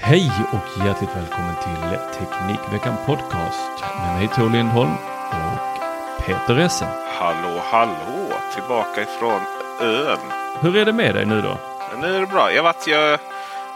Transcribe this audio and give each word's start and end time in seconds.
Hej 0.00 0.30
och 0.52 0.86
hjärtligt 0.86 1.16
välkommen 1.16 1.54
till 1.62 1.98
Teknikveckan 2.18 2.96
Podcast 3.06 3.80
med 3.96 4.18
mig 4.18 4.28
Tor 4.28 4.50
Lindholm 4.50 4.92
och 5.30 5.80
Peter 6.26 6.56
Essen. 6.58 6.88
Hallå, 7.18 7.60
hallå! 7.64 8.28
Tillbaka 8.54 9.02
ifrån 9.02 9.40
ön. 9.80 10.18
Hur 10.60 10.76
är 10.76 10.84
det 10.84 10.92
med 10.92 11.14
dig 11.14 11.26
nu 11.26 11.42
då? 11.42 11.58
Nu 12.00 12.16
är 12.16 12.20
det 12.20 12.26
bra. 12.26 12.52
Jag, 12.52 12.62
vat, 12.62 12.86
jag, 12.86 13.18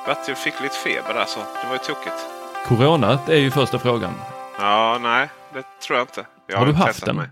vat, 0.06 0.28
jag 0.28 0.38
fick 0.38 0.60
lite 0.60 0.76
feber 0.76 1.14
där 1.14 1.24
så 1.24 1.38
det 1.40 1.66
var 1.66 1.72
ju 1.72 1.78
tokigt. 1.78 2.26
Coronat 2.66 3.28
är 3.28 3.36
ju 3.36 3.50
första 3.50 3.78
frågan. 3.78 4.14
Ja, 4.58 4.98
nej, 5.00 5.28
det 5.54 5.64
tror 5.82 5.98
jag 5.98 6.04
inte. 6.04 6.26
Jag 6.46 6.58
har 6.58 6.64
du 6.64 6.70
inte 6.70 6.82
haft 6.82 7.06
den? 7.06 7.16
mig. 7.16 7.28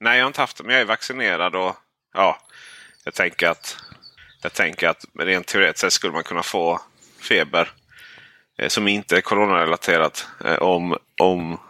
Nej, 0.00 0.16
jag 0.18 0.24
har 0.24 0.26
inte 0.28 0.40
haft 0.40 0.56
den. 0.56 0.66
Men 0.66 0.74
jag 0.74 0.82
är 0.82 0.86
vaccinerad 0.86 1.54
och 1.54 1.76
ja, 2.14 2.38
jag 3.04 3.14
tänker 3.14 3.48
att 3.48 3.76
jag 4.42 4.52
tänker 4.52 4.88
att 4.88 5.04
rent 5.18 5.46
teoretiskt 5.46 5.92
skulle 5.96 6.12
man 6.12 6.24
kunna 6.24 6.42
få 6.42 6.80
feber 7.28 7.72
Eh, 8.62 8.68
som 8.68 8.88
inte 8.88 9.16
är 9.16 9.20
coronarelaterat 9.20 10.28
eh, 10.44 10.54
om, 10.58 10.96
om 11.20 11.60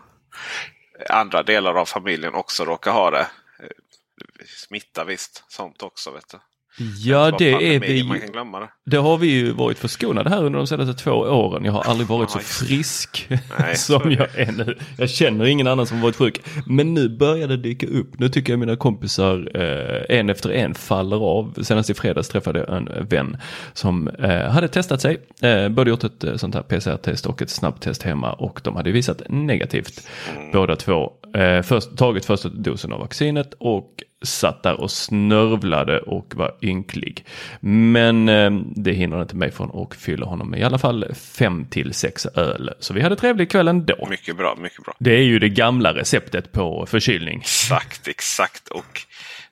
andra 1.09 1.43
delar 1.43 1.75
av 1.75 1.85
familjen 1.85 2.35
också 2.35 2.65
råkar 2.65 2.93
ha 2.93 3.11
det. 3.11 3.27
Eh, 3.61 4.47
smitta 4.47 5.05
visst, 5.05 5.45
sånt 5.49 5.83
också. 5.83 6.11
vet 6.11 6.29
du. 6.29 6.39
Ja, 6.79 7.31
det 7.39 7.75
är 7.75 7.81
vi 7.81 8.05
Man 8.05 8.21
kan 8.21 8.33
glömma 8.33 8.61
det. 8.61 8.69
Det 8.87 8.97
har 8.97 9.19
vi 9.19 9.27
ju 9.27 9.53
varit 9.53 9.79
förskonade 9.79 10.31
här 10.31 10.45
under 10.45 10.59
de 10.59 10.67
senaste 10.67 10.95
två 11.05 11.11
åren. 11.11 11.65
Jag 11.65 11.73
har 11.73 11.83
aldrig 11.83 12.09
varit 12.09 12.31
så 12.31 12.39
frisk 12.39 13.29
Nej, 13.59 13.77
som 13.77 14.03
är 14.03 14.17
jag 14.17 14.39
är 14.39 14.53
nu. 14.53 14.79
Jag 14.99 15.11
känner 15.11 15.45
ingen 15.45 15.67
annan 15.67 15.87
som 15.87 16.01
varit 16.01 16.17
sjuk. 16.17 16.41
Men 16.67 16.95
nu 16.95 17.09
börjar 17.09 17.49
det 17.49 17.57
dyka 17.57 17.87
upp. 17.87 18.19
Nu 18.19 18.29
tycker 18.29 18.53
jag 18.53 18.61
mina 18.61 18.77
kompisar 18.77 19.51
eh, 19.55 20.19
en 20.19 20.31
efter 20.31 20.51
en 20.51 20.75
faller 20.75 21.17
av. 21.17 21.55
Senast 21.63 21.91
i 21.91 21.95
fredags 21.95 22.29
träffade 22.29 22.59
jag 22.59 22.77
en 22.77 23.07
vän 23.09 23.37
som 23.73 24.09
eh, 24.09 24.51
hade 24.51 24.69
testat 24.69 25.01
sig. 25.01 25.21
Eh, 25.43 25.69
både 25.69 25.91
gjort 25.91 26.05
ett 26.05 26.25
eh, 26.25 26.37
sånt 26.37 26.55
här 26.55 26.63
PCR-test 26.63 27.27
och 27.27 27.43
ett 27.43 27.51
snabbtest 27.51 28.03
hemma 28.03 28.33
och 28.33 28.61
de 28.65 28.77
hade 28.77 28.93
visat 28.93 29.23
negativt. 29.29 30.09
Båda 30.53 30.77
två. 30.77 31.13
Eh, 31.35 31.63
först, 31.63 31.97
tagit 31.97 32.25
första 32.25 32.49
dosen 32.49 32.93
av 32.93 33.01
vaccinet 33.01 33.55
och 33.59 34.03
satt 34.23 34.63
där 34.63 34.81
och 34.81 34.91
snörvlade 34.91 36.01
och 36.01 36.35
var 36.35 36.57
ynklig. 36.63 37.27
Men 37.61 38.29
eh, 38.29 38.51
det 38.77 38.93
hinner 38.93 39.23
inte 39.23 39.37
mig 39.37 39.51
från 39.51 39.83
att 39.83 39.95
fylla 39.95 40.27
honom 40.27 40.51
med 40.51 40.61
i 40.61 40.63
alla 40.63 40.79
fall 40.79 41.15
fem 41.15 41.67
till 41.71 41.95
sex 41.95 42.27
öl. 42.27 42.75
Så 42.79 42.95
vi 42.95 43.01
hade 43.01 43.17
trevlig 43.17 43.51
kväll 43.51 43.69
ändå. 43.69 44.07
Mycket 44.11 44.37
bra, 44.37 44.57
mycket 44.57 44.85
bra. 44.85 44.95
Det 44.99 45.15
är 45.15 45.23
ju 45.23 45.39
det 45.39 45.49
gamla 45.49 45.95
receptet 45.95 46.53
på 46.53 46.87
förkylning. 46.87 47.39
Exakt, 47.41 48.09
exakt. 48.09 48.69
Och 48.69 49.01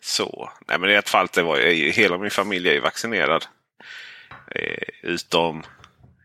så. 0.01 0.51
Nej, 0.69 0.79
men 0.79 0.91
i 0.91 0.95
ett 0.95 1.09
fall 1.09 1.29
det 1.35 1.43
var 1.43 1.59
ju, 1.59 1.91
hela 1.91 2.19
min 2.19 2.31
familj 2.31 2.69
är 2.69 2.73
ju 2.73 2.81
vaccinerad. 2.81 3.45
Eh, 4.55 5.11
utom 5.11 5.63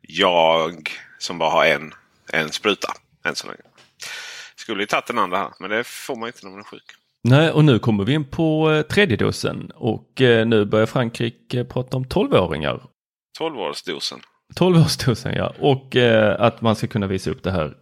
jag 0.01 0.89
som 1.17 1.38
bara 1.38 1.50
har 1.50 1.66
en, 1.66 1.94
en 2.34 2.50
spruta 2.50 2.94
än 3.25 3.35
så 3.35 3.47
länge. 3.47 3.59
Skulle 4.55 4.84
ju 4.84 4.88
tagit 4.88 5.05
den 5.05 5.19
andra 5.19 5.38
här, 5.38 5.51
men 5.59 5.69
det 5.69 5.84
får 5.84 6.16
man 6.16 6.28
inte 6.28 6.39
när 6.44 6.51
man 6.51 6.59
är 6.59 6.63
sjuk. 6.63 6.84
Nej, 7.28 7.52
och 7.52 7.66
nu 7.66 7.80
kommer 7.80 8.03
vi 8.03 8.13
in 8.13 8.25
på 8.25 8.72
eh, 8.72 8.81
tredje 8.81 9.18
dosen 9.18 9.72
och 9.75 10.22
eh, 10.22 10.47
nu 10.47 10.66
börjar 10.66 10.86
Frankrike 10.86 11.63
prata 11.63 11.97
om 11.97 12.06
12-åringar 12.06 12.81
12-årsdosen. 13.40 14.19
12-årsdosen 14.59 15.35
ja, 15.38 15.53
och 15.59 15.96
eh, 15.96 16.41
att 16.41 16.62
man 16.62 16.75
ska 16.75 16.88
kunna 16.88 17.08
visa 17.08 17.31
upp 17.31 17.44
det 17.44 17.52
här 17.52 17.75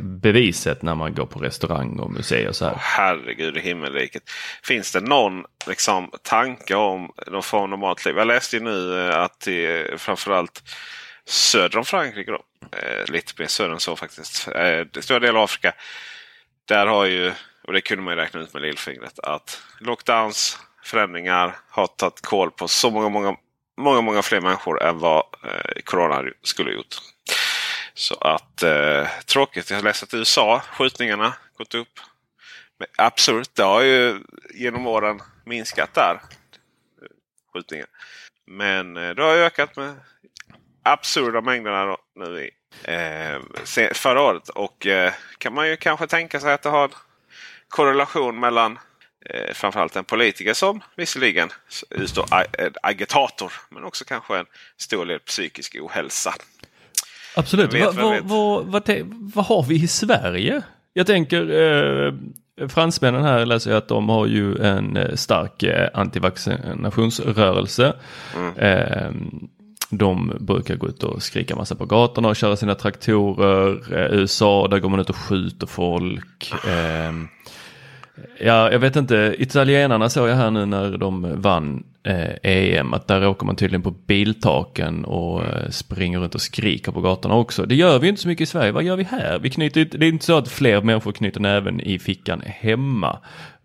beviset 0.00 0.82
när 0.82 0.94
man 0.94 1.14
går 1.14 1.26
på 1.26 1.38
restaurang 1.38 1.98
och 1.98 2.12
museer 2.12 2.48
och 2.48 2.56
så 2.56 2.64
här. 2.64 2.72
Åh, 2.72 2.80
herregud 2.80 3.56
i 3.56 3.60
himmelriket. 3.60 4.22
Finns 4.62 4.92
det 4.92 5.00
någon 5.00 5.44
liksom, 5.66 6.10
tanke 6.22 6.74
om 6.74 7.10
någon 7.26 7.42
form 7.42 7.72
av 7.72 7.78
matliv? 7.78 8.16
Jag 8.16 8.26
läste 8.26 8.56
ju 8.56 8.62
nu 8.62 9.12
att 9.12 9.40
det 9.40 9.66
är 9.66 9.96
framförallt 9.96 10.62
söder 11.24 11.78
om 11.78 11.84
Frankrike. 11.84 12.30
Då, 12.30 12.42
eh, 12.72 13.12
lite 13.12 13.32
mer 13.38 13.46
söder 13.46 13.72
än 13.72 13.80
så 13.80 13.96
faktiskt. 13.96 14.48
Eh, 14.48 15.00
stora 15.00 15.18
delar 15.18 15.38
av 15.38 15.44
Afrika. 15.44 15.72
Där 16.68 16.86
har 16.86 17.04
ju, 17.04 17.32
och 17.66 17.72
det 17.72 17.80
kunde 17.80 18.04
man 18.04 18.14
ju 18.14 18.20
räkna 18.20 18.40
ut 18.40 18.52
med 18.52 18.62
lillfingret, 18.62 19.18
att 19.18 19.62
lockdowns, 19.80 20.58
förändringar 20.84 21.58
har 21.68 21.86
tagit 21.86 22.20
koll 22.20 22.50
på 22.50 22.68
så 22.68 22.90
många, 22.90 23.08
många, 23.08 23.36
många, 23.76 24.00
många 24.00 24.22
fler 24.22 24.40
människor 24.40 24.82
än 24.82 24.98
vad 24.98 25.24
eh, 25.44 25.82
corona 25.84 26.30
skulle 26.42 26.72
gjort. 26.72 26.96
Så 27.94 28.14
att 28.14 28.62
eh, 28.62 29.08
tråkigt. 29.26 29.70
Jag 29.70 29.76
har 29.76 29.82
läst 29.82 30.02
att 30.02 30.14
i 30.14 30.16
USA 30.16 30.62
skjutningarna 30.72 31.34
gått 31.56 31.74
upp. 31.74 32.00
Men 32.78 32.88
absurt. 32.98 33.48
Det 33.54 33.62
har 33.62 33.82
ju 33.82 34.20
genom 34.54 34.86
åren 34.86 35.20
minskat 35.44 35.94
där. 35.94 36.20
Skjutningar. 37.52 37.86
Men 38.46 38.96
eh, 38.96 39.10
det 39.10 39.22
har 39.22 39.36
ökat 39.36 39.76
med 39.76 39.94
absurda 40.82 41.40
mängderna 41.40 41.96
nu 42.14 42.40
i 42.40 42.50
eh, 42.92 43.40
förra 43.92 44.22
året. 44.22 44.48
Och 44.48 44.86
eh, 44.86 45.12
kan 45.38 45.54
man 45.54 45.68
ju 45.68 45.76
kanske 45.76 46.06
tänka 46.06 46.40
sig 46.40 46.52
att 46.52 46.62
det 46.62 46.68
har 46.68 46.90
korrelation 47.68 48.40
mellan 48.40 48.78
eh, 49.30 49.54
framförallt 49.54 49.96
en 49.96 50.04
politiker 50.04 50.54
som 50.54 50.80
visserligen 50.96 51.48
utstår 51.90 52.24
en 52.58 52.72
agitator. 52.82 53.52
Men 53.70 53.84
också 53.84 54.04
kanske 54.04 54.38
en 54.38 54.46
stor 54.78 55.06
del 55.06 55.18
psykisk 55.20 55.76
ohälsa. 55.80 56.34
Absolut. 57.36 57.74
Vet, 57.74 57.94
vad- 58.22 58.66
vad 58.66 58.84
te- 58.84 59.04
vad 59.34 59.46
har 59.46 59.62
vi 59.62 59.74
i 59.82 59.88
Sverige? 59.88 60.62
Jag 60.92 61.06
tänker 61.06 61.50
eh, 61.50 62.12
fransmännen 62.68 63.24
här 63.24 63.46
läser 63.46 63.70
jag 63.70 63.78
att 63.78 63.88
de 63.88 64.08
har 64.08 64.26
ju 64.26 64.64
en 64.64 64.96
eh, 64.96 65.14
stark 65.14 65.62
eh, 65.62 65.88
antivaccinationsrörelse. 65.94 67.96
Mm. 68.36 68.56
Eh, 68.58 69.10
de 69.90 70.32
brukar 70.40 70.76
gå 70.76 70.88
ut 70.88 71.02
och 71.02 71.22
skrika 71.22 71.56
massa 71.56 71.74
på 71.74 71.86
gatorna 71.86 72.28
och 72.28 72.36
köra 72.36 72.56
sina 72.56 72.74
traktorer. 72.74 73.94
Eh, 73.94 74.18
USA, 74.18 74.68
där 74.68 74.78
går 74.78 74.88
man 74.88 75.00
ut 75.00 75.10
och 75.10 75.16
skjuter 75.16 75.66
folk. 75.66 76.52
Eh, 76.52 77.12
Ja, 78.40 78.72
jag 78.72 78.78
vet 78.78 78.96
inte. 78.96 79.34
Italienarna 79.38 80.08
såg 80.08 80.28
jag 80.28 80.36
här 80.36 80.50
nu 80.50 80.66
när 80.66 80.96
de 80.96 81.40
vann 81.40 81.84
EM 82.42 82.94
att 82.94 83.08
där 83.08 83.26
åker 83.26 83.46
man 83.46 83.56
tydligen 83.56 83.82
på 83.82 83.90
biltaken 83.90 85.04
och 85.04 85.44
eh, 85.44 85.70
springer 85.70 86.18
runt 86.18 86.34
och 86.34 86.40
skriker 86.40 86.92
på 86.92 87.00
gatorna 87.00 87.34
också. 87.34 87.66
Det 87.66 87.74
gör 87.74 87.98
vi 87.98 88.08
inte 88.08 88.22
så 88.22 88.28
mycket 88.28 88.42
i 88.42 88.46
Sverige. 88.46 88.72
Vad 88.72 88.84
gör 88.84 88.96
vi 88.96 89.04
här? 89.04 89.38
Vi 89.38 89.50
knyter, 89.50 89.84
det 89.84 90.06
är 90.06 90.08
inte 90.08 90.24
så 90.24 90.38
att 90.38 90.48
fler 90.48 90.82
människor 90.82 91.12
knyter 91.12 91.40
näven 91.40 91.80
i 91.80 91.98
fickan 91.98 92.42
hemma. 92.46 93.18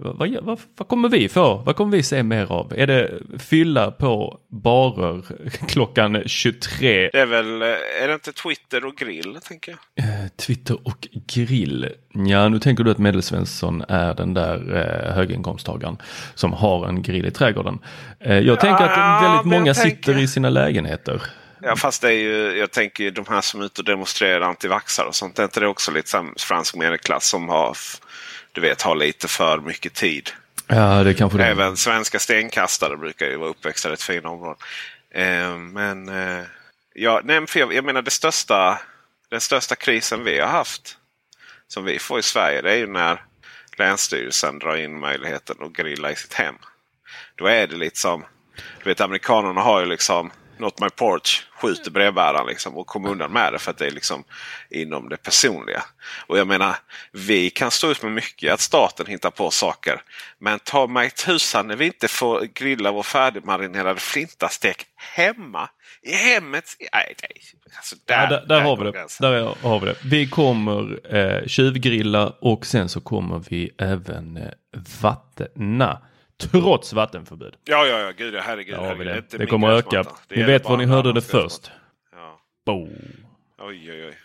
Vad, 0.03 0.17
vad, 0.43 0.59
vad, 0.77 0.87
kommer 0.87 1.09
vi 1.09 1.29
få? 1.29 1.55
Vad 1.65 1.75
kommer 1.75 1.97
vi 1.97 2.03
se 2.03 2.23
mer 2.23 2.51
av? 2.51 2.73
Är 2.77 2.87
det 2.87 3.19
fylla 3.39 3.91
på 3.91 4.39
barer 4.49 5.21
klockan 5.67 6.23
23? 6.25 7.09
Det 7.13 7.19
är 7.19 7.25
väl, 7.25 7.61
eh, 7.61 8.03
är 8.03 8.07
det 8.07 8.13
inte 8.13 8.31
Twitter 8.31 8.85
och 8.85 8.95
grill 8.95 9.37
tänker 9.43 9.71
jag? 9.71 10.05
Eh, 10.05 10.27
Twitter 10.37 10.87
och 10.87 11.07
grill. 11.33 11.89
Ja, 12.13 12.49
nu 12.49 12.59
tänker 12.59 12.83
du 12.83 12.91
att 12.91 12.97
Medelsvensson 12.97 13.83
är 13.87 14.13
den 14.13 14.33
där 14.33 14.75
eh, 14.75 15.13
höginkomsttagaren 15.13 15.97
som 16.35 16.53
har 16.53 16.87
en 16.87 17.01
grill 17.01 17.25
i 17.25 17.31
trädgården. 17.31 17.79
Eh, 18.31 18.39
jag 18.39 18.59
tänker 18.59 18.83
att 18.83 18.97
Ja, 18.97 19.19
väldigt 19.21 19.45
många 19.45 19.73
tänker- 19.73 19.89
sitter 19.89 20.17
i 20.17 20.27
sina 20.27 20.49
lägenheter. 20.49 21.21
Ja 21.61 21.75
fast 21.75 22.01
det 22.01 22.07
är 22.07 22.17
ju, 22.19 22.57
jag 22.57 22.71
tänker 22.71 23.03
ju 23.03 23.11
de 23.11 23.25
här 23.29 23.41
som 23.41 23.61
är 23.61 23.65
ute 23.65 23.81
och 23.81 23.85
demonstrerar 23.85 24.41
antivaxxare 24.41 25.07
och 25.07 25.15
sånt. 25.15 25.39
Är 25.39 25.43
inte 25.43 25.59
det 25.59 25.67
också 25.67 25.91
lite 25.91 26.09
som 26.09 26.33
fransk 26.39 26.75
medelklass 26.75 27.27
som 27.27 27.49
har, 27.49 27.77
du 28.51 28.61
vet, 28.61 28.81
har 28.81 28.95
lite 28.95 29.27
för 29.27 29.59
mycket 29.59 29.93
tid? 29.93 30.29
Ja, 30.67 31.03
det 31.03 31.13
kanske 31.13 31.37
det. 31.37 31.45
Även 31.45 31.77
svenska 31.77 32.19
stenkastare 32.19 32.97
brukar 32.97 33.25
ju 33.25 33.37
vara 33.37 33.49
uppväxta 33.49 33.89
i 33.89 33.93
ett 33.93 34.03
fint 34.03 34.25
område. 34.25 34.55
Eh, 35.13 35.57
men 35.57 36.09
eh, 36.09 36.43
ja, 36.93 37.21
nej, 37.23 37.47
för 37.47 37.59
jag, 37.59 37.73
jag 37.73 37.85
menar 37.85 38.01
det 38.01 38.11
största, 38.11 38.79
den 39.29 39.41
största 39.41 39.75
krisen 39.75 40.23
vi 40.23 40.39
har 40.39 40.47
haft 40.47 40.97
som 41.67 41.83
vi 41.85 41.99
får 41.99 42.19
i 42.19 42.23
Sverige 42.23 42.61
det 42.61 42.71
är 42.71 42.77
ju 42.77 42.87
när 42.87 43.21
Länsstyrelsen 43.77 44.59
drar 44.59 44.75
in 44.75 44.99
möjligheten 44.99 45.55
att 45.59 45.73
grilla 45.73 46.11
i 46.11 46.15
sitt 46.15 46.33
hem. 46.33 46.55
Då 47.41 47.47
är 47.47 47.67
det 47.67 47.75
lite 47.75 47.99
som, 47.99 48.25
du 48.83 48.89
vet 48.89 49.01
amerikanerna 49.01 49.61
har 49.61 49.79
ju 49.79 49.85
liksom 49.85 50.31
Not 50.57 50.79
my 50.79 50.89
porch, 50.89 51.47
skjuter 51.61 51.91
brevbäraren 51.91 52.47
liksom 52.47 52.77
och 52.77 52.87
kommer 52.87 53.09
undan 53.09 53.31
med 53.33 53.53
det 53.53 53.59
för 53.59 53.71
att 53.71 53.77
det 53.77 53.87
är 53.87 53.91
liksom 53.91 54.23
inom 54.69 55.09
det 55.09 55.17
personliga. 55.17 55.83
Och 56.27 56.37
jag 56.37 56.47
menar, 56.47 56.75
vi 57.11 57.49
kan 57.49 57.71
stå 57.71 57.91
ut 57.91 58.03
med 58.03 58.11
mycket 58.11 58.53
att 58.53 58.59
staten 58.59 59.05
hittar 59.05 59.31
på 59.31 59.51
saker. 59.51 60.01
Men 60.39 60.59
ta 60.59 60.87
mig 60.87 61.09
tusan 61.09 61.67
när 61.67 61.75
vi 61.75 61.85
inte 61.85 62.07
får 62.07 62.41
grilla 62.53 62.91
vår 62.91 63.03
färdigmarinerade 63.03 63.99
flintastek 63.99 64.85
hemma. 65.15 65.69
I 66.01 66.13
hemmet. 66.13 66.65
Nej, 66.93 67.15
nej. 67.21 67.41
Alltså, 67.77 67.95
där, 68.05 68.23
Ja, 68.23 68.29
där, 68.29 68.45
där 68.45 68.61
har 68.61 68.77
vi 68.77 68.83
det. 68.83 68.91
gränsen. 68.91 69.31
Där 69.31 69.55
har 69.61 69.79
vi 69.79 69.85
det. 69.85 69.95
Vi 70.03 70.27
kommer 70.29 70.99
eh, 71.15 71.47
tjuvgrilla 71.47 72.33
och 72.41 72.65
sen 72.65 72.89
så 72.89 73.01
kommer 73.01 73.43
vi 73.49 73.71
även 73.77 74.37
eh, 74.37 74.49
vattna. 75.01 76.01
Trots 76.41 76.93
vattenförbud. 76.93 77.55
Ja, 77.63 77.85
ja, 77.85 77.99
ja. 77.99 78.11
Gud, 78.17 78.33
ja, 78.33 78.41
herregud. 78.41 78.79
Vi 78.79 78.85
herregud. 78.85 79.07
det. 79.07 79.31
Det 79.31 79.37
min 79.37 79.47
kommer 79.47 79.69
öka. 79.69 80.03
Det 80.27 80.35
Ni 80.35 80.43
vet 80.43 80.65
var 80.65 80.77
ni 80.77 80.85
hörde 80.85 81.13
det 81.13 81.21
först. 81.21 81.71
Ja. 82.11 82.39
Boom. 82.65 82.89
Oj, 83.57 83.91
oj, 83.91 84.05
oj. 84.05 84.17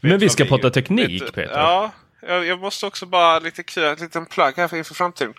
Men 0.00 0.10
Vet 0.10 0.22
vi 0.22 0.28
ska 0.28 0.44
prata 0.44 0.70
teknik, 0.70 1.22
vet 1.22 1.34
Peter. 1.34 1.58
Ja, 1.58 1.92
jag, 2.20 2.60
måste 2.60 2.86
också 2.86 3.06
bara 3.06 3.38
lite 3.38 3.62
kul, 3.62 3.84
en 3.84 3.96
liten 3.96 4.26
plugg 4.26 4.56
här 4.56 4.68
för 4.68 4.76
inför 4.76 4.94
framtiden. 4.94 5.34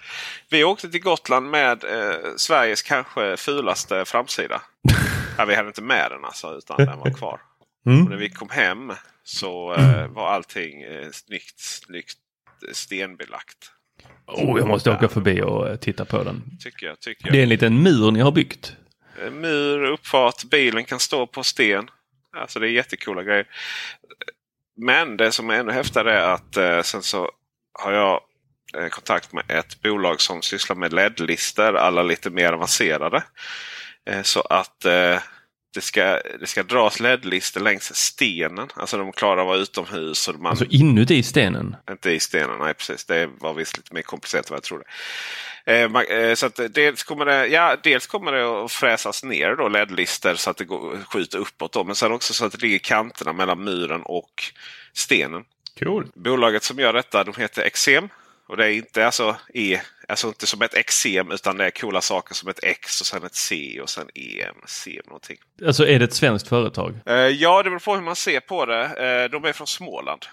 Vi 0.49 0.63
åkte 0.63 0.89
till 0.89 1.01
Gotland 1.01 1.49
med 1.49 1.83
eh, 1.83 2.15
Sveriges 2.37 2.81
kanske 2.81 3.37
fulaste 3.37 4.05
framsida. 4.05 4.61
ja, 5.37 5.45
vi 5.45 5.55
hade 5.55 5.67
inte 5.67 5.81
med 5.81 6.11
den 6.11 6.25
alltså, 6.25 6.57
utan 6.57 6.77
den 6.77 6.99
var 6.99 7.13
kvar. 7.13 7.41
Mm. 7.85 8.03
Och 8.03 8.09
när 8.09 8.17
vi 8.17 8.29
kom 8.29 8.49
hem 8.49 8.93
så 9.23 9.73
eh, 9.73 10.07
var 10.07 10.27
allting 10.27 10.81
eh, 10.81 11.09
snyggt, 11.11 11.59
snyggt 11.59 12.17
stenbelagt. 12.71 13.71
Oh, 14.25 14.59
jag 14.59 14.67
måste 14.67 14.91
åka 14.91 15.07
förbi 15.07 15.41
och 15.41 15.69
eh, 15.69 15.75
titta 15.75 16.05
på 16.05 16.23
den. 16.23 16.41
Tycker 16.59 16.85
jag. 16.85 16.99
Tycker 16.99 17.25
jag. 17.25 17.33
Det 17.33 17.39
är 17.39 17.43
en 17.43 17.49
liten 17.49 17.83
mur 17.83 18.11
ni 18.11 18.19
har 18.19 18.31
byggt. 18.31 18.75
Mur, 19.31 19.83
uppfart, 19.83 20.43
bilen 20.43 20.85
kan 20.85 20.99
stå 20.99 21.27
på 21.27 21.43
sten. 21.43 21.89
Alltså 22.37 22.59
det 22.59 22.67
är 22.67 22.71
jättekola 22.71 23.23
grejer. 23.23 23.45
Men 24.77 25.17
det 25.17 25.31
som 25.31 25.49
är 25.49 25.53
ännu 25.53 25.71
häftigare 25.71 26.13
är 26.13 26.33
att 26.33 26.57
eh, 26.57 26.81
sen 26.81 27.01
så 27.01 27.31
har 27.79 27.91
jag 27.91 28.21
eh, 28.77 28.89
kontakt 28.89 29.33
med 29.33 29.43
ett 29.47 29.81
bolag 29.81 30.21
som 30.21 30.41
sysslar 30.41 30.75
med 30.75 30.93
LED-lister. 30.93 31.73
Alla 31.73 32.03
lite 32.03 32.29
mer 32.29 32.53
avancerade. 32.53 33.23
Eh, 34.09 34.21
så 34.21 34.41
att 34.41 34.85
eh, 34.85 35.19
det, 35.73 35.81
ska, 35.81 36.01
det 36.39 36.47
ska 36.47 36.63
dras 36.63 36.99
LED-lister 36.99 37.59
längs 37.59 37.95
stenen. 37.95 38.67
Alltså 38.75 38.97
de 38.97 39.11
klarar 39.11 39.41
att 39.41 39.47
vara 39.47 39.57
utomhus. 39.57 40.27
Och 40.27 40.35
man, 40.39 40.49
Alltså 40.49 40.65
inuti 40.69 41.23
stenen. 41.23 41.75
inte 41.89 42.11
i 42.11 42.19
stenen, 42.19 42.59
nej 42.59 42.73
precis. 42.73 43.05
Det 43.05 43.29
var 43.39 43.53
visst 43.53 43.77
lite 43.77 43.93
mer 43.93 44.01
komplicerat 44.01 44.45
än 44.45 44.53
vad 44.53 44.57
jag 44.57 44.63
trodde. 44.63 44.83
Eh, 45.65 45.89
man- 45.89 46.05
eh, 46.09 46.33
så 46.35 46.49
dels 46.69 47.03
kommer 47.03 47.25
det, 47.25 47.47
ja, 47.47 47.75
dels 47.83 48.07
kommer 48.07 48.31
det 48.31 48.63
att 48.65 48.71
fräsas 48.71 49.23
ner 49.23 49.55
då 49.55 49.67
LED-lister 49.67 50.35
så 50.35 50.49
att 50.49 50.57
det 50.57 50.65
går, 50.65 50.97
skjuter 51.09 51.37
uppåt. 51.37 51.73
Då, 51.73 51.83
men 51.83 51.95
sen 51.95 52.11
också 52.11 52.33
så 52.33 52.45
att 52.45 52.51
det 52.51 52.61
ligger 52.61 52.79
kanterna 52.79 53.33
mellan 53.33 53.63
muren 53.63 54.01
och 54.05 54.43
stenen. 54.93 55.43
Cool. 55.79 56.07
Bolaget 56.15 56.63
som 56.63 56.79
gör 56.79 56.93
detta 56.93 57.23
de 57.23 57.33
heter 57.41 57.61
Exem. 57.63 58.09
Och 58.49 58.57
det 58.57 58.65
är 58.65 58.71
inte 58.71 59.05
alltså, 59.05 59.35
e, 59.53 59.79
alltså 60.07 60.27
inte 60.27 60.47
som 60.47 60.61
ett 60.61 60.73
eksem 60.73 61.31
utan 61.31 61.57
det 61.57 61.65
är 61.65 61.69
coola 61.69 62.01
saker 62.01 62.35
som 62.35 62.49
ett 62.49 62.59
X 62.63 63.01
och 63.01 63.07
sen 63.07 63.23
ett 63.23 63.35
C 63.35 63.79
och 63.81 63.89
sen 63.89 64.07
EM, 64.15 64.55
C 64.65 65.01
någonting. 65.05 65.37
Alltså 65.65 65.87
är 65.87 65.99
det 65.99 66.05
ett 66.05 66.13
svenskt 66.13 66.47
företag? 66.47 66.99
Eh, 67.05 67.15
ja, 67.15 67.63
det 67.63 67.69
beror 67.69 67.79
på 67.79 67.95
hur 67.95 68.01
man 68.01 68.15
ser 68.15 68.39
på 68.39 68.65
det. 68.65 68.83
Eh, 68.83 69.31
de 69.31 69.45
är 69.45 69.53
från 69.53 69.67
Småland. 69.67 70.25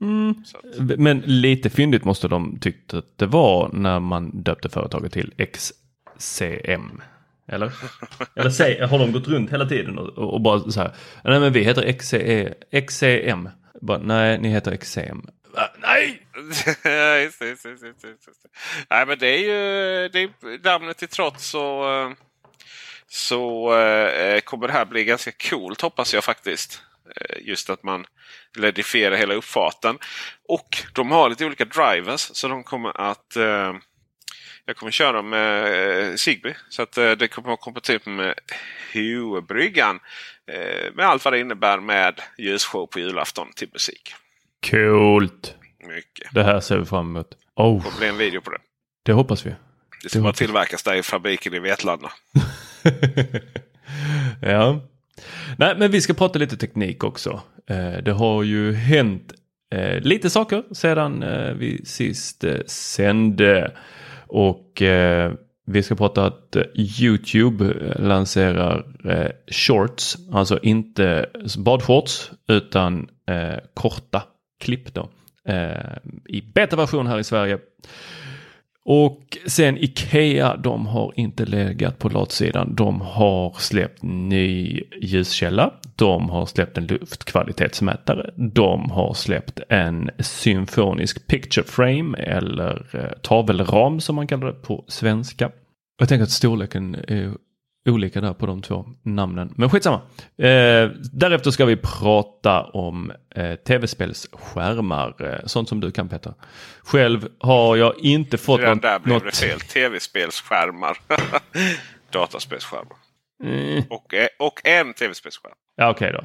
Mm. 0.00 0.30
Att, 0.54 0.98
Men 0.98 1.18
lite 1.20 1.70
fyndigt 1.70 2.04
måste 2.04 2.28
de 2.28 2.58
tyckt 2.60 2.94
att 2.94 3.18
det 3.18 3.26
var 3.26 3.70
när 3.72 4.00
man 4.00 4.42
döpte 4.42 4.68
företaget 4.68 5.12
till 5.12 5.32
XCM. 5.52 7.02
Eller? 7.48 7.72
Eller 8.34 8.50
säg, 8.50 8.80
har 8.80 8.98
de 8.98 9.12
gått 9.12 9.28
runt 9.28 9.52
hela 9.52 9.66
tiden 9.66 9.98
och, 9.98 10.18
och 10.34 10.40
bara 10.40 10.70
så 10.70 10.80
här. 10.80 10.94
Nej 11.24 11.40
men 11.40 11.52
vi 11.52 11.60
heter 11.60 11.92
XCE, 11.92 12.54
XCM. 12.86 13.48
Bara, 13.80 13.98
nej 13.98 14.38
ni 14.38 14.48
heter 14.48 14.76
XCM. 14.76 15.26
Nej! 15.82 16.22
Just 17.22 17.38
det, 17.38 17.46
just 17.48 17.62
det, 17.62 17.70
just 17.70 17.82
det, 17.82 17.88
just 17.88 18.26
just. 18.26 18.46
Nej, 18.90 19.06
men 19.06 19.18
det 19.18 19.26
är 19.26 19.38
ju 19.38 20.08
det 20.08 20.22
är, 20.22 20.64
namnet 20.64 20.98
till 20.98 21.08
trots 21.08 21.48
så, 21.48 22.14
så 23.08 23.74
eh, 23.78 24.40
kommer 24.40 24.66
det 24.66 24.72
här 24.72 24.84
bli 24.84 25.04
ganska 25.04 25.32
coolt 25.32 25.80
hoppas 25.80 26.14
jag 26.14 26.24
faktiskt. 26.24 26.82
Eh, 27.16 27.36
just 27.40 27.70
att 27.70 27.82
man 27.82 28.06
ledifierar 28.56 29.16
hela 29.16 29.34
uppfarten. 29.34 29.98
Och 30.48 30.82
de 30.94 31.10
har 31.10 31.28
lite 31.28 31.46
olika 31.46 31.64
drivers 31.64 32.20
så 32.20 32.48
de 32.48 32.64
kommer 32.64 33.00
att 33.00 33.36
eh, 33.36 33.72
jag 34.68 34.76
kommer 34.76 34.92
köra 34.92 35.22
med 35.22 36.08
eh, 36.08 36.14
Zigbee. 36.14 36.56
Så 36.68 36.82
att 36.82 36.98
eh, 36.98 37.10
det 37.10 37.28
kommer 37.28 37.46
att 37.46 37.50
vara 37.50 37.56
kompatibelt 37.56 38.04
typ 38.04 38.12
med 38.12 38.34
Hue-bryggan. 38.92 40.00
Eh, 40.46 40.94
med 40.94 41.06
allt 41.06 41.24
vad 41.24 41.34
det 41.34 41.40
innebär 41.40 41.80
med 41.80 42.20
ljusshow 42.38 42.86
på 42.86 43.00
julafton 43.00 43.52
till 43.52 43.68
musik. 43.72 44.14
Coolt! 44.70 45.54
Mycket. 45.86 46.34
Det 46.34 46.44
här 46.44 46.60
ser 46.60 46.78
vi 46.78 46.84
fram 46.84 47.16
emot. 47.16 47.36
Oh, 47.54 47.84
Det 47.84 47.98
blir 47.98 48.08
en 48.08 48.18
video 48.18 48.40
på 48.40 48.50
det. 48.50 48.58
det 49.02 49.12
hoppas 49.12 49.46
vi. 49.46 49.54
Det 50.02 50.08
ska 50.08 50.20
bara 50.20 50.32
tillverkas 50.32 50.82
där 50.82 50.94
i 50.94 51.02
fabriken 51.02 51.54
i 51.54 51.58
Vetlanda. 51.58 52.12
ja. 54.42 54.80
Nej, 55.56 55.74
men 55.78 55.90
vi 55.90 56.00
ska 56.00 56.14
prata 56.14 56.38
lite 56.38 56.56
teknik 56.56 57.04
också. 57.04 57.42
Eh, 57.66 58.02
det 58.02 58.12
har 58.12 58.42
ju 58.42 58.72
hänt 58.72 59.32
eh, 59.74 60.00
lite 60.00 60.30
saker 60.30 60.62
sedan 60.72 61.22
eh, 61.22 61.52
vi 61.52 61.84
sist 61.84 62.44
sände. 62.66 63.72
Och 64.30 64.82
vi 65.66 65.82
ska 65.82 65.94
prata 65.94 66.26
att 66.26 66.56
YouTube 66.74 67.94
lanserar 67.98 68.86
shorts, 69.50 70.16
alltså 70.32 70.58
inte 70.62 71.26
badshorts 71.58 72.30
utan 72.48 73.08
korta 73.74 74.22
klipp 74.60 74.94
då. 74.94 75.08
Eh, 75.48 75.96
I 76.28 76.42
betaversion 76.54 77.06
här 77.06 77.18
i 77.18 77.24
Sverige. 77.24 77.58
Och 78.84 79.38
sen 79.46 79.78
Ikea, 79.78 80.56
de 80.56 80.86
har 80.86 81.12
inte 81.16 81.44
legat 81.44 81.98
på 81.98 82.08
latsidan. 82.08 82.74
De 82.74 83.00
har 83.00 83.54
släppt 83.58 84.02
ny 84.02 84.82
ljuskälla. 85.00 85.72
De 85.96 86.30
har 86.30 86.46
släppt 86.46 86.78
en 86.78 86.86
luftkvalitetsmätare. 86.86 88.30
De 88.36 88.90
har 88.90 89.14
släppt 89.14 89.60
en 89.68 90.10
symfonisk 90.18 91.26
picture 91.26 91.66
frame 91.66 92.18
eller 92.18 92.86
eh, 92.92 93.18
tavelram 93.22 94.00
som 94.00 94.16
man 94.16 94.26
kallar 94.26 94.46
det 94.46 94.52
på 94.52 94.84
svenska. 94.88 95.50
Jag 95.98 96.08
tänker 96.08 96.22
att 96.22 96.30
storleken 96.30 96.94
är 96.94 97.32
olika 97.90 98.20
där 98.20 98.32
på 98.34 98.46
de 98.46 98.62
två 98.62 98.86
namnen. 99.02 99.54
Men 99.56 99.70
skitsamma. 99.70 100.00
Eh, 100.38 100.90
därefter 101.12 101.50
ska 101.50 101.64
vi 101.64 101.76
prata 101.76 102.62
om 102.64 103.12
eh, 103.34 103.54
tv-spelsskärmar. 103.54 105.14
Eh, 105.22 105.46
sånt 105.46 105.68
som 105.68 105.80
du 105.80 105.90
kan 105.90 106.08
Peter. 106.08 106.34
Själv 106.82 107.28
har 107.40 107.76
jag 107.76 107.94
inte 107.98 108.38
fått 108.38 108.60
något... 108.60 108.82
där 108.82 108.98
blev 108.98 109.18
det 109.18 109.24
något... 109.24 109.36
fel. 109.36 109.60
Tv-spelsskärmar. 109.60 110.98
Dataspelsskärmar. 112.10 112.96
Mm. 113.44 113.82
Och, 113.90 114.14
eh, 114.14 114.26
och 114.38 114.60
en 114.66 114.94
tv-spelsskärm. 114.94 115.52
Ja 115.76 115.90
okej 115.90 116.12
då. 116.12 116.24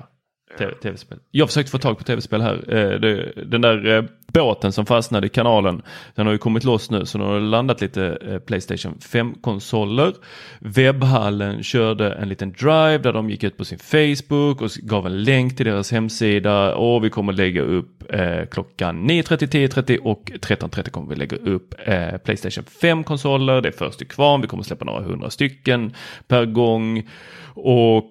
TV- 0.57 0.75
Tv-spel. 0.81 1.19
Jag 1.31 1.47
försökte 1.47 1.71
få 1.71 1.77
tag 1.77 1.97
på 1.97 2.03
tv-spel 2.03 2.41
här. 2.41 2.75
Eh, 2.75 2.99
det, 2.99 3.33
den 3.45 3.61
där 3.61 4.07
båten 4.33 4.71
som 4.71 4.85
fastnade 4.85 5.27
i 5.27 5.29
kanalen. 5.29 5.81
Den 6.15 6.25
har 6.25 6.33
ju 6.33 6.37
kommit 6.37 6.63
loss 6.63 6.91
nu 6.91 7.05
så 7.05 7.17
nu 7.17 7.23
har 7.23 7.33
det 7.33 7.45
landat 7.45 7.81
lite 7.81 8.17
eh, 8.21 8.39
Playstation 8.39 8.97
5-konsoler. 8.99 10.13
Webbhallen 10.59 11.63
körde 11.63 12.13
en 12.13 12.29
liten 12.29 12.51
drive 12.51 12.97
där 12.97 13.13
de 13.13 13.29
gick 13.29 13.43
ut 13.43 13.57
på 13.57 13.65
sin 13.65 13.79
Facebook 13.79 14.61
och 14.61 14.69
gav 14.83 15.05
en 15.05 15.23
länk 15.23 15.57
till 15.57 15.65
deras 15.65 15.91
hemsida 15.91 16.75
och 16.75 17.03
vi 17.03 17.09
kommer 17.09 17.33
lägga 17.33 17.61
upp 17.61 18.13
eh, 18.13 18.45
klockan 18.51 19.09
9.30, 19.09 19.67
10.30 19.67 19.97
och 19.97 20.31
13.30 20.35 20.89
kommer 20.89 21.09
vi 21.09 21.15
lägga 21.15 21.37
upp 21.37 21.75
eh, 21.85 22.17
Playstation 22.17 22.63
5-konsoler. 22.63 23.61
Det 23.61 23.69
är 23.69 23.73
först 23.77 23.97
till 23.97 24.07
kvarn, 24.07 24.41
vi 24.41 24.47
kommer 24.47 24.63
släppa 24.63 24.85
några 24.85 25.03
hundra 25.03 25.29
stycken 25.29 25.93
per 26.27 26.45
gång. 26.45 27.09
Och 27.55 28.09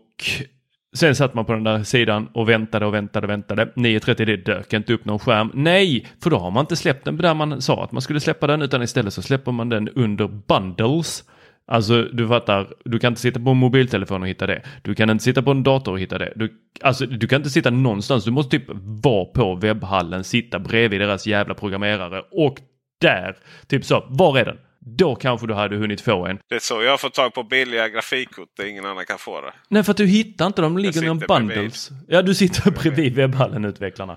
Sen 0.94 1.14
satt 1.14 1.34
man 1.34 1.44
på 1.44 1.52
den 1.52 1.64
där 1.64 1.82
sidan 1.82 2.28
och 2.32 2.48
väntade 2.48 2.86
och 2.86 2.94
väntade 2.94 3.26
och 3.26 3.30
väntade. 3.30 3.64
9.30 3.64 4.24
det 4.24 4.36
dök 4.36 4.72
inte 4.72 4.92
upp 4.92 5.04
någon 5.04 5.18
skärm. 5.18 5.50
Nej, 5.54 6.06
för 6.22 6.30
då 6.30 6.38
har 6.38 6.50
man 6.50 6.60
inte 6.60 6.76
släppt 6.76 7.04
den 7.04 7.16
där 7.16 7.34
man 7.34 7.62
sa 7.62 7.84
att 7.84 7.92
man 7.92 8.02
skulle 8.02 8.20
släppa 8.20 8.46
den 8.46 8.62
utan 8.62 8.82
istället 8.82 9.14
så 9.14 9.22
släpper 9.22 9.52
man 9.52 9.68
den 9.68 9.88
under 9.88 10.28
bundles. 10.28 11.24
Alltså 11.66 12.02
du 12.02 12.28
fattar, 12.28 12.74
du 12.84 12.98
kan 12.98 13.12
inte 13.12 13.20
sitta 13.20 13.40
på 13.40 13.50
en 13.50 13.56
mobiltelefon 13.56 14.22
och 14.22 14.28
hitta 14.28 14.46
det. 14.46 14.62
Du 14.82 14.94
kan 14.94 15.10
inte 15.10 15.24
sitta 15.24 15.42
på 15.42 15.50
en 15.50 15.62
dator 15.62 15.92
och 15.92 16.00
hitta 16.00 16.18
det. 16.18 16.32
Du, 16.36 16.52
alltså 16.80 17.06
du 17.06 17.28
kan 17.28 17.36
inte 17.36 17.50
sitta 17.50 17.70
någonstans. 17.70 18.24
Du 18.24 18.30
måste 18.30 18.58
typ 18.58 18.68
vara 19.04 19.24
på 19.24 19.54
webbhallen, 19.54 20.24
sitta 20.24 20.58
bredvid 20.58 21.00
deras 21.00 21.26
jävla 21.26 21.54
programmerare 21.54 22.22
och 22.30 22.58
där, 23.00 23.36
typ 23.66 23.84
så, 23.84 24.04
var 24.08 24.38
är 24.38 24.44
den? 24.44 24.58
Då 24.84 25.14
kanske 25.14 25.46
du 25.46 25.54
hade 25.54 25.76
hunnit 25.76 26.00
få 26.00 26.26
en. 26.26 26.38
Det 26.48 26.54
är 26.54 26.58
så 26.58 26.82
jag 26.82 26.90
har 26.90 26.98
fått 26.98 27.14
tag 27.14 27.34
på 27.34 27.42
billiga 27.42 27.88
grafikkort 27.88 28.48
där 28.56 28.66
ingen 28.66 28.86
annan 28.86 29.04
kan 29.04 29.18
få 29.18 29.40
det. 29.40 29.52
Nej, 29.68 29.82
för 29.82 29.90
att 29.90 29.96
du 29.96 30.06
hittar 30.06 30.46
inte 30.46 30.62
dem. 30.62 30.74
De 30.74 30.82
ligger 30.82 31.02
i 31.02 31.06
någon 31.06 31.18
bundles. 31.18 31.88
Bredvid. 31.90 32.14
Ja, 32.16 32.22
du 32.22 32.34
sitter 32.34 32.70
bredvid 32.70 33.14
webbhallen-utvecklarna. 33.14 34.16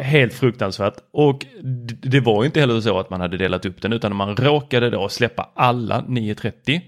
Helt 0.00 0.34
fruktansvärt. 0.34 0.94
Och 1.12 1.46
det 2.02 2.20
var 2.20 2.44
inte 2.44 2.60
heller 2.60 2.80
så 2.80 2.98
att 2.98 3.10
man 3.10 3.20
hade 3.20 3.36
delat 3.36 3.64
upp 3.64 3.82
den 3.82 3.92
utan 3.92 4.16
man 4.16 4.36
råkade 4.36 4.90
då 4.90 5.08
släppa 5.08 5.50
alla 5.54 6.00
9.30. 6.00 6.80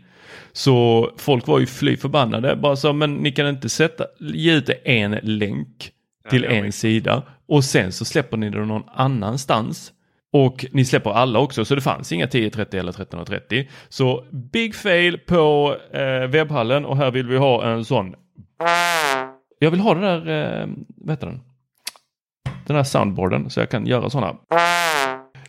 Så 0.53 1.11
folk 1.17 1.47
var 1.47 1.61
ju 1.61 1.67
fly 1.67 1.97
förbannade. 1.97 2.57
Bara 2.57 2.77
så, 2.77 2.93
men 2.93 3.15
ni 3.15 3.33
kan 3.33 3.49
inte 3.49 3.69
sätta, 3.69 4.05
ge 4.19 4.55
ut 4.55 4.71
en 4.85 5.19
länk 5.23 5.91
till 6.31 6.43
ja, 6.43 6.51
en 6.51 6.73
sida 6.73 7.23
och 7.49 7.65
sen 7.65 7.93
så 7.93 8.05
släpper 8.05 8.37
ni 8.37 8.51
det 8.51 8.65
någon 8.65 8.85
annanstans. 8.95 9.93
Och 10.33 10.67
ni 10.71 10.85
släpper 10.85 11.11
alla 11.11 11.39
också 11.39 11.65
så 11.65 11.75
det 11.75 11.81
fanns 11.81 12.13
inga 12.13 12.27
10.30 12.27 12.79
eller 12.79 12.93
13.30. 12.93 13.69
Så 13.89 14.25
big 14.53 14.75
fail 14.75 15.19
på 15.19 15.77
eh, 15.93 16.29
webbhallen 16.29 16.85
och 16.85 16.97
här 16.97 17.11
vill 17.11 17.27
vi 17.27 17.37
ha 17.37 17.65
en 17.65 17.85
sån. 17.85 18.15
Jag 19.59 19.71
vill 19.71 19.81
ha 19.81 19.95
det 19.95 20.01
där, 20.01 20.61
eh, 20.61 20.69
vad 20.97 21.11
heter 21.11 21.27
den? 21.27 21.41
Den 22.67 22.77
här 22.77 22.85
soundboarden 22.85 23.51
så 23.51 23.61
jag 23.61 23.71
kan 23.71 23.87
göra 23.87 24.11
sådana. 24.11 24.37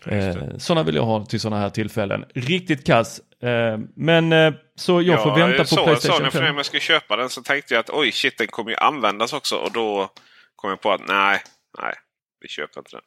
Eh, 0.06 0.58
sådana 0.58 0.84
vill 0.84 0.96
jag 0.96 1.04
ha 1.04 1.26
till 1.26 1.40
sådana 1.40 1.62
här 1.62 1.70
tillfällen. 1.70 2.26
Riktigt 2.36 2.86
kass. 2.86 3.20
Eh, 3.44 3.80
men 3.96 4.34
eh, 4.34 4.54
så 4.76 5.02
jag 5.02 5.20
ja, 5.20 5.24
får 5.24 5.36
vänta 5.36 5.76
på 5.76 5.84
Playstation 5.84 6.22
5. 6.22 6.32
Så 6.32 6.40
när 6.40 6.54
jag 6.54 6.66
skulle 6.66 6.80
köpa 6.80 7.16
den 7.16 7.30
så 7.30 7.42
tänkte 7.42 7.74
jag 7.74 7.80
att 7.80 7.90
oj 7.90 8.12
shit 8.12 8.38
den 8.38 8.48
kommer 8.48 8.72
ju 8.72 8.78
användas 8.78 9.34
också 9.34 9.56
och 9.56 9.72
då 9.72 10.12
kom 10.56 10.70
jag 10.70 10.82
på 10.82 10.92
att 10.92 11.08
nej, 11.08 11.42
nej, 11.82 11.94
vi 12.42 12.48
köper 12.48 12.80
inte 12.80 12.92
den. 12.92 13.02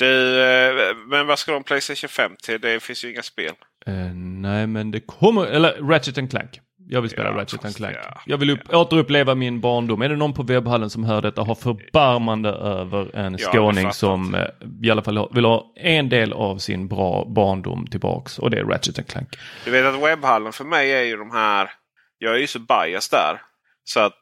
Du, 0.00 0.42
eh, 0.42 0.96
men 1.06 1.26
vad 1.26 1.38
ska 1.38 1.52
de 1.52 1.64
Playstation 1.64 2.08
5 2.08 2.36
till? 2.42 2.60
Det 2.60 2.80
finns 2.80 3.04
ju 3.04 3.10
inga 3.10 3.22
spel. 3.22 3.54
Uh, 3.88 4.14
nej, 4.14 4.66
men 4.66 4.90
det 4.90 5.00
kommer, 5.00 5.46
eller 5.46 5.72
Ratchet 5.72 6.18
and 6.18 6.30
Clank. 6.30 6.60
Jag 6.88 7.00
vill 7.00 7.10
spela 7.10 7.28
ja, 7.28 7.36
Ratchet 7.36 7.64
and 7.64 7.76
Clank. 7.76 7.96
Ja, 8.02 8.20
jag 8.26 8.38
vill 8.38 8.50
upp, 8.50 8.60
ja. 8.70 8.78
återuppleva 8.78 9.34
min 9.34 9.60
barndom. 9.60 10.02
Är 10.02 10.08
det 10.08 10.16
någon 10.16 10.34
på 10.34 10.42
webbhallen 10.42 10.90
som 10.90 11.04
hör 11.04 11.22
detta 11.22 11.42
har 11.42 11.54
förbarmande 11.54 12.48
över 12.48 13.16
en 13.16 13.36
ja, 13.38 13.52
skåning 13.52 13.92
som 13.92 14.34
eh, 14.34 14.46
i 14.82 14.90
alla 14.90 15.02
fall 15.02 15.28
vill 15.34 15.44
ha 15.44 15.72
en 15.76 16.08
del 16.08 16.32
av 16.32 16.58
sin 16.58 16.88
bra 16.88 17.24
barndom 17.28 17.86
tillbaks 17.86 18.38
och 18.38 18.50
det 18.50 18.58
är 18.58 18.64
Ratchet 18.64 18.98
and 18.98 19.08
Clank. 19.08 19.28
Du 19.64 19.70
vet 19.70 19.86
att 19.86 20.02
webbhallen 20.02 20.52
för 20.52 20.64
mig 20.64 20.92
är 20.92 21.02
ju 21.02 21.16
de 21.16 21.30
här, 21.30 21.70
jag 22.18 22.34
är 22.34 22.38
ju 22.38 22.46
så 22.46 22.58
bias 22.58 23.08
där. 23.08 23.42
Så 23.84 24.00
att 24.00 24.20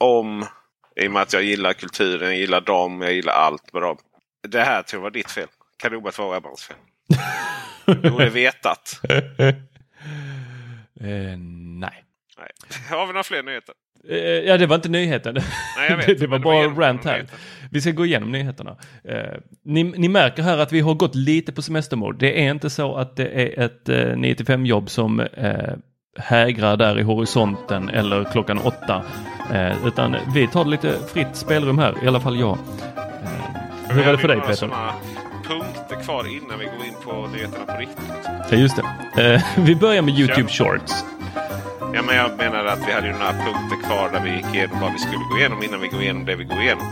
om, 0.00 0.46
i 1.00 1.08
och 1.08 1.12
med 1.12 1.22
att 1.22 1.32
jag 1.32 1.42
gillar 1.42 1.72
kulturen, 1.72 2.28
jag 2.28 2.38
gillar 2.38 2.60
dem, 2.60 3.02
jag 3.02 3.12
gillar 3.12 3.32
allt 3.32 3.72
med 3.72 3.82
dem. 3.82 3.96
Det 4.48 4.60
här 4.60 4.82
tror 4.82 4.98
jag 4.98 5.02
var 5.02 5.10
ditt 5.10 5.30
fel. 5.30 5.48
Kan 5.76 5.90
det 5.90 5.96
omöjligt 5.96 6.18
vara 6.18 6.36
Ebbans 6.36 6.62
fel. 6.62 6.76
Du 7.86 8.10
borde 8.10 8.30
vetat. 8.30 9.00
eh, 9.08 9.54
nej. 11.00 12.04
nej. 12.38 12.50
Har 12.90 13.06
vi 13.06 13.12
några 13.12 13.22
fler 13.22 13.42
nyheter? 13.42 13.74
Eh, 14.08 14.16
ja, 14.18 14.58
det 14.58 14.66
var 14.66 14.76
inte 14.76 14.88
nyheten. 14.88 15.38
Nej, 15.76 15.96
vet, 16.06 16.20
det 16.20 16.26
var 16.26 16.38
bara 16.38 16.66
rant 16.66 17.04
här. 17.04 17.26
Vi 17.70 17.80
ska 17.80 17.90
gå 17.90 18.06
igenom 18.06 18.32
nyheterna. 18.32 18.76
Eh, 19.04 19.38
ni, 19.64 19.84
ni, 19.84 20.08
märker 20.08 20.42
här 20.42 20.58
att 20.58 20.72
vi 20.72 20.80
har 20.80 20.94
gått 20.94 21.14
lite 21.14 21.52
på 21.52 21.62
semestermode. 21.62 22.18
Det 22.18 22.46
är 22.46 22.50
inte 22.50 22.70
så 22.70 22.96
att 22.96 23.16
det 23.16 23.26
är 23.26 23.64
ett 23.64 23.88
eh, 23.88 24.16
9 24.16 24.36
5 24.46 24.66
jobb 24.66 24.90
som 24.90 25.20
eh, 25.20 25.74
hägrar 26.18 26.76
där 26.76 26.98
i 26.98 27.02
horisonten 27.02 27.88
eller 27.88 28.24
klockan 28.24 28.58
åtta. 28.58 29.02
Eh, 29.52 29.86
utan 29.86 30.16
vi 30.34 30.46
tar 30.46 30.64
lite 30.64 30.98
fritt 31.12 31.36
spelrum 31.36 31.78
här, 31.78 32.04
i 32.04 32.08
alla 32.08 32.20
fall 32.20 32.40
jag. 32.40 32.58
Hur 33.94 34.08
är 34.08 34.12
det 34.12 34.18
för 34.18 34.28
dig 34.28 34.40
Peter? 34.40 34.70
punkter 35.48 36.04
kvar 36.04 36.26
innan 36.36 36.58
vi 36.58 36.64
går 36.64 36.86
in 36.86 36.94
på 37.04 37.26
nyheterna 37.26 37.64
på 37.64 37.80
riktigt. 37.80 38.04
Ja, 38.50 38.56
just 38.56 38.76
det. 38.76 39.34
Eh, 39.34 39.42
vi 39.56 39.76
börjar 39.76 40.02
med 40.02 40.18
YouTube 40.18 40.48
Shorts. 40.48 41.04
Ja, 41.94 42.02
men 42.02 42.16
jag 42.16 42.36
menar 42.36 42.64
att 42.64 42.88
vi 42.88 42.92
hade 42.92 43.06
ju 43.06 43.12
några 43.12 43.32
punkter 43.32 43.86
kvar 43.86 44.10
där 44.12 44.20
vi 44.20 44.36
gick 44.36 44.54
igenom 44.54 44.80
vad 44.80 44.92
vi 44.92 44.98
skulle 44.98 45.24
gå 45.32 45.38
igenom 45.38 45.62
innan 45.62 45.80
vi 45.80 45.88
går 45.88 46.02
igenom 46.02 46.24
det 46.24 46.36
vi 46.36 46.44
går 46.44 46.60
igenom. 46.62 46.84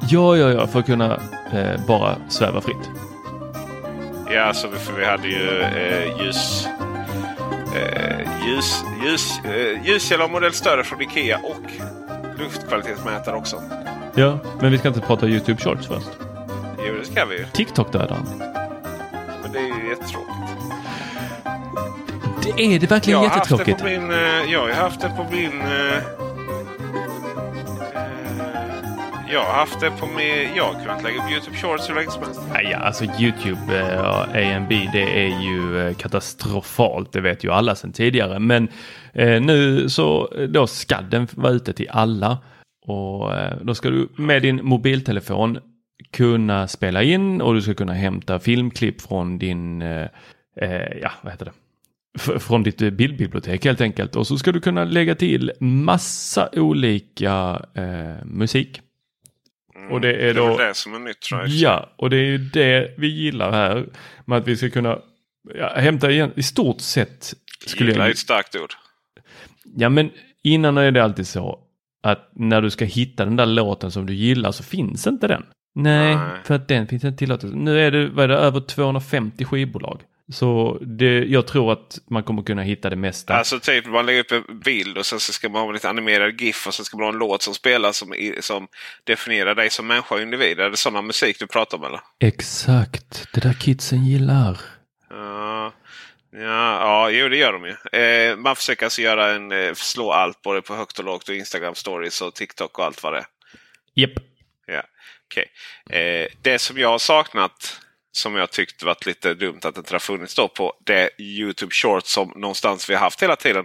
Ja, 0.00 0.36
ja, 0.36 0.52
ja, 0.52 0.66
för 0.66 0.78
att 0.78 0.86
kunna 0.86 1.20
eh, 1.52 1.86
bara 1.86 2.16
sväva 2.28 2.60
fritt. 2.60 2.90
Ja, 4.30 4.42
alltså, 4.42 4.68
för 4.68 4.92
vi 4.92 5.04
hade 5.04 5.28
ju 5.28 5.60
eh, 5.60 6.24
ljus, 6.24 6.68
eh, 7.74 8.46
ljus, 8.46 8.84
ljus, 9.04 9.40
eh, 9.44 9.86
ljuskälla 9.86 10.50
större 10.52 10.84
från 10.84 11.02
Ikea 11.02 11.38
och 11.38 11.70
luftkvalitetsmätare 12.38 13.36
också. 13.36 13.62
Ja, 14.14 14.38
men 14.60 14.70
vi 14.70 14.78
ska 14.78 14.88
inte 14.88 15.00
prata 15.00 15.26
YouTube 15.26 15.60
Shorts 15.60 15.86
först. 15.86 16.08
Jo, 16.86 16.94
det 16.98 17.04
ska 17.04 17.24
vi 17.24 17.38
ju. 17.38 17.44
TikTok 17.52 17.92
dödar 17.92 18.22
Men 19.42 19.52
det 19.52 19.58
är 19.58 19.82
ju 19.82 19.88
jättetråkigt. 19.88 20.36
Det 22.42 22.62
är 22.62 22.80
det 22.80 22.90
verkligen 22.90 23.22
jag 23.22 23.34
jättetråkigt? 23.34 23.80
Haft 23.80 23.84
det 23.84 23.96
på 23.96 24.00
min, 24.00 24.10
uh, 24.10 24.52
jag 24.52 24.60
har 24.60 24.72
haft 24.72 25.00
det 25.00 25.08
på 25.08 25.26
min... 25.30 25.60
Uh, 25.60 26.02
jag 29.32 29.40
har 29.40 29.52
haft 29.52 29.80
det 29.80 29.90
på 29.90 30.06
min... 30.06 30.48
Jag 30.56 30.64
har 30.64 30.82
kunnat 30.82 31.02
lägga 31.02 31.16
upp 31.16 31.30
YouTube 31.30 31.56
Shorts 31.56 31.90
hur 31.90 31.94
länge 31.94 32.10
som 32.10 32.22
helst. 32.22 32.40
Nej, 32.52 32.68
ja, 32.70 32.78
alltså 32.78 33.04
YouTube 33.04 33.82
uh, 33.82 34.56
AMB 34.56 34.68
det 34.68 35.24
är 35.24 35.42
ju 35.42 35.94
katastrofalt. 35.94 37.12
Det 37.12 37.20
vet 37.20 37.44
ju 37.44 37.52
alla 37.52 37.74
sedan 37.74 37.92
tidigare. 37.92 38.38
Men 38.38 38.68
uh, 39.18 39.40
nu 39.40 39.88
så 39.88 40.32
då 40.48 40.66
ska 40.66 41.00
den 41.00 41.28
vara 41.30 41.52
ute 41.52 41.72
till 41.72 41.88
alla. 41.90 42.38
Och 42.88 43.30
då 43.62 43.74
ska 43.74 43.90
du 43.90 44.08
med 44.16 44.42
din 44.42 44.60
mobiltelefon 44.64 45.58
kunna 46.10 46.68
spela 46.68 47.02
in 47.02 47.40
och 47.40 47.54
du 47.54 47.62
ska 47.62 47.74
kunna 47.74 47.92
hämta 47.92 48.38
filmklipp 48.38 49.00
från 49.00 49.38
din, 49.38 49.82
eh, 49.82 50.08
eh 50.60 50.98
ja 51.02 51.10
vad 51.22 51.32
heter 51.32 51.44
det, 51.44 51.52
F 52.16 52.42
från 52.42 52.62
ditt 52.62 52.78
bildbibliotek 52.78 53.64
helt 53.64 53.80
enkelt. 53.80 54.16
Och 54.16 54.26
så 54.26 54.38
ska 54.38 54.52
du 54.52 54.60
kunna 54.60 54.84
lägga 54.84 55.14
till 55.14 55.52
massa 55.60 56.48
olika 56.52 57.62
eh, 57.74 58.24
musik. 58.24 58.80
Mm, 59.76 59.92
och 59.92 60.00
det 60.00 60.28
är 60.28 60.34
då... 60.34 60.56
Det 60.56 60.64
är 60.64 60.68
det 60.68 60.74
som 60.74 60.94
är 60.94 60.98
nytt 60.98 61.20
tror 61.20 61.40
jag. 61.40 61.48
Ja, 61.48 61.90
och 61.96 62.10
det 62.10 62.16
är 62.16 62.24
ju 62.24 62.38
det 62.38 62.94
vi 62.98 63.06
gillar 63.06 63.52
här. 63.52 63.86
Med 64.24 64.38
att 64.38 64.48
vi 64.48 64.56
ska 64.56 64.70
kunna 64.70 64.98
ja, 65.54 65.72
hämta 65.76 66.10
igen 66.10 66.32
i 66.36 66.42
stort 66.42 66.80
sett. 66.80 67.34
Skulle 67.66 67.90
Gilla 67.90 68.06
är 68.06 68.10
ett 68.10 68.18
starkt 68.18 68.56
ord. 68.56 68.74
Ja, 69.76 69.88
men 69.88 70.10
innan 70.42 70.78
är 70.78 70.90
det 70.90 71.04
alltid 71.04 71.26
så 71.26 71.58
att 72.02 72.30
när 72.32 72.62
du 72.62 72.70
ska 72.70 72.84
hitta 72.84 73.24
den 73.24 73.36
där 73.36 73.46
låten 73.46 73.90
som 73.90 74.06
du 74.06 74.14
gillar 74.14 74.52
så 74.52 74.62
finns 74.62 75.06
inte 75.06 75.28
den. 75.28 75.42
Nej, 75.76 76.16
Nej, 76.16 76.40
för 76.44 76.54
att 76.54 76.68
den 76.68 76.86
finns 76.86 77.04
inte 77.04 77.18
tillåten. 77.18 77.50
Nu 77.50 77.80
är 77.80 77.90
det, 77.90 78.08
vad 78.08 78.24
är 78.24 78.28
det 78.28 78.36
över 78.36 78.60
250 78.60 79.44
skivbolag. 79.44 80.02
Så 80.32 80.78
det, 80.80 81.24
jag 81.24 81.46
tror 81.46 81.72
att 81.72 81.98
man 82.10 82.22
kommer 82.22 82.42
kunna 82.42 82.62
hitta 82.62 82.90
det 82.90 82.96
mesta. 82.96 83.34
Alltså 83.34 83.60
typ 83.60 83.86
man 83.86 84.06
lägger 84.06 84.20
upp 84.20 84.32
en 84.32 84.58
bild 84.58 84.98
och 84.98 85.06
sen 85.06 85.20
så 85.20 85.32
ska 85.32 85.48
man 85.48 85.62
ha 85.62 85.72
lite 85.72 85.88
animerad 85.88 86.40
GIF 86.40 86.66
och 86.66 86.74
sen 86.74 86.84
ska 86.84 86.96
man 86.96 87.04
ha 87.04 87.12
en 87.12 87.18
låt 87.18 87.42
som 87.42 87.54
spelas 87.54 87.96
som, 87.96 88.14
som 88.40 88.68
definierar 89.04 89.54
dig 89.54 89.70
som 89.70 89.86
människa 89.86 90.14
och 90.14 90.20
individ. 90.20 90.60
Är 90.60 90.70
det 90.70 90.76
sådana 90.76 91.02
musik 91.02 91.38
du 91.38 91.46
pratar 91.46 91.78
om 91.78 91.84
eller? 91.84 92.00
Exakt, 92.20 93.28
det 93.34 93.40
där 93.40 93.52
kidsen 93.52 94.06
gillar. 94.06 94.60
Ja, 95.10 95.72
ja, 96.32 96.40
ja 96.80 97.10
jo 97.10 97.28
det 97.28 97.36
gör 97.36 97.52
de 97.52 97.64
ju. 97.64 98.00
Eh, 98.00 98.36
man 98.36 98.56
försöker 98.56 98.86
alltså 98.86 99.02
göra 99.02 99.34
en, 99.34 99.52
eh, 99.52 99.74
slå 99.74 100.12
allt 100.12 100.42
både 100.42 100.62
på 100.62 100.74
högt 100.74 100.98
och 100.98 101.04
lågt 101.04 101.28
och 101.28 101.34
Instagram 101.34 101.74
stories 101.74 102.22
och 102.22 102.34
TikTok 102.34 102.78
och 102.78 102.84
allt 102.84 103.02
vad 103.02 103.12
det 103.12 103.18
är. 103.18 103.26
Japp. 103.94 104.10
Yep. 104.10 104.35
Okay. 105.26 105.44
Eh, 106.00 106.28
det 106.42 106.58
som 106.58 106.78
jag 106.78 106.88
har 106.88 106.98
saknat 106.98 107.80
som 108.12 108.36
jag 108.36 108.50
tyckte 108.50 108.86
varit 108.86 109.06
lite 109.06 109.34
dumt 109.34 109.60
att 109.62 109.74
det 109.74 109.78
inte 109.78 109.94
har 109.94 109.98
funnits 109.98 110.34
då 110.34 110.48
på 110.48 110.74
det 110.84 111.10
Youtube 111.18 111.74
Shorts 111.74 112.12
som 112.12 112.32
någonstans 112.36 112.90
vi 112.90 112.94
har 112.94 113.00
haft 113.00 113.22
hela 113.22 113.36
tiden 113.36 113.64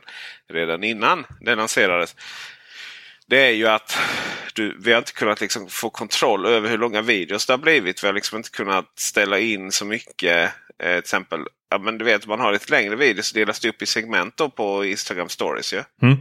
redan 0.54 0.84
innan 0.84 1.26
det 1.42 1.56
lanserades. 1.56 2.16
Det 3.28 3.48
är 3.48 3.52
ju 3.52 3.68
att 3.68 3.98
du, 4.54 4.78
vi 4.80 4.92
har 4.92 4.98
inte 4.98 5.14
kunnat 5.14 5.42
liksom 5.42 5.70
få 5.70 5.90
kontroll 5.90 6.46
över 6.46 6.70
hur 6.70 6.78
långa 6.78 7.02
videos 7.02 7.46
det 7.46 7.54
har 7.54 7.58
blivit. 7.58 8.04
Vi 8.04 8.08
har 8.08 8.14
liksom 8.14 8.38
inte 8.38 8.50
kunnat 8.50 9.00
ställa 9.00 9.40
in 9.40 9.72
så 9.72 9.86
mycket. 9.86 10.52
Eh, 10.80 10.90
till 10.90 11.00
exempel, 11.00 11.40
ja, 11.70 11.78
men 11.78 11.98
du 11.98 12.06
vet 12.06 12.28
man 12.28 12.40
har 12.40 12.52
lite 12.52 12.72
längre 12.72 12.96
videos 12.96 13.28
så 13.28 13.36
delas 13.36 13.60
det 13.60 13.70
upp 13.70 13.82
i 13.82 13.86
segment 13.86 14.38
då 14.38 14.50
på 14.50 14.86
Instagram 14.86 15.30
stories. 15.30 15.74
Ja? 15.74 15.84
Mm. 16.02 16.18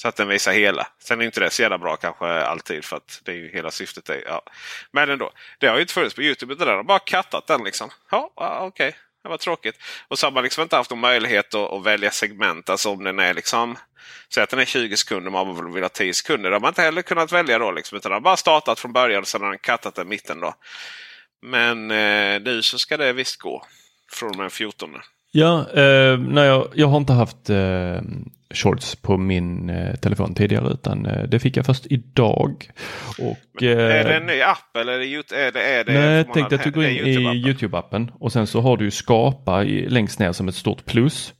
Så 0.00 0.08
att 0.08 0.16
den 0.16 0.28
visar 0.28 0.52
hela. 0.52 0.86
Sen 0.98 1.20
är 1.20 1.24
inte 1.24 1.40
det 1.40 1.50
så 1.50 1.62
jävla 1.62 1.78
bra 1.78 1.96
kanske 1.96 2.26
alltid 2.26 2.84
för 2.84 2.96
att 2.96 3.20
det 3.24 3.32
är 3.32 3.36
ju 3.36 3.50
hela 3.50 3.70
syftet. 3.70 4.08
Är, 4.08 4.22
ja. 4.26 4.42
Men 4.90 5.10
ändå. 5.10 5.32
Det 5.58 5.66
har 5.66 5.74
ju 5.74 5.80
inte 5.80 5.94
funnits 5.94 6.14
på 6.14 6.22
Youtube. 6.22 6.54
Det 6.54 6.64
där 6.64 6.76
har 6.76 6.82
bara 6.82 6.98
kattat 6.98 7.46
den 7.46 7.64
liksom. 7.64 7.90
Ja, 8.10 8.30
okej. 8.36 8.66
Okay. 8.66 8.92
Det 9.22 9.28
var 9.28 9.36
tråkigt. 9.36 9.76
Och 10.08 10.18
så 10.18 10.26
har 10.26 10.32
man 10.32 10.42
liksom 10.42 10.62
inte 10.62 10.76
haft 10.76 10.90
någon 10.90 11.00
möjlighet 11.00 11.54
att, 11.54 11.72
att, 11.72 11.84
välja 11.84 12.10
segment. 12.10 12.70
Alltså 12.70 12.90
om 12.90 13.04
den 13.04 13.18
är 13.18 13.34
liksom. 13.34 13.78
Säg 14.28 14.42
att 14.42 14.50
den 14.50 14.58
är 14.58 14.64
20 14.64 14.96
sekunder 14.96 15.30
man 15.30 15.72
vill 15.72 15.82
ha 15.82 15.88
10 15.88 16.14
sekunder. 16.14 16.50
Det 16.50 16.56
har 16.56 16.60
man 16.60 16.70
inte 16.70 16.82
heller 16.82 17.02
kunnat 17.02 17.32
välja 17.32 17.58
då. 17.58 17.70
Liksom, 17.70 17.98
utan 17.98 18.10
den 18.10 18.16
har 18.16 18.20
bara 18.20 18.36
startat 18.36 18.80
från 18.80 18.92
början 18.92 19.20
och 19.20 19.28
sen 19.28 19.42
har 19.42 19.50
den 19.50 19.58
kattat 19.58 19.94
den 19.94 20.08
mitten. 20.08 20.40
Då. 20.40 20.54
Men 21.42 21.90
eh, 21.90 22.40
nu 22.40 22.62
så 22.62 22.78
ska 22.78 22.96
det 22.96 23.12
visst 23.12 23.36
gå. 23.36 23.66
Från 24.12 24.30
och 24.30 24.36
med 24.36 24.52
14. 24.52 25.00
Ja, 25.32 25.66
eh, 25.74 26.18
nej, 26.18 26.46
jag, 26.46 26.68
jag 26.74 26.86
har 26.86 26.96
inte 26.96 27.12
haft 27.12 27.50
eh, 27.50 28.00
shorts 28.54 28.96
på 28.96 29.16
min 29.16 29.70
eh, 29.70 29.94
telefon 29.94 30.34
tidigare 30.34 30.72
utan 30.72 31.06
eh, 31.06 31.22
det 31.22 31.38
fick 31.38 31.56
jag 31.56 31.66
först 31.66 31.86
idag. 31.86 32.70
Och, 33.18 33.62
är 33.62 34.04
det 34.04 34.16
en 34.16 34.26
ny 34.26 34.40
app 34.42 34.76
eller 34.76 34.92
är 34.92 34.98
det, 34.98 35.36
är 35.36 35.52
det, 35.52 35.62
är 35.62 35.84
det 35.84 35.92
Nej, 35.92 36.24
tänk 36.34 36.50
dig 36.50 36.58
att 36.58 36.64
du 36.64 36.70
går 36.70 36.84
in 36.84 37.06
i 37.06 37.16
Youtube-appen 37.18 38.12
och 38.18 38.32
sen 38.32 38.46
så 38.46 38.60
har 38.60 38.76
du 38.76 38.90
skapa 38.90 39.64
i, 39.64 39.88
längst 39.88 40.18
ner 40.18 40.32
som 40.32 40.48
ett 40.48 40.54
stort 40.54 40.84
plus. 40.84 41.34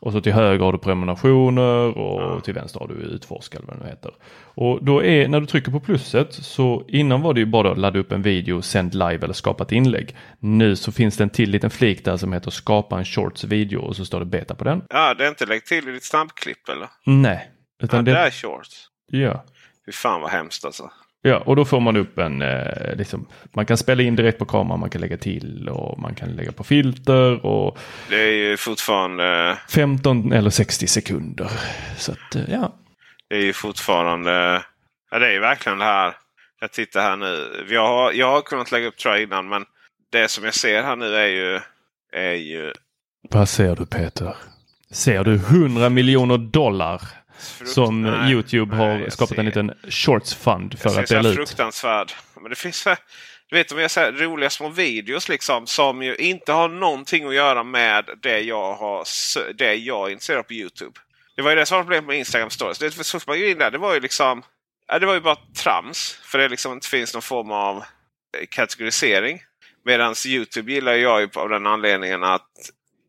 Och 0.00 0.12
så 0.12 0.20
till 0.20 0.32
höger 0.32 0.64
har 0.64 0.72
du 0.72 0.78
prenumerationer 0.78 1.98
och 1.98 2.22
ja. 2.22 2.40
till 2.40 2.54
vänster 2.54 2.80
har 2.80 2.88
du 2.88 2.94
utforska 2.94 3.58
eller 3.58 3.68
vad 3.68 3.78
det 3.78 3.88
heter. 3.88 4.14
Och 4.54 4.84
då 4.84 5.04
är, 5.04 5.28
när 5.28 5.40
du 5.40 5.46
trycker 5.46 5.72
på 5.72 5.80
plusset 5.80 6.34
så 6.34 6.84
innan 6.88 7.22
var 7.22 7.34
det 7.34 7.40
ju 7.40 7.46
bara 7.46 7.72
att 7.72 7.78
ladda 7.78 7.98
upp 7.98 8.12
en 8.12 8.22
video, 8.22 8.62
sänd 8.62 8.94
live 8.94 9.18
eller 9.24 9.32
skapa 9.32 9.64
ett 9.64 9.72
inlägg. 9.72 10.16
Nu 10.38 10.76
så 10.76 10.92
finns 10.92 11.16
det 11.16 11.24
en 11.24 11.30
till 11.30 11.50
liten 11.50 11.70
flik 11.70 12.04
där 12.04 12.16
som 12.16 12.32
heter 12.32 12.50
skapa 12.50 12.98
en 12.98 13.04
shorts 13.04 13.44
video 13.44 13.80
och 13.80 13.96
så 13.96 14.04
står 14.04 14.20
det 14.20 14.26
beta 14.26 14.54
på 14.54 14.64
den. 14.64 14.82
Ja, 14.88 15.14
det 15.14 15.24
är 15.24 15.28
inte 15.28 15.46
lägg 15.46 15.64
till 15.64 15.88
i 15.88 15.92
ditt 15.92 16.04
snabbklipp 16.04 16.68
eller? 16.68 16.88
Nej. 17.06 17.50
Utan 17.82 17.98
ja, 17.98 18.02
det, 18.02 18.12
det 18.12 18.18
är 18.18 18.30
shorts. 18.30 18.88
Ja. 19.06 19.44
Fy 19.86 19.92
fan 19.92 20.20
vad 20.20 20.30
hemskt 20.30 20.64
alltså. 20.64 20.90
Ja, 21.24 21.38
och 21.38 21.56
då 21.56 21.64
får 21.64 21.80
man 21.80 21.96
upp 21.96 22.18
en, 22.18 22.42
eh, 22.42 22.96
liksom, 22.96 23.26
man 23.52 23.66
kan 23.66 23.76
spela 23.76 24.02
in 24.02 24.16
direkt 24.16 24.38
på 24.38 24.44
kameran, 24.44 24.80
man 24.80 24.90
kan 24.90 25.00
lägga 25.00 25.16
till 25.16 25.68
och 25.68 25.98
man 25.98 26.14
kan 26.14 26.28
lägga 26.28 26.52
på 26.52 26.64
filter. 26.64 27.46
och 27.46 27.78
Det 28.08 28.22
är 28.22 28.32
ju 28.32 28.56
fortfarande 28.56 29.58
15 29.68 30.32
eller 30.32 30.50
60 30.50 30.86
sekunder. 30.86 31.50
Så 31.96 32.12
att, 32.12 32.34
eh, 32.34 32.42
ja. 32.48 32.74
Det 33.28 33.36
är 33.36 33.42
ju 33.42 33.52
fortfarande, 33.52 34.62
ja 35.10 35.18
det 35.18 35.26
är 35.26 35.32
ju 35.32 35.40
verkligen 35.40 35.78
det 35.78 35.84
här. 35.84 36.14
Jag 36.60 36.72
tittar 36.72 37.00
här 37.00 37.16
nu. 37.16 37.64
Jag 37.70 37.86
har, 37.86 38.12
jag 38.12 38.30
har 38.30 38.42
kunnat 38.42 38.72
lägga 38.72 38.86
upp 38.86 38.96
tror 38.96 39.14
jag 39.14 39.22
innan 39.22 39.48
men 39.48 39.64
det 40.12 40.28
som 40.28 40.44
jag 40.44 40.54
ser 40.54 40.82
här 40.82 40.96
nu 40.96 41.16
är 41.16 41.26
ju, 41.26 41.60
är 42.12 42.32
ju... 42.34 42.72
Vad 43.30 43.48
ser 43.48 43.76
du 43.76 43.86
Peter? 43.86 44.36
Ser 44.90 45.24
du 45.24 45.34
100 45.34 45.88
miljoner 45.88 46.38
dollar? 46.38 47.02
Som 47.64 48.02
nej, 48.02 48.32
Youtube 48.32 48.76
har 48.76 48.98
nej, 48.98 49.10
skapat 49.10 49.28
ser. 49.28 49.38
en 49.38 49.46
liten 49.46 49.72
shorts 49.88 50.34
fund 50.34 50.78
för 50.78 51.00
att 51.00 51.06
dela 51.06 51.28
ut. 51.28 51.36
Fruktansvärd. 51.36 52.12
Men 52.40 52.50
det 52.50 52.56
finns 52.56 52.86
du 53.52 53.56
vet, 53.56 53.72
om 53.72 53.78
jag 53.78 53.90
säger 53.90 54.12
roliga 54.12 54.50
små 54.50 54.68
videos 54.68 55.28
liksom 55.28 55.66
som 55.66 56.02
ju 56.02 56.16
inte 56.16 56.52
har 56.52 56.68
någonting 56.68 57.28
att 57.28 57.34
göra 57.34 57.62
med 57.62 58.04
det 58.22 58.40
jag, 58.40 58.74
har, 58.74 59.04
det 59.52 59.74
jag 59.74 60.08
är 60.08 60.12
intresserad 60.12 60.38
av 60.38 60.42
på 60.42 60.52
Youtube. 60.52 61.00
Det 61.36 61.42
var 61.42 61.50
ju 61.50 61.56
det 61.56 61.66
som 61.66 61.76
var 61.76 61.82
problemet 61.82 62.06
med 62.06 62.18
Instagram 62.18 62.50
stories. 62.50 62.78
Det 62.78 62.90
först 62.90 63.26
man 63.26 63.36
in 63.36 63.58
där, 63.58 63.70
det 63.70 63.78
var 63.78 63.94
ju 63.94 64.00
liksom 64.00 64.42
ja, 64.88 64.98
det 64.98 65.06
var 65.06 65.14
ju 65.14 65.20
bara 65.20 65.36
trams. 65.56 66.20
För 66.22 66.38
det 66.38 66.48
liksom 66.48 66.72
inte 66.72 66.88
finns 66.88 67.14
någon 67.14 67.22
form 67.22 67.50
av 67.50 67.76
eh, 67.76 68.46
kategorisering. 68.50 69.42
Medan 69.84 70.14
Youtube 70.26 70.72
gillar 70.72 70.92
jag 70.92 71.20
ju 71.20 71.28
av 71.34 71.48
den 71.48 71.66
anledningen 71.66 72.24
att 72.24 72.50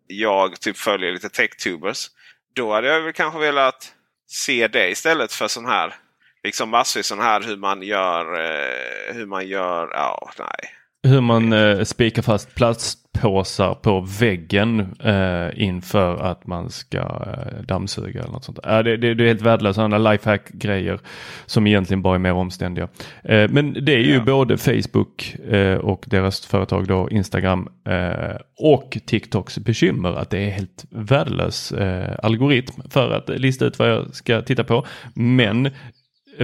jag 0.08 0.60
typ 0.60 0.78
följer 0.78 1.12
lite 1.12 1.30
tech-tubers. 1.30 2.08
Då 2.56 2.74
hade 2.74 2.88
jag 2.88 3.02
väl 3.02 3.13
kanske 3.13 3.40
velat 3.40 3.94
se 4.34 4.68
det 4.68 4.90
istället 4.90 5.34
för 5.34 5.48
sån 5.48 5.66
här 5.66 5.96
liksom 6.44 6.70
massvis 6.70 7.06
sån 7.06 7.20
här 7.20 7.42
hur 7.42 7.58
man 7.58 7.82
gör. 7.82 8.25
Eh, 8.36 9.16
hur 9.16 9.25
man 9.25 9.48
gör. 9.48 9.90
Ja, 9.94 10.32
nej. 10.40 10.75
Hur 11.07 11.22
man 11.22 11.53
eh, 11.53 11.83
spikar 11.83 12.22
fast 12.22 12.55
plastpåsar 12.55 13.74
på 13.74 14.07
väggen 14.19 14.79
eh, 15.03 15.63
inför 15.63 16.17
att 16.17 16.48
man 16.48 16.69
ska 16.69 16.98
eh, 16.98 17.63
dammsuga 17.67 18.22
eller 18.22 18.31
något 18.31 18.43
sånt. 18.43 18.60
Äh, 18.65 18.79
det, 18.79 18.98
det, 18.98 19.13
det 19.13 19.24
är 19.24 19.27
helt 19.27 19.41
värdelöst 19.41 19.75
sådana 19.75 19.98
lifehack-grejer 19.98 21.00
som 21.45 21.67
egentligen 21.67 22.01
bara 22.01 22.15
är 22.15 22.19
mer 22.19 22.33
omständiga. 22.33 22.88
Eh, 23.24 23.50
men 23.50 23.74
det 23.74 23.93
är 23.93 24.00
ju 24.00 24.13
ja. 24.13 24.24
både 24.24 24.57
Facebook 24.57 25.36
eh, 25.49 25.78
och 25.78 26.06
deras 26.08 26.45
företag 26.45 26.88
då 26.88 27.10
Instagram 27.10 27.69
eh, 27.88 28.36
och 28.60 28.97
TikToks 29.06 29.58
bekymmer 29.58 30.13
att 30.13 30.30
det 30.30 30.39
är 30.39 30.49
helt 30.49 30.86
värdelös 30.89 31.71
eh, 31.71 32.15
algoritm 32.23 32.82
för 32.89 33.12
att 33.12 33.30
lista 33.30 33.65
ut 33.65 33.80
vad 33.80 33.89
jag 33.89 34.15
ska 34.15 34.41
titta 34.41 34.63
på. 34.63 34.86
Men 35.13 35.69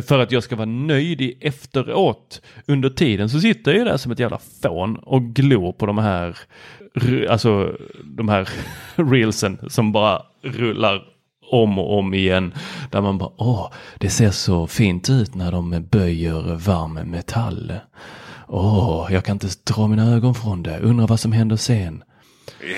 för 0.05 0.19
att 0.19 0.31
jag 0.31 0.43
ska 0.43 0.55
vara 0.55 0.65
nöjd 0.65 1.21
i 1.21 1.37
efteråt. 1.41 2.41
Under 2.65 2.89
tiden 2.89 3.29
så 3.29 3.39
sitter 3.39 3.73
jag 3.73 3.87
där 3.87 3.97
som 3.97 4.11
ett 4.11 4.19
jävla 4.19 4.39
fån 4.61 4.97
och 4.97 5.23
glor 5.23 5.71
på 5.71 5.85
de 5.85 5.97
här, 5.97 6.37
alltså 7.29 7.75
de 8.03 8.29
här 8.29 8.49
reelsen 8.95 9.59
som 9.69 9.91
bara 9.91 10.21
rullar 10.41 11.01
om 11.51 11.79
och 11.79 11.97
om 11.97 12.13
igen. 12.13 12.53
Där 12.91 13.01
man 13.01 13.17
bara, 13.17 13.31
åh, 13.37 13.71
det 13.97 14.09
ser 14.09 14.31
så 14.31 14.67
fint 14.67 15.09
ut 15.09 15.35
när 15.35 15.51
de 15.51 15.87
böjer 15.91 16.55
varm 16.55 16.93
metall. 16.93 17.73
Åh, 18.47 19.07
jag 19.11 19.25
kan 19.25 19.35
inte 19.35 19.47
dra 19.63 19.87
mina 19.87 20.15
ögon 20.15 20.35
från 20.35 20.63
det. 20.63 20.79
Undrar 20.79 21.07
vad 21.07 21.19
som 21.19 21.31
händer 21.31 21.55
sen. 21.55 22.03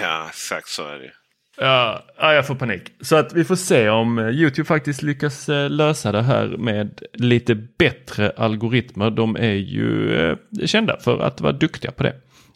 Ja, 0.02 0.28
exakt 0.30 0.68
så 0.70 0.88
är 0.88 1.00
det. 1.00 1.21
Ja, 1.64 2.04
jag 2.18 2.48
får 2.48 2.56
panik. 2.56 2.82
Så 3.02 3.16
att 3.16 3.34
vi 3.34 3.44
får 3.44 3.56
se 3.56 3.90
om 3.90 4.20
eh, 4.20 4.30
Youtube 4.30 4.68
faktiskt 4.68 5.02
lyckas 5.02 5.50
eh, 5.50 5.70
lösa 5.70 6.12
det 6.12 6.22
här 6.22 6.48
med 6.48 7.04
lite 7.14 7.56
bättre 7.56 8.34
algoritmer. 8.38 9.10
De 9.10 9.36
är 9.36 9.54
ju 9.54 10.16
eh, 10.16 10.38
kända 10.66 11.00
för 11.00 11.20
att 11.20 11.42
vara 11.42 11.54
duktiga 11.54 11.92
på 11.92 12.04
det. 12.04 12.16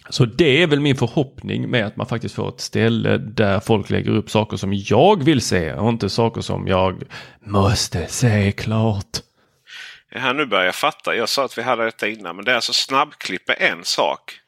Så 0.10 0.26
det 0.26 0.64
är 0.64 0.68
väl 0.68 0.80
min 0.80 0.96
förhoppning 0.96 1.70
med 1.70 1.86
att 1.86 1.96
man 1.96 2.08
faktiskt 2.08 2.36
får 2.36 2.50
ett 2.50 2.62
ställe 2.62 3.18
där 3.18 3.60
folk 3.60 3.90
lägger 3.90 4.12
upp 4.12 4.30
saker 4.30 4.58
som 4.58 4.74
jag 4.74 5.24
vill 5.24 5.42
se 5.42 5.74
och 5.74 5.90
inte 5.90 6.10
saker 6.10 6.42
som 6.42 6.68
jag 6.68 7.04
måste 7.46 8.08
se 8.08 8.52
klart. 8.52 9.18
Ja, 10.12 10.34
nu 10.34 10.46
börjar 10.46 10.66
jag 10.66 10.76
fatta. 10.76 11.16
Jag 11.16 11.30
sa 11.30 11.46
att 11.46 11.58
vi 11.58 11.62
hade 11.62 11.86
detta 11.86 12.08
innan 12.08 12.36
men 12.36 12.46
det 12.46 12.52
är 12.52 12.56
alltså 12.56 12.74
snabbklipp 12.74 13.50
är 13.50 13.62
en 13.62 13.84
sak 13.84 14.40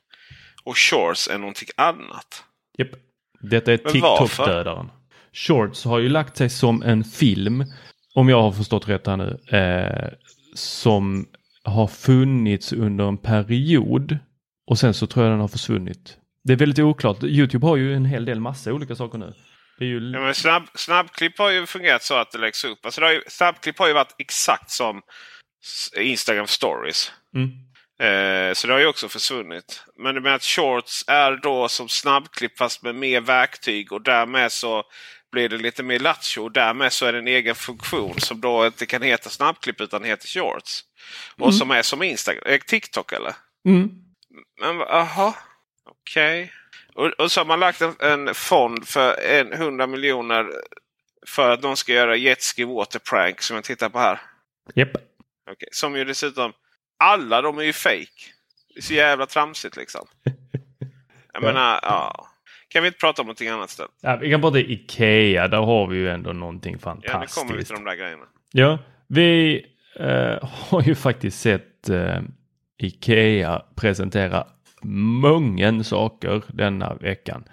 och 0.64 0.78
shorts 0.78 1.28
är 1.28 1.38
någonting 1.38 1.70
annat. 1.76 2.44
Japp. 2.78 3.07
Detta 3.40 3.74
är 3.74 3.78
TikTok-dödaren. 3.78 4.92
Shorts 5.34 5.86
har 5.86 6.00
ju 6.00 6.10
lagt 6.10 6.38
sig 6.38 6.50
som 6.50 6.84
en 6.84 7.04
film, 7.04 7.66
om 8.16 8.30
jag 8.30 8.42
har 8.42 8.52
förstått 8.52 8.90
rätt 8.90 9.08
här 9.08 9.18
nu, 9.18 9.58
eh, 9.58 10.10
som 10.54 11.28
har 11.64 11.88
funnits 11.88 12.74
under 12.74 13.08
en 13.08 13.18
period 13.18 14.18
och 14.68 14.80
sen 14.80 14.94
så 14.94 15.08
tror 15.08 15.26
jag 15.26 15.34
den 15.34 15.42
har 15.42 15.48
försvunnit. 15.48 16.18
Det 16.44 16.54
är 16.54 16.58
väldigt 16.58 16.80
oklart. 16.80 17.24
Youtube 17.24 17.68
har 17.68 17.78
ju 17.78 17.94
en 17.94 18.06
hel 18.06 18.26
del 18.26 18.40
massa 18.40 18.74
olika 18.74 18.96
saker 18.96 19.18
nu. 19.18 19.34
Det 19.80 19.86
ju... 19.86 20.12
ja, 20.12 20.20
men 20.20 20.36
snabb, 20.36 20.64
snabbklipp 20.76 21.38
har 21.38 21.50
ju 21.50 21.66
fungerat 21.66 22.04
så 22.04 22.16
att 22.16 22.32
det 22.32 22.38
läggs 22.38 22.64
upp. 22.64 22.86
Alltså 22.86 23.02
har 23.02 23.12
ju, 23.12 23.22
snabbklipp 23.28 23.80
har 23.80 23.88
ju 23.88 23.94
varit 23.94 24.16
exakt 24.18 24.72
som 24.72 25.02
Instagram 25.98 26.48
stories. 26.48 27.12
Mm. 27.36 27.50
Eh, 28.00 28.54
så 28.54 28.68
det 28.68 28.74
har 28.74 28.80
ju 28.80 28.88
också 28.88 29.10
försvunnit. 29.10 29.84
Men 29.96 30.16
det 30.16 30.22
med 30.22 30.36
att 30.36 30.44
shorts 30.44 31.06
är 31.08 31.32
då 31.32 31.68
som 31.68 31.90
snabbklipp 31.90 32.58
fast 32.58 32.84
med 32.84 32.96
mer 32.96 33.22
verktyg 33.22 33.92
och 33.92 34.02
därmed 34.02 34.52
så 34.52 34.84
blir 35.32 35.50
det 35.50 35.58
lite 35.58 35.84
mer 35.84 36.00
lattjo. 36.00 36.44
Och 36.44 36.52
därmed 36.52 36.94
så 36.94 37.06
är 37.06 37.14
det 37.14 37.20
en 37.20 37.28
egen 37.28 37.56
funktion 37.56 38.20
som 38.20 38.42
då 38.42 38.66
inte 38.66 38.86
kan 38.86 39.02
heta 39.02 39.30
snabbklipp 39.30 39.82
utan 39.82 40.04
heter 40.04 40.28
shorts. 40.28 40.84
Mm. 41.38 41.48
Och 41.48 41.56
som 41.56 41.72
är 41.72 41.82
som 41.82 42.04
Instagram, 42.04 42.44
eh, 42.46 42.60
TikTok 42.60 43.12
eller? 43.12 43.34
Mm. 43.68 43.90
Men 44.62 44.82
aha, 44.82 45.36
okej. 45.86 46.44
Okay. 46.44 46.54
Och, 46.96 47.12
och, 47.20 47.32
så 47.32 47.40
har 47.40 47.46
man 47.46 47.60
lagt 47.60 47.82
en, 47.82 47.96
en 48.00 48.34
fond 48.34 48.88
för 48.88 49.22
en 49.22 49.54
100 49.54 49.88
miljoner 49.88 50.46
för 51.28 51.52
att 51.52 51.62
de 51.62 51.78
ska 51.78 51.94
göra 51.94 52.16
jetski 52.16 52.64
water 52.64 53.00
prank 53.00 53.42
som 53.42 53.56
jag 53.56 53.64
tittar 53.64 53.90
på 53.90 54.00
här. 54.00 54.22
Yep. 54.76 54.92
Okay. 55.52 55.70
Som 55.72 55.98
ju 55.98 56.04
dessutom 56.04 56.54
alla 56.98 57.42
de 57.42 57.58
är 57.58 57.64
ju 57.64 57.74
fake. 57.74 58.08
Det 58.74 58.80
är 58.80 58.84
så 58.84 58.94
jävla 58.94 59.26
tramsigt 59.26 59.78
liksom. 59.78 60.08
Jag 61.34 61.44
menar, 61.44 61.80
ja. 61.84 62.28
Kan 62.70 62.84
vi 62.84 62.88
inte 62.88 63.00
prata 63.00 63.22
om 63.22 63.26
någonting 63.26 63.48
annat 63.48 63.70
istället? 63.70 63.92
Ja, 64.02 64.16
vi 64.22 64.32
kan 64.32 64.42
prata 64.42 64.60
Ikea. 64.60 65.48
Där 65.48 65.58
har 65.58 65.88
vi 65.88 65.98
ju 65.98 66.10
ändå 66.10 66.34
någonting 66.34 66.80
fantastiskt. 66.80 67.38
Ja, 67.38 67.44
nu 67.44 67.48
kommer 67.48 67.60
vi 67.60 67.66
till 67.66 67.76
de 67.76 67.84
där 67.84 67.96
grejerna. 67.96 68.24
Ja, 68.52 68.80
vi 69.08 69.66
eh, 70.00 70.50
har 70.70 70.82
ju 70.82 70.96
faktiskt 70.96 71.42
sett 71.42 71.90
eh, 71.90 72.20
Ikea 72.78 73.62
presentera 73.76 74.48
många 75.22 75.84
saker 75.84 76.44
denna 76.48 76.94
veckan. 76.94 77.44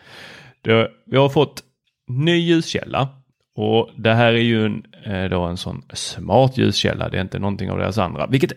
Det, 0.62 0.90
vi 1.06 1.16
har 1.16 1.28
fått 1.28 1.62
ny 2.08 2.36
ljuskälla 2.36 3.08
och 3.54 3.90
det 3.96 4.14
här 4.14 4.32
är 4.32 4.38
ju 4.38 4.66
en, 4.66 4.86
eh, 5.04 5.24
då 5.24 5.42
en 5.42 5.56
sån 5.56 5.82
smart 5.92 6.58
ljuskälla. 6.58 7.08
Det 7.08 7.16
är 7.16 7.20
inte 7.20 7.38
någonting 7.38 7.70
av 7.70 7.78
deras 7.78 7.98
andra, 7.98 8.26
vilket 8.26 8.52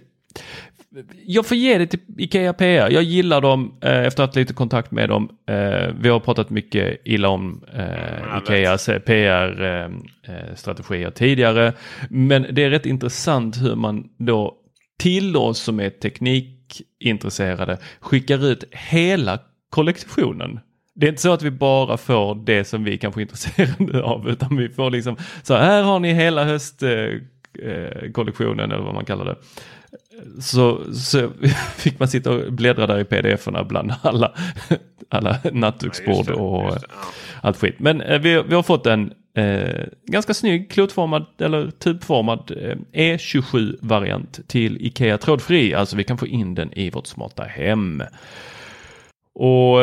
jag 1.26 1.46
får 1.46 1.58
ge 1.58 1.78
det 1.78 1.88
till 1.88 2.00
Ikea 2.18 2.54
PR. 2.54 2.90
Jag 2.90 3.04
gillar 3.04 3.42
dem 3.42 3.78
eh, 3.82 4.06
efter 4.06 4.24
att 4.24 4.36
ha 4.36 4.40
lite 4.40 4.54
kontakt 4.54 4.92
med 4.92 5.10
dem. 5.10 5.30
Eh, 5.50 5.88
vi 6.00 6.10
har 6.10 6.20
pratat 6.20 6.50
mycket 6.50 7.02
illa 7.04 7.30
om 7.30 7.64
eh, 7.74 8.38
Ikeas 8.38 8.90
PR-strategier 9.06 11.12
tidigare. 11.12 11.74
Men 12.10 12.46
det 12.52 12.64
är 12.64 12.70
rätt 12.70 12.86
intressant 12.86 13.62
hur 13.62 13.76
man 13.76 14.10
då 14.18 14.56
till 15.00 15.36
oss 15.36 15.60
som 15.60 15.80
är 15.80 15.90
teknikintresserade 15.90 17.78
skickar 18.00 18.46
ut 18.46 18.64
hela 18.72 19.40
kollektionen. 19.70 20.60
Det 20.96 21.06
är 21.06 21.10
inte 21.10 21.22
så 21.22 21.34
att 21.34 21.44
vi 21.44 21.52
bara 21.52 21.98
får 21.98 22.46
det 22.46 22.64
som 22.64 22.84
vi 22.84 22.98
kanske 22.98 23.20
är 23.20 23.22
intresserade 23.22 24.04
av 24.04 24.30
utan 24.30 24.58
vi 24.58 24.70
får 24.70 24.92
liksom 24.92 25.18
så 25.44 25.56
här 25.56 25.84
har 25.84 26.00
ni 26.00 26.14
hela 26.14 26.44
höstkollektionen 26.44 28.72
eller 28.72 28.84
vad 28.84 28.94
man 28.94 29.06
kallar 29.06 29.26
det 29.26 29.36
så, 30.40 30.94
så 30.94 31.32
fick 31.76 32.00
man 32.00 32.08
sitta 32.08 32.32
och 32.32 32.54
bläddra 32.54 32.88
där 32.88 33.00
i 33.00 33.04
pdf-erna 33.04 33.64
bland 33.64 33.94
alla, 34.02 34.32
alla 35.10 35.40
nattduksbord 35.52 36.30
och 36.30 36.64
ja. 36.64 36.78
allt 37.42 37.58
skit. 37.58 37.76
Men 37.80 38.02
eh, 38.02 38.20
vi, 38.20 38.44
vi 38.48 38.56
har 38.56 38.64
fått 38.64 38.86
en 38.86 39.14
eh, 39.34 39.86
ganska 40.06 40.34
snygg 40.34 40.72
klotformad 40.72 41.26
eller 41.38 41.72
tubformad 41.72 42.52
eh, 42.62 42.78
E27-variant 42.94 44.40
till 44.48 44.86
Ikea 44.86 45.18
trådfri. 45.18 45.74
Alltså 45.74 45.96
vi 45.96 46.04
kan 46.04 46.18
få 46.18 46.28
in 46.28 46.56
den 46.56 46.74
i 46.74 46.90
vårt 46.90 47.08
smarta 47.08 47.44
hem. 47.44 48.04
Och 49.34 49.78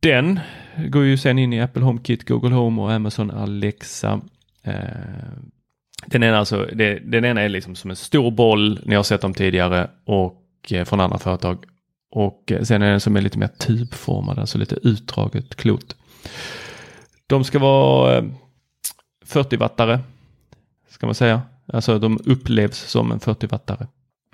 den 0.00 0.40
går 0.76 1.04
ju 1.04 1.16
sen 1.16 1.38
in 1.38 1.52
i 1.52 1.60
Apple 1.60 1.82
HomeKit, 1.82 2.28
Google 2.28 2.54
Home 2.54 2.82
och 2.82 2.92
Amazon 2.92 3.30
Alexa. 3.30 4.20
Eh, 6.02 6.08
den 6.08 6.22
ena, 6.22 6.38
alltså, 6.38 6.68
det, 6.72 6.98
den 6.98 7.24
ena 7.24 7.40
är 7.40 7.48
liksom 7.48 7.76
som 7.76 7.90
en 7.90 7.96
stor 7.96 8.30
boll, 8.30 8.80
ni 8.84 8.94
har 8.94 9.02
sett 9.02 9.20
dem 9.20 9.34
tidigare, 9.34 9.90
och 10.04 10.72
eh, 10.72 10.84
från 10.84 11.00
andra 11.00 11.18
företag. 11.18 11.64
Och 12.10 12.52
eh, 12.52 12.62
sen 12.62 12.82
är 12.82 12.90
den 12.90 13.00
som 13.00 13.16
är 13.16 13.20
lite 13.20 13.38
mer 13.38 13.50
tubformad, 13.58 14.38
alltså 14.38 14.58
lite 14.58 14.78
utdraget 14.82 15.56
klot. 15.56 15.96
De 17.26 17.44
ska 17.44 17.58
vara 17.58 18.16
eh, 18.18 18.24
40 19.24 19.56
wattare, 19.56 20.00
ska 20.88 21.06
man 21.06 21.14
säga. 21.14 21.42
Alltså 21.72 21.98
de 21.98 22.20
upplevs 22.24 22.78
som 22.78 23.12
en 23.12 23.20
40 23.20 23.46
wattare. 23.46 23.86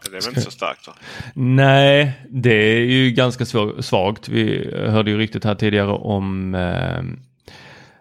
Det 0.03 0.17
är 0.17 0.21
väl 0.21 0.29
inte 0.29 0.41
så 0.41 0.51
starkt? 0.51 0.87
Va? 0.87 0.95
Nej, 1.35 2.13
det 2.31 2.55
är 2.55 2.81
ju 2.81 3.11
ganska 3.11 3.45
svagt. 3.81 4.29
Vi 4.29 4.75
hörde 4.89 5.11
ju 5.11 5.19
riktigt 5.19 5.45
här 5.45 5.55
tidigare 5.55 5.93
om 5.93 6.55
eh, 6.55 7.03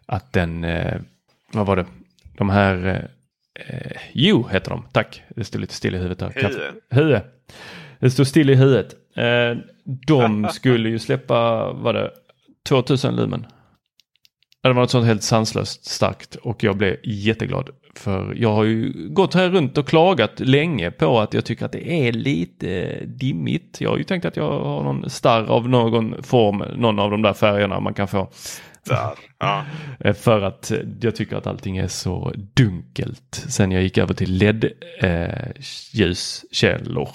att 0.05 0.33
den, 0.33 0.63
eh, 0.63 1.01
vad 1.51 1.65
var 1.65 1.75
det, 1.75 1.85
de 2.37 2.49
här 2.49 3.07
eh, 3.55 3.97
jo, 4.13 4.47
heter 4.51 4.69
de. 4.69 4.87
Tack. 4.91 5.23
Det 5.35 5.43
står 5.43 5.59
lite 5.59 5.73
still 5.73 5.95
i 5.95 5.97
huvudet. 5.97 6.19
Där. 6.19 6.31
Hue. 6.35 6.73
Hue. 6.89 7.21
Det 7.99 8.11
står 8.11 8.23
still 8.23 8.49
i 8.49 8.55
huvudet. 8.55 8.95
Eh, 9.15 9.57
de 10.07 10.47
skulle 10.53 10.89
ju 10.89 10.99
släppa, 10.99 11.71
vad 11.73 11.95
det, 11.95 12.11
2000 12.69 13.15
lumen. 13.15 13.45
Det 14.63 14.73
var 14.73 14.81
något 14.81 14.91
sånt 14.91 15.05
helt 15.05 15.23
sanslöst 15.23 15.85
starkt 15.85 16.35
och 16.35 16.63
jag 16.63 16.77
blev 16.77 16.97
jätteglad. 17.03 17.69
För 17.95 18.33
jag 18.35 18.53
har 18.53 18.63
ju 18.63 19.09
gått 19.09 19.33
här 19.33 19.49
runt 19.49 19.77
och 19.77 19.87
klagat 19.87 20.39
länge 20.39 20.91
på 20.91 21.19
att 21.19 21.33
jag 21.33 21.45
tycker 21.45 21.65
att 21.65 21.71
det 21.71 22.07
är 22.07 22.11
lite 22.11 22.99
dimmigt. 23.05 23.81
Jag 23.81 23.89
har 23.89 23.97
ju 23.97 24.03
tänkt 24.03 24.25
att 24.25 24.37
jag 24.37 24.59
har 24.59 24.83
någon 24.83 25.09
starr 25.09 25.43
av 25.45 25.69
någon 25.69 26.23
form, 26.23 26.63
någon 26.75 26.99
av 26.99 27.11
de 27.11 27.21
där 27.21 27.33
färgerna 27.33 27.79
man 27.79 27.93
kan 27.93 28.07
få. 28.07 28.29
Där. 28.85 29.09
Ja. 29.39 29.65
Eh, 29.99 30.13
för 30.13 30.41
att 30.41 30.71
jag 31.01 31.15
tycker 31.15 31.35
att 31.35 31.47
allting 31.47 31.77
är 31.77 31.87
så 31.87 32.33
dunkelt 32.35 33.43
sen 33.49 33.71
jag 33.71 33.83
gick 33.83 33.97
över 33.97 34.13
till 34.13 34.37
LED-ljuskällor. 34.37 37.07
Eh, 37.07 37.13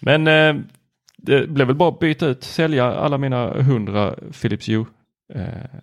Men 0.00 0.26
eh, 0.26 0.54
det 1.16 1.46
blev 1.50 1.66
väl 1.66 1.76
bara 1.76 1.88
att 1.88 1.98
byta 1.98 2.26
ut, 2.26 2.44
sälja 2.44 2.84
alla 2.94 3.18
mina 3.18 3.62
hundra 3.62 4.14
Philips 4.42 4.68
Hue 4.68 4.84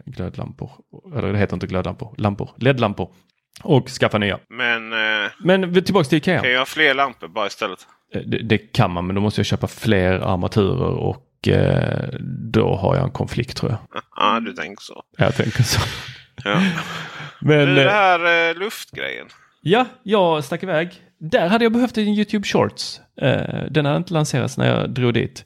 glödlampor. 0.05 0.71
Eller 1.17 1.33
det 1.33 1.39
heter 1.39 1.53
inte 1.55 1.67
glödlampor, 1.67 2.15
lampor, 2.17 2.49
LED-lampor. 2.57 3.09
Och 3.63 3.89
skaffa 3.89 4.17
nya. 4.17 4.39
Men, 4.49 4.89
Men 5.39 5.83
tillbaka 5.83 6.09
till 6.09 6.17
Ikea. 6.17 6.41
kan 6.41 6.51
jag 6.51 6.59
ha 6.59 6.65
fler 6.65 6.93
lampor 6.93 7.27
bara 7.27 7.47
istället? 7.47 7.79
Det, 8.25 8.37
det 8.37 8.57
kan 8.57 8.91
man, 8.91 9.07
men 9.07 9.15
då 9.15 9.21
måste 9.21 9.39
jag 9.39 9.45
köpa 9.45 9.67
fler 9.67 10.13
armaturer 10.19 10.89
och 10.89 11.24
eh, 11.47 12.09
då 12.53 12.75
har 12.75 12.95
jag 12.95 13.03
en 13.03 13.11
konflikt 13.11 13.57
tror 13.57 13.71
jag. 13.71 14.01
Ja, 14.15 14.39
du 14.39 14.53
tänker 14.53 14.81
så. 14.83 15.03
Jag 15.17 15.35
tänker 15.35 15.63
så. 15.63 15.81
Ja. 16.43 16.61
Men, 17.41 17.67
Du, 17.67 17.75
det 17.75 17.83
eh, 17.85 17.91
här 17.91 18.49
eh, 18.49 18.55
luftgrejen. 18.57 19.27
Ja, 19.61 19.85
jag 20.03 20.43
stack 20.43 20.63
iväg. 20.63 20.93
Där 21.19 21.47
hade 21.47 21.65
jag 21.65 21.71
behövt 21.73 21.97
en 21.97 22.07
YouTube 22.07 22.45
Shorts. 22.47 23.01
Eh, 23.21 23.63
den 23.71 23.85
hade 23.85 23.97
inte 23.97 24.13
lanserats 24.13 24.57
när 24.57 24.67
jag 24.79 24.89
drog 24.89 25.13
dit. 25.13 25.43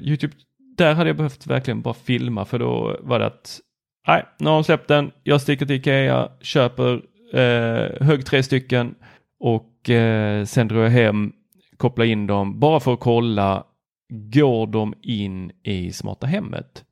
YouTube, 0.00 0.34
där 0.76 0.94
hade 0.94 1.08
jag 1.10 1.16
behövt 1.16 1.46
verkligen 1.46 1.82
bara 1.82 1.94
filma 1.94 2.44
för 2.44 2.58
då 2.58 2.98
var 3.00 3.18
det 3.18 3.26
att 3.26 3.60
nej, 4.06 4.24
nu 4.38 4.46
har 4.46 4.54
de 4.54 4.64
släppt 4.64 4.88
den. 4.88 5.10
Jag 5.22 5.40
sticker 5.40 5.66
till 5.66 5.76
Ikea, 5.76 6.28
köper 6.40 7.00
eh, 7.34 8.06
hög 8.06 8.26
tre 8.26 8.42
stycken 8.42 8.94
och 9.40 9.90
eh, 9.90 10.44
sen 10.44 10.68
drar 10.68 10.82
jag 10.82 10.90
hem, 10.90 11.32
kopplar 11.76 12.04
in 12.04 12.26
dem 12.26 12.60
bara 12.60 12.80
för 12.80 12.92
att 12.92 13.00
kolla. 13.00 13.64
Går 14.08 14.66
de 14.66 14.94
in 15.02 15.52
i 15.62 15.92
smarta 15.92 16.26
hemmet? 16.26 16.84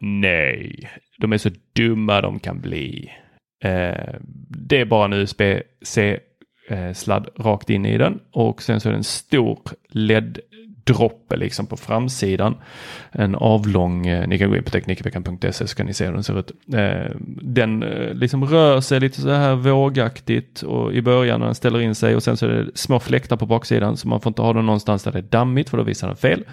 Nej, 0.00 0.90
de 1.18 1.32
är 1.32 1.38
så 1.38 1.50
dumma 1.72 2.20
de 2.20 2.38
kan 2.38 2.60
bli. 2.60 3.12
Eh, 3.64 4.14
det 4.48 4.80
är 4.80 4.84
bara 4.84 5.04
en 5.04 5.12
usb-c 5.12 6.18
eh, 6.68 6.92
sladd 6.92 7.28
rakt 7.36 7.70
in 7.70 7.86
i 7.86 7.98
den 7.98 8.20
och 8.30 8.62
sen 8.62 8.80
så 8.80 8.88
är 8.88 8.92
det 8.92 8.98
en 8.98 9.04
stor 9.04 9.58
led 9.88 10.38
droppe 10.84 11.36
liksom 11.36 11.66
på 11.66 11.76
framsidan. 11.76 12.54
En 13.12 13.34
avlång, 13.34 14.06
eh, 14.06 14.28
ni 14.28 14.38
kan 14.38 14.50
gå 14.50 14.56
in 14.56 14.64
på 14.64 14.70
Teknikveckan.se 14.70 15.66
så 15.68 15.76
kan 15.76 15.86
ni 15.86 15.94
se 15.94 16.06
hur 16.06 16.12
den 16.12 16.22
ser 16.22 16.38
ut. 16.38 16.50
Eh, 16.74 17.16
den 17.42 17.82
eh, 17.82 18.14
liksom 18.14 18.44
rör 18.44 18.80
sig 18.80 19.00
lite 19.00 19.20
så 19.20 19.30
här 19.30 19.54
vågaktigt 19.54 20.62
och 20.62 20.94
i 20.94 21.02
början 21.02 21.40
när 21.40 21.46
den 21.46 21.54
ställer 21.54 21.80
in 21.80 21.94
sig 21.94 22.16
och 22.16 22.22
sen 22.22 22.36
så 22.36 22.46
är 22.46 22.50
det 22.50 22.70
små 22.74 23.00
fläktar 23.00 23.36
på 23.36 23.46
baksidan 23.46 23.96
så 23.96 24.08
man 24.08 24.20
får 24.20 24.30
inte 24.30 24.42
ha 24.42 24.52
den 24.52 24.66
någonstans 24.66 25.02
där 25.02 25.12
det 25.12 25.18
är 25.18 25.22
dammigt 25.22 25.70
för 25.70 25.76
då 25.76 25.82
visar 25.82 26.06
den 26.06 26.16
fel. 26.16 26.44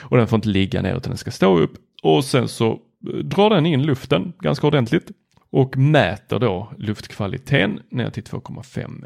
Och 0.00 0.16
den 0.16 0.26
får 0.26 0.36
inte 0.36 0.48
ligga 0.48 0.82
ner 0.82 0.96
utan 0.96 1.10
den 1.10 1.18
ska 1.18 1.30
stå 1.30 1.58
upp 1.58 1.72
och 2.02 2.24
sen 2.24 2.48
så 2.48 2.70
eh, 2.70 3.18
drar 3.24 3.50
den 3.50 3.66
in 3.66 3.82
luften 3.82 4.32
ganska 4.40 4.66
ordentligt 4.66 5.10
och 5.52 5.76
mäter 5.76 6.38
då 6.38 6.72
luftkvaliteten 6.78 7.80
ner 7.90 8.10
till 8.10 8.22
2,5 8.22 9.04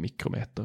mikrometer. 0.00 0.64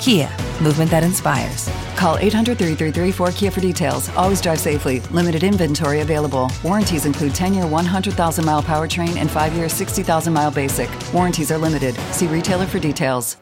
Kia, 0.00 0.28
movement 0.62 0.90
that 0.90 1.02
inspires. 1.02 1.68
Call 1.96 2.16
800 2.18 2.58
333 2.58 3.12
4KIA 3.12 3.52
for 3.52 3.60
details. 3.60 4.08
Always 4.16 4.40
drive 4.40 4.60
safely. 4.60 5.00
Limited 5.10 5.42
inventory 5.42 6.00
available. 6.00 6.50
Warranties 6.62 7.06
include 7.06 7.34
10 7.34 7.54
year 7.54 7.66
100,000 7.66 8.44
mile 8.44 8.62
powertrain 8.62 9.16
and 9.16 9.30
5 9.30 9.54
year 9.54 9.68
60,000 9.68 10.32
mile 10.32 10.50
basic. 10.50 10.88
Warranties 11.12 11.50
are 11.50 11.58
limited. 11.58 11.94
See 12.12 12.26
retailer 12.26 12.66
for 12.66 12.78
details. 12.78 13.38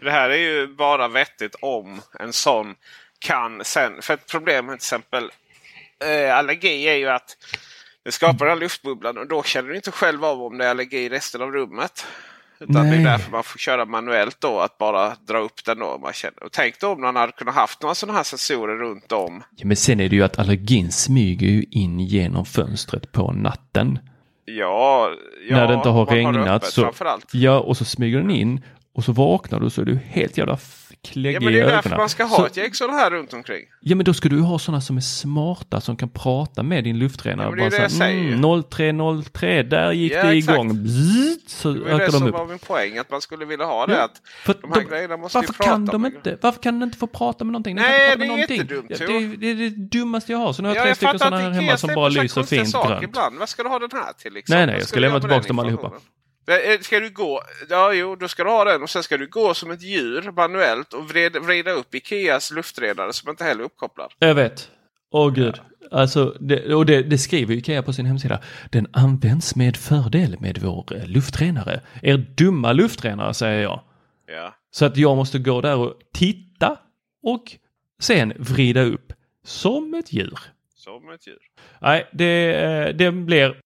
Det 0.00 0.10
här 0.10 0.30
är 0.30 0.36
ju 0.36 0.66
bara 0.66 1.08
vettigt 1.08 1.54
om 1.62 2.00
en 2.18 2.32
sån 2.32 2.74
kan 3.18 3.64
sen. 3.64 4.02
För 4.02 4.14
ett 4.14 4.26
problem 4.26 4.66
med 4.66 4.72
till 4.72 4.76
exempel 4.76 5.30
eh, 6.04 6.36
allergi 6.36 6.88
är 6.88 6.94
ju 6.94 7.08
att 7.08 7.36
det 8.04 8.12
skapar 8.12 8.46
den 8.46 8.58
luftbubblan 8.58 9.18
och 9.18 9.26
då 9.28 9.42
känner 9.42 9.68
du 9.68 9.76
inte 9.76 9.90
själv 9.90 10.24
av 10.24 10.42
om 10.42 10.58
det 10.58 10.64
är 10.64 10.70
allergi 10.70 10.98
i 10.98 11.08
resten 11.08 11.42
av 11.42 11.52
rummet. 11.52 12.06
Utan 12.60 12.84
det 12.84 12.90
Nej. 12.90 13.00
är 13.00 13.04
därför 13.04 13.30
man 13.30 13.44
får 13.44 13.58
köra 13.58 13.84
manuellt 13.84 14.40
då 14.40 14.60
att 14.60 14.78
bara 14.78 15.12
dra 15.28 15.38
upp 15.38 15.64
den 15.64 15.78
då. 15.78 15.98
Man 16.02 16.12
känner. 16.12 16.42
Och 16.42 16.52
tänk 16.52 16.80
då 16.80 16.88
om 16.88 17.00
man 17.00 17.16
hade 17.16 17.32
kunnat 17.32 17.54
haft 17.54 17.82
några 17.82 17.94
sådana 17.94 18.16
här 18.16 18.24
sensorer 18.24 18.76
runt 18.76 19.12
om. 19.12 19.42
Ja, 19.56 19.66
men 19.66 19.76
sen 19.76 20.00
är 20.00 20.08
det 20.08 20.16
ju 20.16 20.22
att 20.22 20.38
allergin 20.38 20.92
smyger 20.92 21.46
ju 21.46 21.64
in 21.70 22.00
genom 22.00 22.44
fönstret 22.44 23.12
på 23.12 23.32
natten. 23.32 23.98
Ja, 24.44 25.10
ja 25.48 25.56
när 25.56 25.68
det 25.68 25.74
inte 25.74 25.88
har 25.88 26.06
regnat. 26.06 26.48
öppet 26.48 26.72
så, 26.72 26.92
ja, 27.32 27.60
och 27.60 27.76
så 27.76 27.84
smyger 27.84 28.18
den 28.18 28.30
in 28.30 28.60
och 28.94 29.04
så 29.04 29.12
vaknar 29.12 29.60
du 29.60 29.70
så 29.70 29.80
är 29.80 29.84
du 29.84 29.98
helt 30.10 30.38
jävla 30.38 30.56
kläggig 31.08 31.36
Ja, 31.36 31.40
men 31.40 31.52
det 31.52 31.60
är 31.60 31.66
därför 31.66 31.90
man 31.96 32.08
ska 32.08 32.24
ha 32.24 32.36
så, 32.36 32.46
ett 32.46 32.56
gäng 32.56 32.74
sådana 32.74 32.98
här 32.98 33.10
runt 33.10 33.32
omkring. 33.32 33.62
Ja 33.80 33.96
men 33.96 34.04
då 34.04 34.14
ska 34.14 34.28
du 34.28 34.40
ha 34.40 34.58
sådana 34.58 34.80
som 34.80 34.96
är 34.96 35.00
smarta 35.00 35.80
som 35.80 35.96
kan 35.96 36.08
prata 36.08 36.62
med 36.62 36.84
din 36.84 36.98
luftrenare. 36.98 37.46
Ja, 37.46 37.50
men 37.50 37.58
det 37.58 37.64
är 37.66 37.70
Bara 37.70 37.82
det 37.88 37.90
så 37.94 38.02
här, 38.04 38.10
mm, 38.10 38.40
0303, 38.70 39.62
där 39.62 39.92
gick 39.92 40.12
Ja, 40.12 40.22
det 40.22 40.32
exakt. 40.38 40.54
igång. 40.54 40.82
Bzzzt, 40.84 41.48
så 41.50 41.72
Det 41.72 41.80
var 41.92 41.98
det 41.98 42.06
de 42.06 42.12
som 42.12 42.26
upp. 42.26 42.32
var 42.34 42.46
min 42.46 42.58
poäng. 42.58 42.98
Att 42.98 43.10
man 43.10 43.20
skulle 43.20 43.44
vilja 43.44 43.64
ha 43.66 43.86
det. 43.86 43.92
Ja, 43.94 44.02
Att 44.04 44.22
för 44.44 44.54
de 44.62 44.72
här 44.72 44.80
de- 44.80 44.86
grejerna 44.90 45.16
måste 45.16 45.38
Varför 45.38 45.52
prata 45.52 45.70
kan 45.70 45.86
de 45.86 46.02
med- 46.02 46.14
inte? 46.14 46.38
Varför 46.40 46.62
kan 46.62 46.74
den 46.80 46.88
inte 46.88 46.98
få 46.98 47.06
prata 47.06 47.44
med 47.44 47.52
någonting? 47.52 47.76
Den 47.76 47.84
Nej, 47.84 48.16
det 48.16 48.24
är 48.24 48.28
någonting. 48.28 48.56
jättedumt, 48.56 48.86
Ja, 48.90 48.96
det, 48.98 49.04
är, 49.16 49.36
det 49.36 49.46
är 49.50 49.54
det 49.54 49.70
dummaste 49.70 50.32
jag 50.32 50.38
har. 50.38 50.52
Så 50.52 50.62
nu 50.62 50.68
har 50.68 50.76
jag 50.76 50.82
Ja, 50.82 50.86
tre 50.86 50.94
stycken 50.94 51.18
sådana 51.18 51.38
här 51.38 51.50
hemma 51.50 51.76
som 51.76 51.94
bara 51.94 52.08
lyser 52.08 52.42
fint 52.42 52.72
grönt. 52.72 53.02
Ibland. 53.02 53.38
Vad 53.38 53.48
ska 53.48 53.62
du 53.62 53.68
ha 53.68 53.78
den 53.78 53.90
här 53.92 54.12
till? 54.12 54.32
Liksom? 54.32 54.56
Nej, 54.56 54.66
nej, 54.66 54.78
jag 54.78 54.88
ska 54.88 55.00
lämna 55.00 55.20
tillbaka 55.20 55.48
dem 55.48 55.58
allihopa. 55.58 55.92
Eh, 56.56 56.80
Ska 56.80 57.00
du 57.00 57.10
gå? 57.10 57.42
Ja, 57.68 57.92
jo, 57.92 58.16
då 58.16 58.28
ska 58.28 58.44
du 58.44 58.50
ha 58.50 58.64
den 58.64 58.82
och 58.82 58.90
sen 58.90 59.02
ska 59.02 59.16
du 59.16 59.26
gå 59.26 59.54
som 59.54 59.70
ett 59.70 59.82
djur 59.82 60.32
manuellt 60.36 60.92
och 60.92 61.08
vrida, 61.08 61.40
vrida 61.40 61.70
upp 61.70 61.94
Ikeas 61.94 62.50
luftredare 62.50 63.12
som 63.12 63.30
inte 63.30 63.44
heller 63.44 63.60
är 63.60 63.64
uppkopplad. 63.64 64.12
Jag 64.18 64.34
vet. 64.34 64.70
Åh 65.12 65.32
gud. 65.32 65.60
Alltså, 65.90 66.36
det, 66.40 66.74
och 66.74 66.86
det, 66.86 67.02
det 67.02 67.18
skriver 67.18 67.54
Ikea 67.54 67.82
på 67.82 67.92
sin 67.92 68.06
hemsida. 68.06 68.40
Den 68.70 68.86
används 68.92 69.56
med 69.56 69.76
fördel 69.76 70.36
med 70.40 70.58
vår 70.58 70.96
eh, 70.96 71.06
luftrenare. 71.06 71.80
Er 72.02 72.16
dumma 72.16 72.72
luftrenare 72.72 73.34
säger 73.34 73.62
jag. 73.62 73.80
Ja. 74.26 74.54
Så 74.70 74.84
att 74.84 74.96
jag 74.96 75.16
måste 75.16 75.38
gå 75.38 75.60
där 75.60 75.76
och 75.76 75.94
titta 76.14 76.76
och 77.22 77.44
sen 78.02 78.32
vrida 78.38 78.82
upp 78.82 79.12
som 79.44 79.94
ett 79.94 80.12
djur. 80.12 80.38
Som 80.74 81.10
ett 81.10 81.26
djur. 81.26 81.38
Nej, 81.80 82.08
det, 82.12 82.54
eh, 82.54 82.88
det 82.96 83.12
blir 83.12 83.60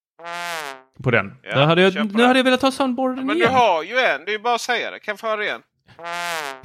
på 1.03 1.11
den. 1.11 1.35
Ja, 1.43 1.57
Där 1.57 1.67
hade 1.67 1.83
jag, 1.83 1.95
nu 1.95 2.03
den. 2.05 2.21
hade 2.27 2.39
jag 2.39 2.45
velat 2.45 2.63
ha 2.63 2.71
soundboarden 2.71 3.27
Men 3.27 3.37
du 3.37 3.43
igen. 3.43 3.55
har 3.55 3.83
ju 3.83 3.99
en. 3.99 4.25
Det 4.25 4.31
är 4.31 4.33
ju 4.33 4.39
bara 4.39 4.55
att 4.55 4.61
säga 4.61 4.91
det. 4.91 4.99
Kan 4.99 5.17
få 5.17 5.27
höra 5.27 5.45
igen? 5.45 5.61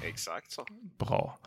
Exakt 0.04 0.52
så. 0.52 0.66
Bra. 1.00 1.40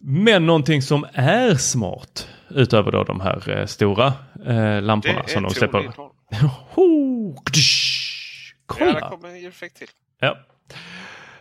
Men 0.00 0.46
någonting 0.46 0.82
som 0.82 1.06
är 1.12 1.54
smart 1.54 2.28
utöver 2.50 2.92
då 2.92 3.04
de 3.04 3.20
här 3.20 3.50
eh, 3.58 3.66
stora 3.66 4.12
eh, 4.46 4.82
lamporna 4.82 5.22
som 5.26 5.42
de 5.42 5.50
släpper. 5.50 5.90
Ja, 8.66 8.82
där 8.86 8.92
Kolla! 8.92 9.10
kommer 9.10 9.28
en 9.28 9.40
ljudeffekt 9.40 9.76
till. 9.76 9.88
Ja. 10.20 10.38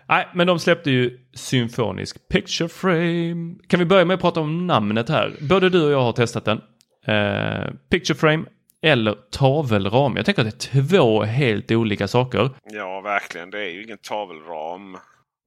Nej, 0.07 0.27
men 0.33 0.47
de 0.47 0.59
släppte 0.59 0.91
ju 0.91 1.19
symfonisk 1.33 2.27
picture 2.29 2.69
frame. 2.69 3.55
Kan 3.67 3.79
vi 3.79 3.85
börja 3.85 4.05
med 4.05 4.13
att 4.15 4.21
prata 4.21 4.39
om 4.39 4.67
namnet 4.67 5.09
här? 5.09 5.35
Både 5.41 5.69
du 5.69 5.83
och 5.85 5.91
jag 5.91 6.01
har 6.01 6.11
testat 6.13 6.45
den. 6.45 6.61
Eh, 7.05 7.71
picture 7.91 8.17
frame 8.17 8.45
eller 8.81 9.15
tavelram. 9.31 10.15
Jag 10.15 10.25
tänker 10.25 10.41
att 10.41 10.59
det 10.59 10.75
är 10.75 10.81
två 10.87 11.23
helt 11.23 11.71
olika 11.71 12.07
saker. 12.07 12.49
Ja, 12.63 13.01
verkligen. 13.01 13.49
Det 13.49 13.59
är 13.59 13.69
ju 13.69 13.83
ingen 13.83 13.97
tavelram. 13.97 14.97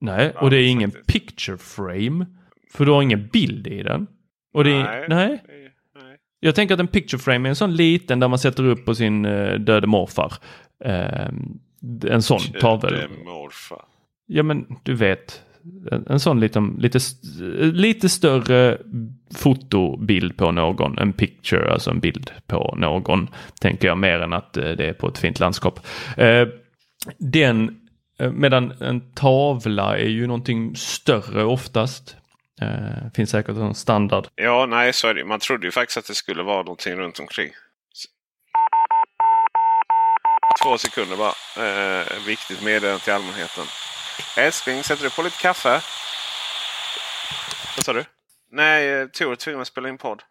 Nej, 0.01 0.33
och 0.35 0.49
det 0.49 0.57
är 0.57 0.67
ingen 0.67 0.91
faktiskt. 0.91 1.07
picture 1.07 1.57
frame. 1.57 2.25
För 2.73 2.85
du 2.85 2.91
har 2.91 3.01
ingen 3.01 3.27
bild 3.27 3.67
i 3.67 3.83
den. 3.83 4.07
Och 4.53 4.63
det 4.63 4.71
är, 4.71 5.09
nej. 5.09 5.43
Nej. 5.45 6.17
Jag 6.39 6.55
tänker 6.55 6.73
att 6.73 6.79
en 6.79 6.87
picture 6.87 7.19
frame 7.19 7.47
är 7.47 7.49
en 7.49 7.55
sån 7.55 7.75
liten 7.75 8.19
där 8.19 8.27
man 8.27 8.39
sätter 8.39 8.63
upp 8.63 8.85
på 8.85 8.95
sin 8.95 9.25
uh, 9.25 9.59
döde 9.59 9.87
morfar. 9.87 10.33
Eh, 10.85 11.29
en 12.07 12.21
sån 12.21 12.39
tavel. 12.39 12.93
Är 12.93 13.07
morfar. 13.25 13.85
Ja 14.25 14.43
men 14.43 14.65
du 14.83 14.95
vet. 14.95 15.43
En, 15.91 16.05
en 16.09 16.19
sån 16.19 16.39
liten, 16.39 16.75
lite, 16.79 16.99
lite 17.73 18.09
större 18.09 18.77
fotobild 19.35 20.37
på 20.37 20.51
någon. 20.51 20.97
En 20.97 21.13
picture, 21.13 21.71
alltså 21.71 21.89
en 21.89 21.99
bild 21.99 22.31
på 22.47 22.75
någon. 22.77 23.29
Tänker 23.61 23.87
jag 23.87 23.97
mer 23.97 24.19
än 24.19 24.33
att 24.33 24.57
eh, 24.57 24.69
det 24.71 24.85
är 24.85 24.93
på 24.93 25.07
ett 25.07 25.17
fint 25.17 25.39
landskap. 25.39 25.79
Eh, 26.17 26.47
den, 27.17 27.81
eh, 28.19 28.31
medan 28.31 28.71
en 28.71 29.13
tavla 29.13 29.97
är 29.97 30.09
ju 30.09 30.27
någonting 30.27 30.75
större 30.75 31.43
oftast. 31.43 32.17
Uh, 32.61 33.11
finns 33.15 33.29
säkert 33.29 33.57
en 33.57 33.75
standard. 33.75 34.27
Ja, 34.35 34.65
nej, 34.65 34.93
så 34.93 35.07
är 35.07 35.13
det. 35.13 35.25
Man 35.25 35.39
trodde 35.39 35.67
ju 35.67 35.71
faktiskt 35.71 35.97
att 35.97 36.07
det 36.07 36.13
skulle 36.13 36.43
vara 36.43 36.63
någonting 36.63 36.95
runt 36.95 37.19
omkring. 37.19 37.49
Två 40.63 40.77
sekunder 40.77 41.17
bara. 41.17 41.33
Uh, 41.59 42.25
viktigt 42.27 42.63
meddelande 42.63 43.03
till 43.03 43.13
allmänheten. 43.13 43.63
Älskling, 44.37 44.83
sätter 44.83 45.03
du 45.03 45.09
på 45.09 45.21
lite 45.21 45.41
kaffe? 45.41 45.81
Vad 47.77 47.85
sa 47.85 47.93
du? 47.93 48.05
Nej, 48.51 48.89
eh, 48.89 49.07
Tor 49.07 49.35
tvingar 49.35 49.63
spela 49.63 49.89
in 49.89 49.97
podd. 49.97 50.23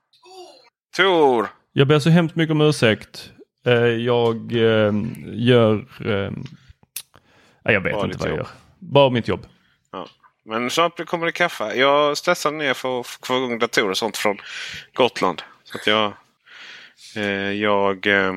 Tor! 0.97 1.49
Jag 1.73 1.89
ber 1.89 1.99
så 1.99 2.11
hemskt 2.11 2.37
mycket 2.37 2.53
om 2.53 2.61
ursäkt. 2.61 3.31
Eh, 3.67 3.73
jag 3.83 4.53
eh, 4.53 4.93
gör... 5.33 5.85
Nej, 7.65 7.75
jag 7.75 7.81
vet 7.81 7.93
Bara 7.93 8.05
inte 8.05 8.19
vad 8.19 8.29
jag 8.29 8.37
jobb. 8.37 8.47
gör. 8.47 8.49
Bara 8.79 9.11
mitt 9.11 9.29
jobb. 9.29 9.47
Ja. 9.93 10.07
Men 10.45 10.71
snart 10.71 11.07
kommer 11.07 11.27
det 11.27 11.33
kaffe. 11.33 11.75
Jag 11.75 12.19
stressade 12.19 12.57
ner 12.57 12.75
för 12.75 13.01
att 13.01 13.07
få 13.07 13.37
igång 13.37 13.59
datorer 13.59 13.91
och 13.91 13.97
sånt 13.97 14.17
från 14.17 14.39
Gotland. 14.95 15.43
Så 15.65 15.79
att 15.79 15.87
jag... 15.87 16.13
Jag 17.15 18.07
ja, 18.07 18.35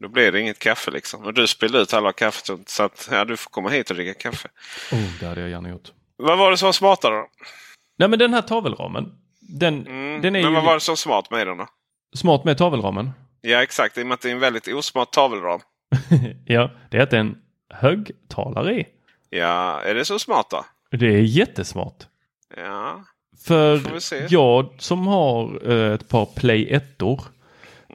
då 0.00 0.08
blev 0.08 0.32
det 0.32 0.40
inget 0.40 0.58
kaffe 0.58 0.90
liksom. 0.90 1.24
Och 1.24 1.34
du 1.34 1.46
spillde 1.46 1.78
ut 1.78 1.94
alla 1.94 2.12
kaffet. 2.12 2.68
Så 2.68 2.82
att 2.82 3.08
ja, 3.12 3.24
du 3.24 3.36
får 3.36 3.50
komma 3.50 3.68
hit 3.68 3.90
och 3.90 3.96
dricka 3.96 4.14
kaffe. 4.30 4.48
Oh, 4.92 5.18
det 5.20 5.26
hade 5.26 5.40
jag 5.40 5.50
gärna 5.50 5.68
gjort. 5.68 5.92
Vad 6.16 6.38
var 6.38 6.50
det 6.50 6.56
som 6.56 6.66
var 6.66 6.72
smartare 6.72 7.14
då? 7.14 7.26
Nej 7.98 8.08
men 8.08 8.18
den 8.18 8.34
här 8.34 8.42
tavelramen. 8.42 9.12
Den, 9.40 9.86
Mm. 9.86 10.22
den 10.22 10.36
är 10.36 10.42
Men 10.42 10.50
ju 10.50 10.54
vad 10.54 10.64
var 10.64 10.74
det 10.74 10.80
som 10.80 10.96
smart 10.96 11.30
med 11.30 11.46
den 11.46 11.56
då? 11.58 11.66
smart 12.16 12.44
med 12.44 12.58
tavelramen. 12.58 13.10
Ja 13.40 13.62
exakt, 13.62 13.98
i 13.98 14.02
och 14.02 14.06
med 14.06 14.14
att 14.14 14.20
det 14.20 14.28
är 14.28 14.32
en 14.32 14.38
väldigt 14.40 14.68
osmart 14.68 15.12
tavelram. 15.12 15.60
ja, 16.46 16.70
det 16.90 16.96
är 16.96 17.02
att 17.02 17.10
det 17.10 17.16
är 17.16 17.20
en 17.20 17.38
högtalare 17.74 18.74
i. 18.80 18.86
Ja, 19.30 19.80
är 19.80 19.94
det 19.94 20.04
så 20.04 20.18
smart 20.18 20.46
då? 20.50 20.64
Det 20.96 21.06
är 21.06 21.20
jättesmart. 21.20 22.04
Ja. 22.56 23.04
För 23.46 23.80
jag 24.28 24.74
som 24.78 25.06
har 25.06 25.70
eh, 25.72 25.92
ett 25.94 26.08
par 26.08 26.26
Play 26.26 26.68
1 26.70 26.98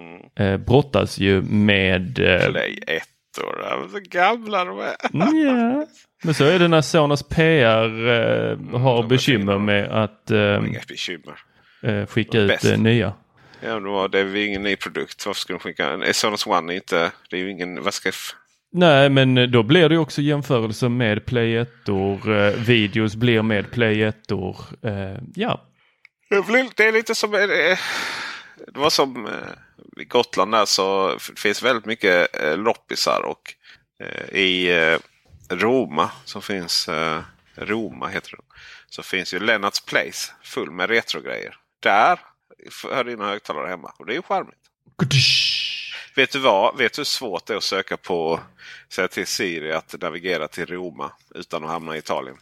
Mm. 0.01 0.53
eh, 0.53 0.57
brottas 0.57 1.17
ju 1.19 1.41
med... 1.41 2.19
Eh, 2.19 2.49
Play 2.51 2.79
1 2.87 3.03
år. 3.43 3.59
Ja, 3.63 3.87
Så 3.91 3.99
gamla 4.09 4.65
de 4.65 4.79
är. 4.79 4.95
ja. 5.11 5.85
Men 6.23 6.33
så 6.33 6.45
är 6.45 6.59
det 6.59 6.67
när 6.67 6.81
Sonos 6.81 7.23
PR 7.23 8.07
eh, 8.09 8.79
har 8.79 8.95
de 8.95 9.05
är 9.05 9.09
bekymmer 9.09 9.57
med 9.57 9.91
att 10.03 10.31
eh, 10.31 10.39
eh, 11.83 12.05
skicka 12.05 12.39
ut 12.39 12.47
bäst. 12.47 12.77
nya. 12.77 13.13
Ja, 13.63 13.79
men 13.79 14.11
det 14.11 14.19
är 14.19 14.23
väl 14.23 14.35
ingen 14.35 14.63
ny 14.63 14.75
produkt. 14.75 15.25
Varför 15.25 15.41
ska 15.41 15.53
de 15.53 15.59
skicka 15.59 15.89
en? 15.89 16.13
Sonos 16.13 16.47
One 16.47 16.73
är 16.73 16.75
inte... 16.75 17.11
Det 17.29 17.35
är 17.35 17.39
ju 17.39 17.51
ingen... 17.51 17.83
Vad 17.83 17.93
ska... 17.93 18.11
Nej, 18.73 19.09
men 19.09 19.51
då 19.51 19.63
blir 19.63 19.89
det 19.89 19.97
också 19.97 20.21
jämförelser 20.21 20.89
med 20.89 21.25
Play 21.25 21.55
1 21.57 21.89
eh, 22.29 22.59
Videos 22.65 23.15
blir 23.15 23.41
med 23.41 23.71
Play 23.71 24.03
1 24.03 24.31
eh, 24.31 24.37
Ja. 25.35 25.61
Det 26.29 26.83
är 26.83 26.91
lite 26.91 27.15
som... 27.15 27.33
eh, 27.33 27.39
Det 28.55 28.79
var 28.79 28.89
som 28.89 29.25
eh, 29.27 30.01
i 30.01 30.05
Gotland 30.05 30.51
där 30.51 30.65
så 30.65 31.19
finns 31.19 31.63
väldigt 31.63 31.85
mycket 31.85 32.41
eh, 32.43 32.57
loppisar. 32.57 33.21
Och 33.25 33.53
eh, 33.99 34.37
i 34.39 34.97
Roma 35.49 36.11
så 36.25 36.41
finns 36.41 36.89
Roma 37.55 38.07
heter 38.07 38.31
det. 38.31 38.43
Så 38.89 39.03
finns 39.03 39.33
ju 39.33 39.39
Lennarts 39.39 39.85
Place 39.85 40.33
full 40.43 40.71
med 40.71 40.89
retrogrejer. 40.89 41.55
Där 41.79 42.19
hör 42.91 43.03
dina 43.03 43.25
högtalare 43.25 43.67
hemma. 43.67 43.93
Och 43.97 44.05
det 44.05 44.13
är 44.13 44.15
ju 44.15 44.21
charmigt. 44.21 44.57
Vet 46.15 46.31
du 46.31 46.39
vad? 46.39 46.77
Vet 46.77 46.93
du 46.93 46.99
hur 46.99 47.05
svårt 47.05 47.45
det 47.45 47.53
är 47.53 47.57
att 47.57 47.63
söka 47.63 47.97
på 47.97 48.39
säga 48.89 49.07
till 49.07 49.27
Siri 49.27 49.71
att 49.71 49.95
navigera 50.01 50.47
till 50.47 50.65
Roma 50.65 51.11
utan 51.35 51.63
att 51.63 51.69
hamna 51.69 51.95
i 51.95 51.99
Italien? 51.99 52.37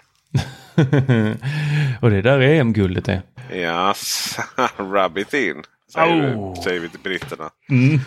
och 2.02 2.10
det 2.10 2.17
är 2.17 2.22
där 2.22 2.39
EM-guldet 2.39 3.08
är. 3.08 3.22
Ja, 3.52 3.95
rub 4.78 5.17
it 5.17 5.34
in. 5.34 5.63
Säger, 5.93 6.36
oh. 6.36 6.54
du, 6.56 6.62
säger 6.62 6.80
vi 6.80 6.89
till 6.89 6.99
britterna. 6.99 7.49
Mm. 7.69 7.99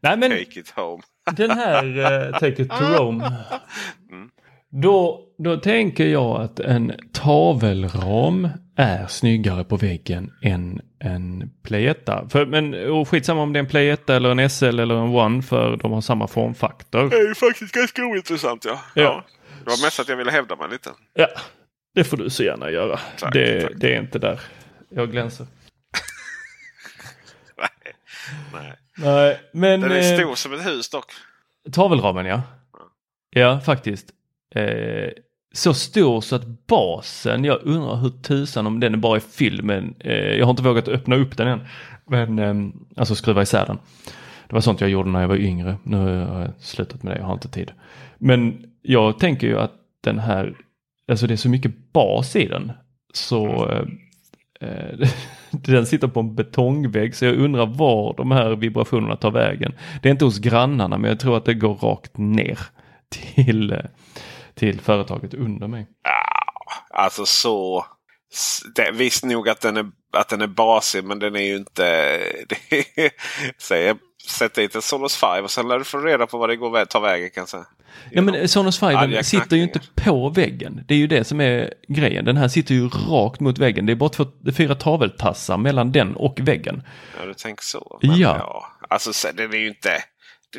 Nej, 0.00 0.16
men 0.16 0.30
Take 0.30 0.60
it 0.60 0.70
home. 0.70 1.02
den 1.36 1.50
här 1.50 1.84
uh, 1.84 2.38
Take 2.38 2.62
it 2.62 2.70
to 2.70 2.84
Rome. 2.84 3.24
Mm. 4.10 4.30
Då, 4.70 5.20
då 5.38 5.56
tänker 5.56 6.06
jag 6.06 6.40
att 6.40 6.60
en 6.60 6.92
tavelram 7.12 8.48
är 8.76 9.06
snyggare 9.06 9.64
på 9.64 9.76
väggen 9.76 10.32
än 10.42 10.80
en 10.98 11.50
Play 11.62 11.86
1. 11.86 12.04
För, 12.28 12.46
men 12.46 12.90
och 12.90 13.08
skitsamma 13.08 13.42
om 13.42 13.52
det 13.52 13.58
är 13.58 13.60
en 13.60 13.66
Play 13.66 13.90
1 13.90 14.10
eller 14.10 14.30
en 14.40 14.50
SL 14.50 14.64
eller 14.64 14.94
en 14.94 15.16
One 15.16 15.42
för 15.42 15.76
de 15.76 15.92
har 15.92 16.00
samma 16.00 16.26
formfaktor. 16.28 17.08
Det 17.08 17.16
är 17.16 17.28
ju 17.28 17.34
faktiskt 17.34 17.74
ganska 17.74 18.02
ointressant 18.02 18.64
ja. 18.64 18.80
ja. 18.94 19.02
ja. 19.02 19.24
Det 19.64 19.70
var 19.70 19.86
mest 19.86 20.00
att 20.00 20.08
jag 20.08 20.16
ville 20.16 20.30
hävda 20.30 20.56
mig 20.56 20.68
lite. 20.70 20.90
Ja, 21.14 21.28
det 21.94 22.04
får 22.04 22.16
du 22.16 22.30
så 22.30 22.42
gärna 22.42 22.70
göra. 22.70 23.00
Tack, 23.18 23.32
det, 23.32 23.62
tack. 23.62 23.72
det 23.76 23.94
är 23.94 24.00
inte 24.00 24.18
där 24.18 24.40
jag 24.88 25.10
glänser. 25.10 25.46
Nej, 28.52 28.72
nej. 28.96 29.40
Men, 29.52 29.80
Den 29.80 29.92
är 29.92 30.16
stor 30.16 30.28
eh, 30.28 30.34
som 30.34 30.52
ett 30.52 30.66
hus 30.66 30.90
dock. 30.90 31.12
Tavelramen 31.72 32.26
ja. 32.26 32.42
Ja, 33.30 33.60
faktiskt. 33.60 34.10
Eh, 34.54 35.10
så 35.52 35.74
stor 35.74 36.20
så 36.20 36.36
att 36.36 36.66
basen, 36.66 37.44
jag 37.44 37.58
undrar 37.62 37.96
hur 37.96 38.10
tusan 38.10 38.66
om 38.66 38.80
den 38.80 38.94
är 38.94 38.98
bara 38.98 39.16
är 39.16 39.20
fylld 39.20 39.64
men 39.64 39.94
eh, 40.00 40.14
jag 40.14 40.46
har 40.46 40.50
inte 40.50 40.62
vågat 40.62 40.88
öppna 40.88 41.16
upp 41.16 41.36
den 41.36 41.48
än. 41.48 41.60
Men 42.06 42.38
eh, 42.38 42.54
alltså 42.96 43.14
skruva 43.14 43.42
isär 43.42 43.66
den. 43.66 43.78
Det 44.48 44.54
var 44.54 44.60
sånt 44.60 44.80
jag 44.80 44.90
gjorde 44.90 45.10
när 45.10 45.20
jag 45.20 45.28
var 45.28 45.36
yngre. 45.36 45.76
Nu 45.82 45.96
har 46.26 46.40
jag 46.40 46.50
slutat 46.58 47.02
med 47.02 47.14
det, 47.14 47.18
jag 47.18 47.26
har 47.26 47.34
inte 47.34 47.48
tid. 47.48 47.72
Men 48.18 48.64
jag 48.82 49.18
tänker 49.18 49.46
ju 49.46 49.58
att 49.58 49.72
den 50.00 50.18
här, 50.18 50.56
alltså 51.08 51.26
det 51.26 51.34
är 51.34 51.36
så 51.36 51.48
mycket 51.48 51.92
bas 51.92 52.36
i 52.36 52.46
den. 52.46 52.72
Så 53.14 53.70
eh, 53.70 53.78
eh 53.78 53.84
Eh, 54.60 55.08
den 55.50 55.86
sitter 55.86 56.08
på 56.08 56.20
en 56.20 56.34
betongvägg 56.34 57.14
så 57.14 57.24
jag 57.24 57.34
undrar 57.34 57.66
var 57.66 58.14
de 58.16 58.30
här 58.30 58.56
vibrationerna 58.56 59.16
tar 59.16 59.30
vägen. 59.30 59.74
Det 60.02 60.08
är 60.08 60.12
inte 60.12 60.24
hos 60.24 60.38
grannarna 60.38 60.98
men 60.98 61.10
jag 61.10 61.20
tror 61.20 61.36
att 61.36 61.44
det 61.44 61.54
går 61.54 61.74
rakt 61.74 62.16
ner 62.16 62.58
till 63.08 63.72
eh, 63.72 63.78
till 64.54 64.80
företaget 64.80 65.34
under 65.34 65.68
mig. 65.68 65.86
Ja, 66.02 66.98
alltså 67.00 67.26
så. 67.26 67.86
Det, 68.74 68.90
visst 68.90 69.24
nog 69.24 69.48
att 69.48 69.60
den, 69.60 69.76
är, 69.76 69.90
att 70.12 70.28
den 70.28 70.40
är 70.40 70.46
basig 70.46 71.04
men 71.04 71.18
den 71.18 71.36
är 71.36 71.40
ju 71.40 71.56
inte... 71.56 72.18
säg, 73.58 73.94
sätt 74.30 74.54
dit 74.54 74.74
en 74.74 74.82
Sonos 74.82 75.16
5 75.16 75.44
och 75.44 75.50
sen 75.50 75.68
lär 75.68 75.78
du 75.78 75.84
få 75.84 75.98
reda 75.98 76.26
på 76.26 76.38
vad 76.38 76.48
det 76.48 76.56
går 76.56 76.84
ta 76.84 77.00
vägen 77.00 77.30
kanske. 77.34 77.58
Ja 78.10 78.22
men 78.22 78.48
Sonos 78.48 78.78
5 78.78 79.22
sitter 79.22 79.56
ju 79.56 79.62
inte 79.62 79.80
på 79.94 80.28
väggen. 80.28 80.84
Det 80.88 80.94
är 80.94 80.98
ju 80.98 81.06
det 81.06 81.24
som 81.24 81.40
är 81.40 81.74
grejen. 81.88 82.24
Den 82.24 82.36
här 82.36 82.48
sitter 82.48 82.74
ju 82.74 82.88
rakt 82.88 83.40
mot 83.40 83.58
väggen. 83.58 83.86
Det 83.86 83.92
är 83.92 83.96
bara 83.96 84.08
två, 84.08 84.26
fyra 84.56 84.74
taveltassar 84.74 85.56
mellan 85.56 85.92
den 85.92 86.16
och 86.16 86.40
väggen. 86.40 86.82
Ja 87.20 87.26
du 87.26 87.34
tänker 87.34 87.64
så. 87.64 87.98
Men 88.02 88.18
ja. 88.18 88.36
ja. 88.38 88.66
Alltså 88.88 89.28
den 89.34 89.52
är 89.52 89.58
ju 89.58 89.68
inte 89.68 90.04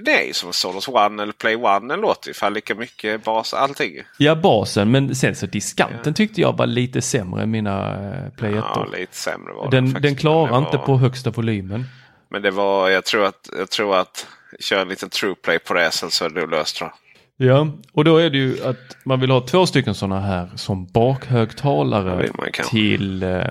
det 0.02 0.22
är 0.22 0.28
ju 0.28 0.34
som 0.34 0.54
Solos 0.54 0.88
One 0.88 1.24
eller 1.24 1.34
Play 1.34 1.56
One. 1.56 1.88
Den 1.88 2.02
låter 2.02 2.28
ju 2.28 2.34
för 2.34 2.50
lika 2.50 2.76
mycket 2.76 3.24
bas 3.24 3.54
allting. 3.54 3.92
Ja 4.18 4.36
basen 4.36 4.92
men 4.92 5.16
sen 5.16 5.36
så 5.36 5.46
diskanten 5.46 6.00
ja. 6.06 6.14
tyckte 6.14 6.42
jag 6.42 6.58
var 6.58 6.68
lite 6.68 7.02
sämre 7.02 7.44
än 7.44 7.52
mina 7.52 7.92
eh, 7.92 8.30
Play 8.38 8.52
1. 8.52 8.56
Ja 8.58 8.88
lite 8.98 9.16
sämre 9.16 9.54
var 9.54 9.72
den. 9.72 9.94
Den, 9.94 10.02
den 10.02 10.16
klarar 10.16 10.58
inte 10.58 10.78
var... 10.78 10.86
på 10.86 10.98
högsta 10.98 11.30
volymen. 11.32 11.86
Men 12.36 12.42
det 12.42 12.52
var, 12.52 12.90
jag 12.90 13.06
tror 13.06 13.26
att, 13.26 13.50
jag 13.58 13.70
tror 13.70 13.98
att 13.98 14.28
köra 14.60 14.82
en 14.82 14.88
liten 14.88 15.10
true 15.10 15.36
play 15.36 15.60
på 15.60 15.74
det 15.74 15.92
sen 15.92 16.12
så 16.12 16.26
är 16.26 16.30
det 16.30 16.46
löst 16.46 16.76
tror 16.76 16.92
jag. 17.38 17.48
Ja, 17.48 17.68
och 17.94 18.04
då 18.04 18.18
är 18.18 18.30
det 18.30 18.38
ju 18.38 18.64
att 18.64 18.98
man 19.06 19.20
vill 19.20 19.32
ha 19.32 19.48
två 19.48 19.66
stycken 19.66 19.96
sådana 19.96 20.20
här 20.20 20.52
som 20.56 20.86
bakhögtalare 20.86 22.30
till, 22.70 23.24
eh, 23.24 23.48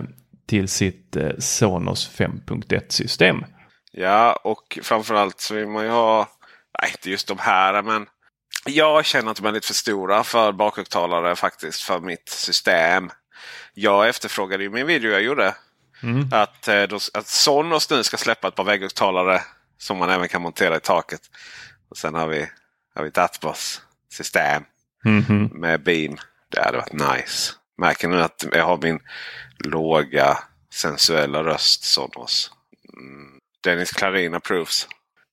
till 0.49 0.69
sitt 0.69 1.17
eh, 1.17 1.31
Sonos 1.39 2.11
5.1 2.17 2.83
system. 2.89 3.45
Ja, 3.93 4.41
och 4.45 4.79
framförallt 4.83 5.41
så 5.41 5.55
vill 5.55 5.67
man 5.67 5.85
ju 5.85 5.91
ha, 5.91 6.29
nej 6.83 6.91
inte 6.91 7.11
just 7.11 7.29
de 7.29 7.39
här 7.39 7.83
men 7.83 8.07
jag 8.67 9.05
känner 9.05 9.31
att 9.31 9.37
de 9.37 9.47
är 9.47 9.53
lite 9.53 9.67
för 9.67 9.75
stora 9.75 10.25
för 10.25 10.53
bakhögtalare 10.53 11.37
faktiskt 11.37 11.83
för 11.83 12.01
mitt 12.01 12.29
system. 12.29 13.11
Jag 13.75 14.09
efterfrågade 14.09 14.63
ju 14.63 14.71
min 14.71 14.87
video 14.87 15.11
jag 15.11 15.23
gjorde. 15.23 15.55
Mm. 16.05 16.29
Att, 16.31 16.69
eh, 16.69 16.83
att 17.15 17.27
Sonos 17.27 17.91
nu 17.91 18.03
ska 18.03 18.17
släppa 18.17 18.49
ett 18.49 18.55
par 18.55 18.65
vägghögtalare 18.65 19.41
som 19.79 19.99
man 19.99 20.11
även 20.11 20.29
kan 20.29 20.43
montera 20.43 20.77
i 20.77 20.81
taket. 20.81 21.21
Och 21.91 21.97
Sen 21.97 22.15
har 22.15 22.27
vi, 22.27 22.47
har 22.95 23.03
vi 23.03 23.09
ett 23.09 23.19
Atmos 23.19 23.83
system 24.13 24.63
mm. 25.05 25.51
med 25.53 25.83
Beam. 25.83 26.17
Det 26.51 26.63
hade 26.63 26.77
varit 26.77 26.93
nice. 26.93 27.53
Märker 27.79 28.09
nu 28.09 28.23
att 28.23 28.45
jag 28.53 28.65
har 28.65 28.79
min 28.83 29.01
låga 29.59 30.39
sensuella 30.73 31.45
röst 31.45 31.85
Sonos. 31.85 32.51
Mm. 32.97 33.41
Dennis 33.65 33.91
Klarin 33.91 34.35
approves. 34.35 34.89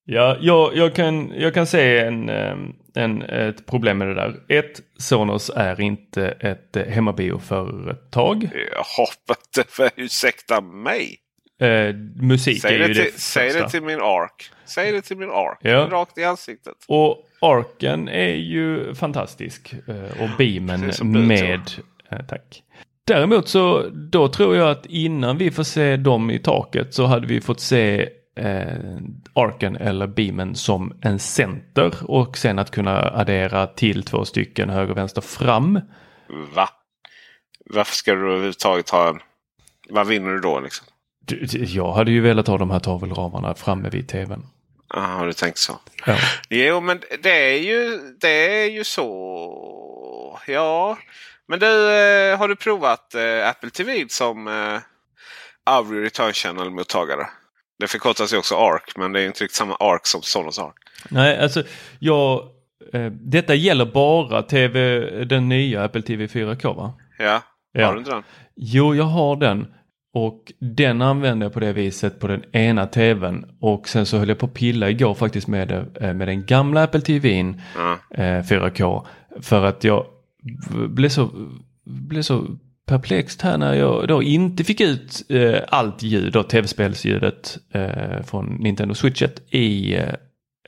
Ja, 0.05 0.37
jag, 0.39 0.75
jag, 0.75 0.95
kan, 0.95 1.31
jag 1.35 1.53
kan 1.53 1.67
se 1.67 1.99
en, 1.99 2.29
en, 2.95 3.21
ett 3.21 3.65
problem 3.65 3.97
med 3.97 4.07
det 4.07 4.13
där. 4.13 4.35
Ett, 4.47 4.81
Sonos 4.97 5.51
är 5.55 5.81
inte 5.81 6.27
ett 6.27 6.87
hemmabio-företag. 6.87 8.49
Jag 8.73 8.83
hoppas 8.83 9.37
det, 9.77 9.91
ursäkta 10.01 10.61
mig. 10.61 11.17
Eh, 11.61 11.95
musik 12.15 12.61
säg 12.61 12.75
är 12.75 12.87
ju 12.87 12.93
det, 12.93 13.03
till, 13.03 13.21
Säg 13.21 13.53
det 13.53 13.69
till 13.69 13.81
min 13.81 13.99
ARK. 14.01 14.51
Säg 14.65 14.91
det 14.91 15.01
till 15.01 15.17
min 15.17 15.29
ARK. 15.29 15.59
Ja. 15.61 15.87
Rakt 15.91 16.17
i 16.17 16.23
ansiktet. 16.23 16.75
Och 16.87 17.27
ARKen 17.41 18.07
är 18.07 18.33
ju 18.33 18.95
fantastisk. 18.95 19.73
Eh, 19.87 20.21
och 20.23 20.29
beamen 20.37 20.91
med... 21.27 21.61
Eh, 22.11 22.19
tack. 22.27 22.63
Däremot 23.07 23.47
så 23.47 23.89
då 23.89 24.27
tror 24.27 24.55
jag 24.55 24.71
att 24.71 24.85
innan 24.85 25.37
vi 25.37 25.51
får 25.51 25.63
se 25.63 25.97
dem 25.97 26.31
i 26.31 26.39
taket 26.39 26.93
så 26.93 27.05
hade 27.05 27.27
vi 27.27 27.41
fått 27.41 27.59
se 27.59 28.09
eh, 28.35 28.97
arken 29.35 29.75
eller 29.75 30.07
beamen 30.07 30.55
som 30.55 30.99
en 31.01 31.19
center 31.19 31.93
och 32.03 32.37
sen 32.37 32.59
att 32.59 32.71
kunna 32.71 32.99
addera 32.99 33.67
till 33.67 34.03
två 34.03 34.25
stycken 34.25 34.69
höger, 34.69 34.93
vänster, 34.93 35.21
fram. 35.21 35.79
Va? 36.55 36.69
Varför 37.65 37.95
ska 37.95 38.13
du 38.15 38.31
överhuvudtaget 38.31 38.89
ha 38.89 39.09
en? 39.09 39.19
Vad 39.89 40.07
vinner 40.07 40.31
du 40.31 40.39
då 40.39 40.59
liksom? 40.59 40.87
Jag 41.51 41.93
hade 41.93 42.11
ju 42.11 42.21
velat 42.21 42.47
ha 42.47 42.57
de 42.57 42.71
här 42.71 42.79
tavelramarna 42.79 43.55
framme 43.55 43.89
vid 43.89 44.07
tvn. 44.07 44.43
Ja, 44.93 44.99
har 44.99 45.25
du 45.25 45.33
tänkt 45.33 45.57
så? 45.57 45.79
Ja. 46.05 46.17
Jo, 46.49 46.81
men 46.81 47.01
det 47.23 47.53
är 47.53 47.57
ju, 47.57 47.99
det 48.21 48.61
är 48.61 48.69
ju 48.69 48.83
så. 48.83 50.39
Ja, 50.47 50.97
men 51.47 51.59
du, 51.59 51.91
eh, 51.91 52.37
har 52.37 52.47
du 52.47 52.55
provat 52.55 53.15
eh, 53.15 53.49
Apple 53.49 53.69
TV 53.69 54.05
som 54.09 54.47
eh, 54.47 54.79
Audio 55.63 56.01
Return 56.01 56.33
Channel-mottagare? 56.33 57.27
Det 57.81 57.87
förkortas 57.87 58.33
ju 58.33 58.37
också 58.37 58.55
ARC 58.55 58.95
men 58.97 59.11
det 59.11 59.21
är 59.21 59.27
inte 59.27 59.43
riktigt 59.43 59.57
samma 59.57 59.75
ARC 59.75 60.01
som 60.03 60.21
Sonos 60.21 60.59
ARC. 60.59 60.73
Nej, 61.09 61.39
alltså 61.39 61.63
jag... 61.99 62.43
Eh, 62.93 63.11
detta 63.11 63.55
gäller 63.55 63.85
bara 63.85 64.41
TV, 64.41 64.99
den 65.25 65.49
nya 65.49 65.83
Apple 65.83 66.01
TV 66.01 66.25
4K 66.25 66.75
va? 66.75 66.93
Ja, 67.17 67.41
ja. 67.71 67.85
har 67.85 67.93
du 67.93 67.99
inte 67.99 68.11
den? 68.11 68.23
Jo, 68.55 68.95
jag 68.95 69.03
har 69.03 69.35
den. 69.35 69.67
Och 70.13 70.51
den 70.59 71.01
använder 71.01 71.45
jag 71.45 71.53
på 71.53 71.59
det 71.59 71.73
viset 71.73 72.19
på 72.19 72.27
den 72.27 72.55
ena 72.55 72.85
tvn. 72.85 73.45
Och 73.61 73.89
sen 73.89 74.05
så 74.05 74.17
höll 74.17 74.29
jag 74.29 74.39
på 74.39 74.45
att 74.45 74.53
pilla 74.53 74.89
igår 74.89 75.13
faktiskt 75.13 75.47
med, 75.47 75.67
det, 75.67 76.07
eh, 76.07 76.13
med 76.13 76.27
den 76.27 76.45
gamla 76.45 76.83
Apple 76.83 77.01
TVn 77.01 77.61
mm. 77.77 77.97
eh, 78.11 78.43
4K. 78.43 79.05
För 79.41 79.65
att 79.65 79.83
jag 79.83 80.05
blev 80.89 81.09
så, 81.09 81.29
blev 81.85 82.21
så 82.21 82.47
perplext 82.91 83.41
här 83.41 83.57
när 83.57 83.73
jag 83.73 84.07
då 84.07 84.23
inte 84.23 84.63
fick 84.63 84.81
ut 84.81 85.21
eh, 85.29 85.59
allt 85.67 86.03
ljud, 86.03 86.33
då 86.33 86.43
tv-spelsljudet 86.43 87.57
eh, 87.73 88.23
från 88.23 88.55
Nintendo 88.59 88.95
Switchet 88.95 89.41
i 89.49 89.95
eh, 89.95 90.13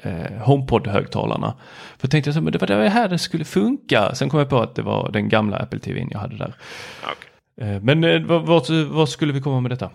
eh 0.03 0.41
HomePod-högtalarna. 0.41 1.53
För 1.97 2.07
tänkte 2.07 2.27
jag 2.27 2.35
så, 2.35 2.41
men 2.41 2.53
det 2.53 2.61
var 2.61 2.67
det 2.67 2.89
här 2.89 3.07
det 3.07 3.19
skulle 3.19 3.45
funka. 3.45 4.15
Sen 4.15 4.29
kom 4.29 4.39
jag 4.39 4.49
på 4.49 4.59
att 4.59 4.75
det 4.75 4.81
var 4.81 5.11
den 5.11 5.29
gamla 5.29 5.57
Apple 5.57 5.79
TVn 5.79 6.09
jag 6.11 6.19
hade 6.19 6.37
där. 6.37 6.53
Okay. 7.01 7.69
Eh, 7.69 7.81
men 7.81 8.03
eh, 8.03 8.21
vart, 8.21 8.69
vart 8.69 9.09
skulle 9.09 9.33
vi 9.33 9.41
komma 9.41 9.61
med 9.61 9.71
detta? 9.71 9.89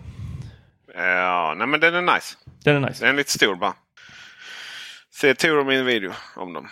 Ja, 0.95 1.53
nej 1.57 1.67
men 1.67 1.79
den 1.79 1.95
är 1.95 2.01
nice. 2.01 2.35
Den 2.63 2.83
är 2.83 2.89
nice. 2.89 3.05
Den 3.05 3.13
är 3.13 3.17
lite 3.17 3.31
stor 3.31 3.55
bara. 3.55 3.73
Se 5.13 5.33
tur 5.33 5.59
om 5.59 5.67
min 5.67 5.85
video 5.85 6.11
om 6.35 6.53
dem. 6.53 6.67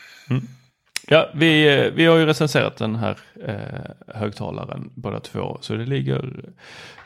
Ja, 1.10 1.30
vi, 1.34 1.78
eh, 1.78 1.91
vi 1.93 2.05
har 2.05 2.18
ju 2.18 2.26
recenserat 2.26 2.78
den 2.78 2.95
här 2.95 3.18
eh, 3.45 4.16
högtalaren 4.16 4.89
båda 4.95 5.20
två. 5.20 5.58
Så 5.62 5.74
det 5.74 5.86
ligger 5.86 6.45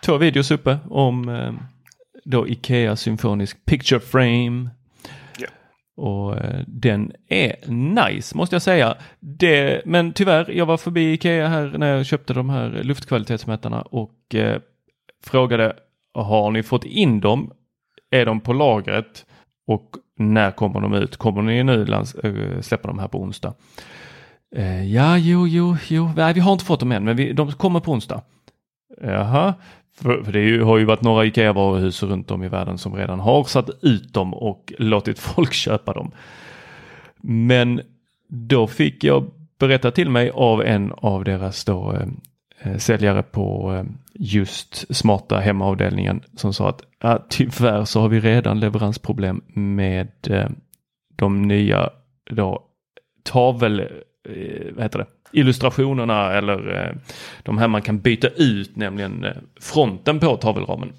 två 0.01 0.17
videos 0.17 0.51
uppe 0.51 0.77
om 0.89 1.29
eh, 1.29 1.53
då 2.23 2.47
Ikea 2.47 2.95
Symfonisk 2.95 3.65
Picture 3.65 3.99
Frame. 3.99 4.69
Ja. 5.37 5.47
Och 5.95 6.37
eh, 6.37 6.61
den 6.67 7.11
är 7.27 7.55
nice 7.67 8.37
måste 8.37 8.55
jag 8.55 8.61
säga. 8.61 8.95
Det, 9.19 9.81
men 9.85 10.13
tyvärr, 10.13 10.51
jag 10.51 10.65
var 10.65 10.77
förbi 10.77 11.13
Ikea 11.13 11.47
här 11.47 11.73
när 11.77 11.95
jag 11.95 12.05
köpte 12.05 12.33
de 12.33 12.49
här 12.49 12.69
luftkvalitetsmätarna 12.83 13.81
och 13.81 14.35
eh, 14.35 14.61
frågade 15.23 15.75
har 16.13 16.51
ni 16.51 16.63
fått 16.63 16.85
in 16.85 17.19
dem? 17.19 17.51
Är 18.11 18.25
de 18.25 18.39
på 18.39 18.53
lagret? 18.53 19.25
Och 19.67 19.95
när 20.21 20.51
kommer 20.51 20.79
de 20.81 20.93
ut? 20.93 21.17
Kommer 21.17 21.41
ni 21.41 21.63
nu 21.63 21.85
lans- 21.85 22.15
äh, 22.23 22.35
eh, 22.35 22.61
släppa 22.61 22.87
de 22.87 22.99
här 22.99 23.07
på 23.07 23.21
onsdag? 23.21 23.53
Eh, 24.55 24.93
ja, 24.93 25.17
jo, 25.17 25.47
jo, 25.47 25.77
jo. 25.87 26.11
Nej, 26.15 26.33
vi 26.33 26.39
har 26.39 26.53
inte 26.53 26.65
fått 26.65 26.79
dem 26.79 26.91
än, 26.91 27.03
men 27.03 27.15
vi, 27.15 27.33
de 27.33 27.51
kommer 27.51 27.79
på 27.79 27.91
onsdag. 27.91 28.21
Jaha, 29.01 29.53
för, 29.95 30.23
för 30.23 30.31
det 30.31 30.39
ju, 30.39 30.63
har 30.63 30.77
ju 30.77 30.85
varit 30.85 31.01
några 31.01 31.25
Ikea-varuhus 31.25 32.03
runt 32.03 32.31
om 32.31 32.43
i 32.43 32.49
världen 32.49 32.77
som 32.77 32.95
redan 32.95 33.19
har 33.19 33.43
satt 33.43 33.69
ut 33.81 34.13
dem 34.13 34.33
och 34.33 34.73
låtit 34.77 35.19
folk 35.35 35.53
köpa 35.53 35.93
dem. 35.93 36.11
Men 37.21 37.81
då 38.27 38.67
fick 38.67 39.03
jag 39.03 39.31
berätta 39.59 39.91
till 39.91 40.09
mig 40.09 40.31
av 40.33 40.61
en 40.63 40.93
av 40.97 41.23
deras 41.23 41.65
då, 41.65 41.93
eh, 41.93 42.07
Eh, 42.63 42.77
säljare 42.77 43.23
på 43.23 43.73
eh, 43.73 43.83
just 44.13 44.95
smarta 44.95 45.39
hemavdelningen 45.39 46.23
som 46.35 46.53
sa 46.53 46.69
att 46.69 46.81
ah, 46.99 47.17
tyvärr 47.29 47.85
så 47.85 48.01
har 48.01 48.09
vi 48.09 48.19
redan 48.19 48.59
leveransproblem 48.59 49.41
med 49.53 50.11
eh, 50.29 50.49
de 51.15 51.41
nya 51.41 51.89
då, 52.31 52.63
tavel, 53.23 53.87
vad 54.71 54.83
heter 54.83 54.99
det? 54.99 55.05
illustrationerna 55.33 56.33
eller 56.33 56.97
de 57.43 57.57
här 57.57 57.67
man 57.67 57.81
kan 57.81 57.99
byta 57.99 58.27
ut, 58.27 58.75
nämligen 58.75 59.25
fronten 59.61 60.19
på 60.19 60.37
tavelramen 60.37 60.93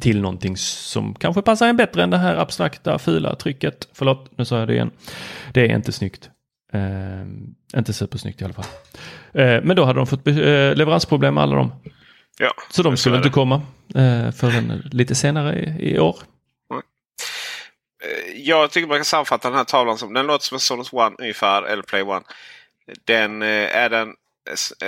till 0.00 0.20
någonting 0.20 0.56
som 0.56 1.14
kanske 1.14 1.42
passar 1.42 1.68
en 1.68 1.76
bättre 1.76 2.02
än 2.02 2.10
det 2.10 2.18
här 2.18 2.36
abstrakta 2.36 2.98
fula 2.98 3.34
trycket. 3.34 3.88
Förlåt, 3.92 4.30
nu 4.38 4.44
sa 4.44 4.58
jag 4.58 4.68
det 4.68 4.74
igen. 4.74 4.90
Det 5.52 5.70
är 5.70 5.76
inte 5.76 5.92
snyggt. 5.92 6.30
Eh, 6.72 7.78
inte 7.78 7.92
supersnyggt 7.92 8.40
i 8.40 8.44
alla 8.44 8.54
fall. 8.54 8.64
Eh, 9.34 9.62
men 9.62 9.76
då 9.76 9.84
hade 9.84 9.98
de 10.00 10.06
fått 10.06 10.26
eh, 10.26 10.34
leveransproblem 10.74 11.38
alla 11.38 11.56
de. 11.56 11.72
Ja, 12.38 12.52
Så 12.70 12.82
de 12.82 12.96
skulle 12.96 13.16
inte 13.16 13.28
det. 13.28 13.32
komma 13.32 13.54
eh, 13.94 14.30
förrän 14.30 14.88
lite 14.92 15.14
senare 15.14 15.58
i, 15.58 15.90
i 15.94 15.98
år. 15.98 16.16
Eh, 18.04 18.40
Jag 18.40 18.70
tycker 18.70 18.88
man 18.88 18.98
kan 18.98 19.04
sammanfatta 19.04 19.48
den 19.48 19.56
här 19.58 19.64
tavlan 19.64 19.98
som 19.98 20.14
den 20.14 20.26
låter 20.26 20.44
som 20.44 20.54
en 20.54 20.60
Sonos 20.60 20.92
One 20.92 21.16
ungefär, 21.18 21.62
eller 21.62 21.82
Play 21.82 22.02
One. 22.02 22.22
Den 23.04 23.42
eh, 23.42 23.76
är 23.76 23.90
den, 23.90 24.14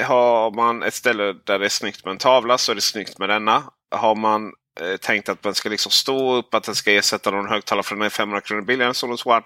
har 0.04 0.50
man 0.50 0.82
ett 0.82 0.94
ställe 0.94 1.34
där 1.44 1.58
det 1.58 1.64
är 1.64 1.68
snyggt 1.68 2.04
med 2.04 2.12
en 2.12 2.18
tavla 2.18 2.58
så 2.58 2.72
är 2.72 2.76
det 2.76 2.80
snyggt 2.80 3.18
med 3.18 3.28
denna. 3.28 3.62
Har 3.90 4.14
man 4.14 4.52
eh, 4.80 4.96
tänkt 4.96 5.28
att 5.28 5.42
den 5.42 5.54
ska 5.54 5.68
liksom 5.68 5.92
stå 5.92 6.34
upp, 6.36 6.54
att 6.54 6.64
den 6.64 6.74
ska 6.74 6.92
ersätta 6.92 7.30
någon 7.30 7.48
högtalare 7.48 7.82
för 7.82 7.94
den 7.94 8.04
är 8.04 8.08
500 8.10 8.40
kronor 8.40 8.62
billigare 8.62 8.88
än 8.88 8.94
Sonos 8.94 9.26
One. 9.26 9.42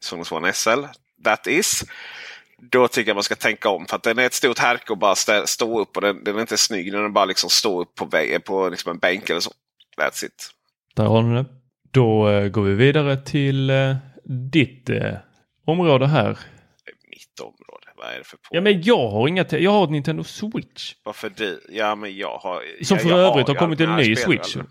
Sonos 0.00 0.32
One 0.32 0.52
SL. 0.52 0.84
That 1.24 1.46
is. 1.46 1.84
Då 2.70 2.88
tycker 2.88 3.10
jag 3.10 3.14
man 3.16 3.22
ska 3.22 3.34
tänka 3.34 3.68
om. 3.68 3.86
För 3.86 3.96
att 3.96 4.02
den 4.02 4.18
är 4.18 4.26
ett 4.26 4.34
stort 4.34 4.58
härke 4.58 4.92
och 4.92 4.98
bara 4.98 5.14
stä- 5.14 5.46
stå 5.46 5.80
upp. 5.80 5.96
och 5.96 6.02
Den, 6.02 6.24
den 6.24 6.36
är 6.36 6.40
inte 6.40 6.56
snygg. 6.56 6.92
Den 6.92 7.04
är 7.04 7.08
bara 7.08 7.24
liksom 7.24 7.50
stå 7.50 7.80
upp 7.82 7.94
på, 7.94 8.10
på 8.44 8.68
liksom 8.68 8.90
en 8.90 8.98
bänk 8.98 9.30
eller 9.30 9.40
så. 9.40 9.50
That's 9.98 10.24
it. 10.24 10.50
Där 10.94 11.04
har 11.04 11.22
ni 11.22 11.34
det. 11.34 11.44
Då 11.90 12.28
eh, 12.28 12.48
går 12.48 12.62
vi 12.62 12.74
vidare 12.74 13.16
till 13.16 13.70
eh, 13.70 13.96
ditt 14.52 14.90
eh, 14.90 15.14
område 15.66 16.06
här. 16.06 16.38
Mitt 17.10 17.40
område. 17.40 17.86
Vad 17.96 18.06
är 18.14 18.18
det 18.18 18.24
för 18.24 18.36
på? 18.36 18.42
Ja 18.50 18.60
men 18.60 18.82
jag 18.82 19.08
har 19.10 19.28
inga, 19.28 19.44
jag 19.50 19.70
har 19.70 19.84
ett 19.84 19.90
Nintendo 19.90 20.24
Switch. 20.24 20.94
Varför 21.02 21.32
du? 21.36 21.66
Ja 21.68 21.94
men 21.94 22.16
jag 22.16 22.38
har... 22.38 22.84
Som 22.84 22.98
för 22.98 23.08
jag 23.08 23.18
övrigt 23.18 23.46
har 23.48 23.54
ju 23.54 23.58
kommit 23.58 23.80
en 23.80 23.96
ny 23.96 24.16
Switch. 24.16 24.56
aldrig. 24.56 24.64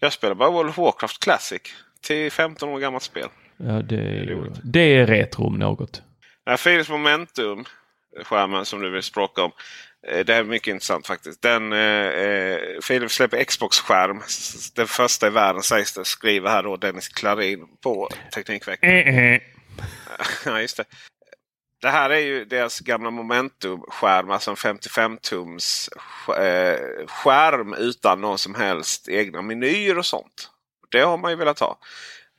Jag 0.00 0.12
spelar 0.12 0.34
bara 0.34 0.50
World 0.50 0.70
of 0.70 0.78
Warcraft 0.78 1.20
Classic. 1.20 1.60
Till 2.00 2.32
15 2.32 2.68
år 2.68 2.78
gammalt 2.78 3.02
spel. 3.02 3.28
Ja 3.56 3.72
det 3.82 3.96
är, 3.96 4.22
ju- 4.24 4.52
det 4.64 4.80
är 4.96 5.06
retro 5.06 5.46
om 5.46 5.58
något. 5.58 6.02
Nej, 6.46 6.56
Philips 6.58 6.88
Momentum, 6.88 7.64
skärmen 8.24 8.64
som 8.64 8.80
du 8.82 8.90
vill 8.90 9.02
språka 9.02 9.42
om. 9.42 9.52
eh, 10.08 10.24
Det 10.24 10.34
är 10.34 10.44
mycket 10.44 10.68
intressant 10.68 11.06
faktiskt. 11.06 11.42
Den, 11.42 11.72
eh, 11.72 11.78
eh, 12.08 12.58
Philips 12.88 13.14
släpper 13.14 13.44
Xbox-skärm. 13.44 14.20
Den 14.74 14.86
första 14.86 15.26
i 15.26 15.30
världen 15.30 15.62
sägs 15.62 15.92
det. 15.94 16.04
Skriver 16.04 16.50
här 16.50 16.62
då 16.62 16.76
Dennis 16.76 17.08
Klarin 17.08 17.66
på 17.82 18.08
Teknikveckan. 18.34 18.90
ja, 20.44 20.60
just 20.60 20.76
det. 20.76 20.84
Det 21.82 21.90
här 21.90 22.10
är 22.10 22.18
ju 22.18 22.44
deras 22.44 22.80
gamla 22.80 23.10
Momentum-skärm. 23.10 24.30
Alltså 24.30 24.50
en 24.50 24.56
55-tums 24.56 25.88
eh, 26.28 27.06
skärm 27.06 27.74
utan 27.74 28.20
någon 28.20 28.38
som 28.38 28.54
helst 28.54 29.08
egna 29.08 29.42
menyer 29.42 29.98
och 29.98 30.06
sånt. 30.06 30.50
Det 30.90 31.00
har 31.00 31.16
man 31.18 31.30
ju 31.30 31.36
velat 31.36 31.58
ha. 31.60 31.78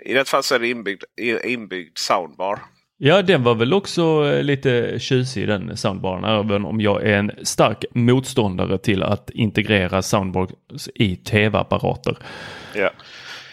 I 0.05 0.13
det 0.13 0.29
fall 0.29 0.43
så 0.43 0.55
är 0.55 0.59
det 0.59 0.67
inbyggd, 0.67 1.03
inbyggd 1.43 1.97
soundbar. 1.97 2.59
Ja 2.97 3.21
den 3.21 3.43
var 3.43 3.55
väl 3.55 3.73
också 3.73 4.31
eh, 4.31 4.43
lite 4.43 4.99
tjusig 4.99 5.47
den 5.47 5.77
soundbaren. 5.77 6.23
Även 6.23 6.65
om 6.65 6.81
jag 6.81 7.03
är 7.03 7.17
en 7.17 7.31
stark 7.43 7.85
motståndare 7.93 8.77
till 8.77 9.03
att 9.03 9.29
integrera 9.29 10.01
soundbars 10.01 10.49
i 10.95 11.15
tv-apparater. 11.15 12.17
Ja. 12.73 12.89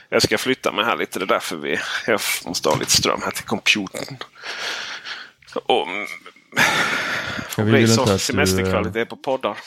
Jag 0.08 0.22
ska 0.22 0.38
flytta 0.38 0.72
mig 0.72 0.84
här 0.84 0.96
lite. 0.96 1.18
Det 1.18 1.24
är 1.24 1.26
därför 1.26 1.56
vi, 1.56 1.78
jag 2.06 2.20
måste 2.46 2.68
ha 2.68 2.76
lite 2.76 2.90
ström 2.90 3.20
här 3.24 3.30
till 3.30 3.44
computern. 3.44 4.16
Och, 5.64 5.88
mm, 5.88 6.06
Jag 7.56 7.66
det 7.66 7.70
blir 7.70 7.80
vill 7.80 7.94
så 7.94 8.00
inte 8.00 8.12
att 8.12 8.18
du, 8.18 8.24
semesterkvalitet 8.24 9.08
på 9.08 9.16
poddar. 9.16 9.56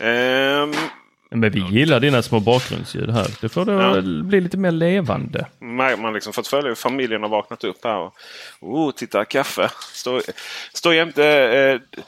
Ehm, 0.00 0.72
Men 1.30 1.50
vi 1.50 1.60
gillar 1.60 2.00
dina 2.00 2.22
små 2.22 2.40
bakgrundsljud 2.40 3.10
här. 3.10 3.26
Det 3.40 3.48
får 3.48 3.64
det 3.64 3.72
Ja. 3.72 4.22
bli 4.24 4.40
lite 4.40 4.56
mer 4.56 4.70
levande. 4.70 5.46
man 5.58 6.00
man 6.00 6.12
liksom 6.12 6.32
fått 6.32 6.46
följa 6.46 6.68
hur 6.68 6.74
familjen 6.74 7.22
har 7.22 7.28
vaknat 7.28 7.64
upp 7.64 7.84
här. 7.84 7.96
Och, 7.98 8.14
oh, 8.60 8.90
titta 8.92 9.24
kaffe. 9.24 9.70
Står, 9.92 10.22
står 10.74 10.94
jämte 10.94 11.24
eh, 11.26 12.00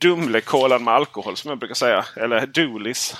Dumlekolan 0.00 0.84
med 0.84 0.94
alkohol 0.94 1.36
som 1.36 1.48
jag 1.48 1.58
brukar 1.58 1.74
säga. 1.74 2.04
Eller 2.16 2.46
Doolis. 2.46 3.16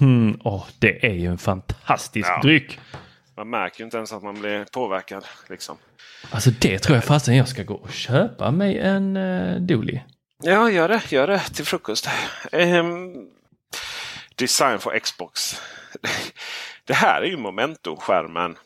Mm, 0.00 0.38
åh, 0.44 0.64
det 0.78 1.06
är 1.06 1.14
ju 1.14 1.26
en 1.26 1.38
fantastisk 1.38 2.28
Ja. 2.28 2.40
dryck. 2.42 2.78
Man 3.36 3.50
märker 3.50 3.80
ju 3.80 3.84
inte 3.84 3.96
ens 3.96 4.12
att 4.12 4.22
man 4.22 4.40
blir 4.40 4.64
påverkad. 4.72 5.24
Liksom. 5.48 5.76
Alltså 6.30 6.50
det 6.60 6.78
tror 6.78 6.96
jag 6.96 7.04
fasen 7.04 7.36
jag 7.36 7.48
ska 7.48 7.62
gå 7.62 7.74
och 7.74 7.92
köpa 7.92 8.50
mig 8.50 8.78
en 8.78 9.16
uh, 9.16 9.60
Dooley. 9.60 10.00
Ja, 10.42 10.70
gör 10.70 10.88
det. 10.88 11.02
Gör 11.12 11.26
det 11.26 11.38
till 11.38 11.64
frukost. 11.64 12.08
Ehm, 12.52 13.14
design 14.34 14.78
för 14.78 14.98
Xbox. 14.98 15.60
Det 16.84 16.94
här 16.94 17.22
är 17.22 17.26
ju 17.26 17.36
Momentum-skärmen 17.36 18.56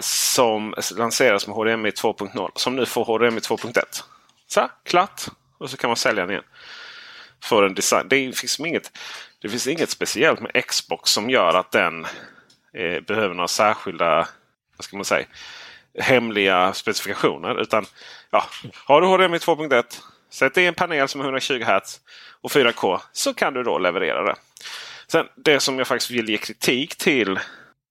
som 0.00 0.74
lanseras 0.96 1.46
med 1.46 1.56
HDMI 1.56 1.90
2.0. 1.90 2.50
Som 2.54 2.76
nu 2.76 2.86
får 2.86 3.04
HDMI 3.04 3.40
2.1. 3.40 4.02
Så, 4.46 4.70
klart. 4.84 5.22
Och 5.58 5.70
så 5.70 5.76
kan 5.76 5.90
man 5.90 5.96
sälja 5.96 6.22
den 6.22 6.30
igen. 6.30 6.44
För 7.42 7.62
en 7.62 7.74
design. 7.74 8.06
Det 8.08 8.38
finns, 8.38 8.60
inget, 8.60 8.98
det 9.42 9.48
finns 9.48 9.66
inget 9.66 9.90
speciellt 9.90 10.40
med 10.40 10.64
Xbox 10.66 11.10
som 11.10 11.30
gör 11.30 11.54
att 11.54 11.70
den 11.70 12.04
eh, 12.74 13.00
behöver 13.00 13.34
några 13.34 13.48
särskilda 13.48 14.28
vad 14.76 14.84
ska 14.84 14.96
man 14.96 15.04
säga, 15.04 15.26
hemliga 15.98 16.72
specifikationer. 16.72 17.60
Utan 17.60 17.86
ja, 18.30 18.44
har 18.74 19.00
du 19.00 19.06
HDMI 19.06 19.38
2.1 19.38 19.84
Sätt 20.30 20.58
i 20.58 20.66
en 20.66 20.74
panel 20.74 21.08
som 21.08 21.20
är 21.20 21.24
120 21.24 21.64
Hz 21.64 22.00
och 22.40 22.50
4K 22.50 23.00
så 23.12 23.34
kan 23.34 23.54
du 23.54 23.62
då 23.62 23.78
leverera 23.78 24.22
det. 24.22 24.34
Sen 25.10 25.26
Det 25.36 25.60
som 25.60 25.78
jag 25.78 25.86
faktiskt 25.86 26.10
vill 26.10 26.28
ge 26.28 26.36
kritik 26.36 26.96
till 26.96 27.38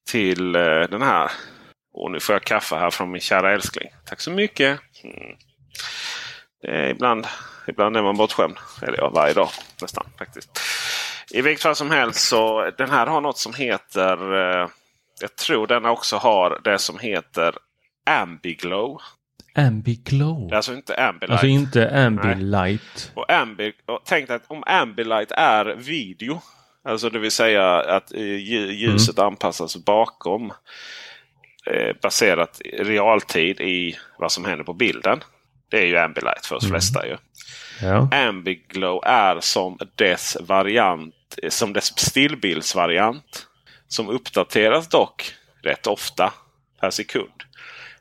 till 0.10 0.56
eh, 0.56 0.62
den 0.62 1.02
här. 1.02 1.32
Och 1.94 2.12
nu 2.12 2.20
får 2.20 2.36
jag 2.36 2.44
kaffe 2.44 2.76
här 2.76 2.90
från 2.90 3.12
min 3.12 3.22
kära 3.22 3.54
älskling. 3.54 3.90
Tack 4.06 4.22
så 4.22 4.32
mycket. 4.32 4.80
Mm. 5.04 5.36
Är 6.64 6.90
ibland, 6.90 7.28
ibland 7.68 7.98
är 7.98 8.02
man 8.02 8.18
bortskämd. 8.18 8.58
Eller 8.82 8.98
ja, 8.98 9.10
varje 9.10 9.34
dag 9.34 9.50
nästan 9.82 10.06
faktiskt. 10.18 10.60
I 11.32 11.42
vilket 11.42 11.64
fall 11.64 11.76
som 11.76 11.92
helst 11.92 12.28
så 12.28 12.72
den 12.78 12.90
här 12.90 13.08
har 13.08 13.22
något 13.22 13.38
som 13.38 13.54
heter. 13.54 14.34
Eh, 14.34 14.70
jag 15.22 15.36
tror 15.36 15.68
den 15.68 15.86
också 15.86 16.16
har 16.18 16.62
det 16.64 16.80
som 16.80 17.00
heter 17.00 17.56
Ambiglow. 18.06 19.02
Ambiglow. 19.56 20.54
Alltså 20.54 20.74
inte 20.74 21.08
Ambilight. 21.08 21.32
Alltså 21.32 21.48
inte 21.48 22.06
Ambilight. 22.06 23.12
Och 23.14 23.32
Ambi, 23.32 23.74
och 23.86 24.02
tänk 24.06 24.30
att 24.30 24.44
om 24.48 24.64
Ambilight 24.66 25.32
är 25.32 25.66
video. 25.66 26.42
Alltså 26.90 27.10
det 27.10 27.20
vill 27.20 27.32
säga 27.32 27.76
att 27.76 28.14
eh, 28.14 28.20
lju- 28.20 28.72
ljuset 28.72 29.20
anpassas 29.20 29.78
bakom. 29.78 30.54
Eh, 31.66 31.96
baserat 32.02 32.62
realtid 32.80 33.62
i 33.62 33.98
vad 34.18 34.32
som 34.32 34.46
händer 34.46 34.64
på 34.66 34.74
bilden. 34.74 35.20
Det 35.70 35.78
är 35.78 35.86
ju 35.86 35.98
Ambilight 35.98 36.46
för 36.46 36.56
oss 36.56 36.70
flesta 36.70 37.08
ju. 37.08 37.18
Ja. 37.82 38.10
Ambiglow 38.12 39.04
är 39.06 39.40
som 39.40 39.78
dess 39.96 40.38
variant, 40.42 41.16
eh, 41.44 41.50
som 41.50 41.74
dess 41.74 42.00
stillbildsvariant. 42.00 43.46
Som 43.88 44.10
uppdateras 44.10 44.90
dock 44.90 45.34
rätt 45.64 45.88
ofta 45.88 46.34
per 46.82 46.90
sekund. 46.90 47.44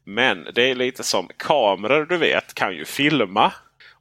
Men 0.05 0.47
det 0.55 0.71
är 0.71 0.75
lite 0.75 1.03
som 1.05 1.29
kameror 1.37 2.07
du 2.07 2.17
vet 2.17 2.55
kan 2.55 2.75
ju 2.77 2.85
filma. 2.85 3.53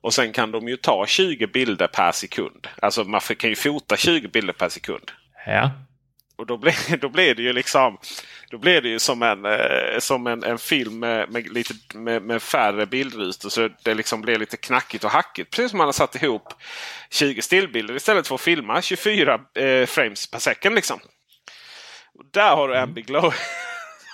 Och 0.01 0.13
sen 0.13 0.33
kan 0.33 0.51
de 0.51 0.67
ju 0.67 0.77
ta 0.77 1.05
20 1.05 1.47
bilder 1.47 1.87
per 1.87 2.11
sekund. 2.11 2.67
Alltså 2.81 3.03
man 3.03 3.21
kan 3.21 3.49
ju 3.49 3.55
fota 3.55 3.97
20 3.97 4.27
bilder 4.27 4.53
per 4.53 4.69
sekund. 4.69 5.11
Ja. 5.45 5.71
Och 6.35 6.45
då 6.45 6.57
blir, 6.57 6.97
då 7.01 7.09
blir 7.09 7.35
det 7.35 7.41
ju 7.41 7.53
liksom 7.53 7.97
då 8.49 8.57
blir 8.57 8.81
det 8.81 8.89
ju 8.89 8.99
som 8.99 9.23
en, 9.23 9.45
eh, 9.45 9.99
som 9.99 10.27
en, 10.27 10.43
en 10.43 10.57
film 10.57 10.99
med, 10.99 11.31
med 11.31 11.53
lite, 11.53 11.73
med, 11.93 12.21
med 12.21 12.41
färre 12.41 12.85
bildrutor. 12.85 13.49
Så 13.49 13.69
det 13.83 13.93
liksom 13.93 14.21
blir 14.21 14.39
lite 14.39 14.57
knackigt 14.57 15.03
och 15.03 15.11
hackigt. 15.11 15.51
Precis 15.51 15.71
som 15.71 15.77
man 15.77 15.87
har 15.87 15.93
satt 15.93 16.23
ihop 16.23 16.53
20 17.09 17.41
stillbilder 17.41 17.95
istället 17.95 18.27
för 18.27 18.35
att 18.35 18.41
filma 18.41 18.81
24 18.81 19.39
eh, 19.55 19.85
frames 19.85 20.31
per 20.31 20.39
second. 20.39 20.75
Liksom. 20.75 20.99
Och 22.19 22.25
där 22.31 22.55
har 22.55 22.67
du 22.67 22.73
mm. 22.73 22.89
Ambiglow. 22.89 23.33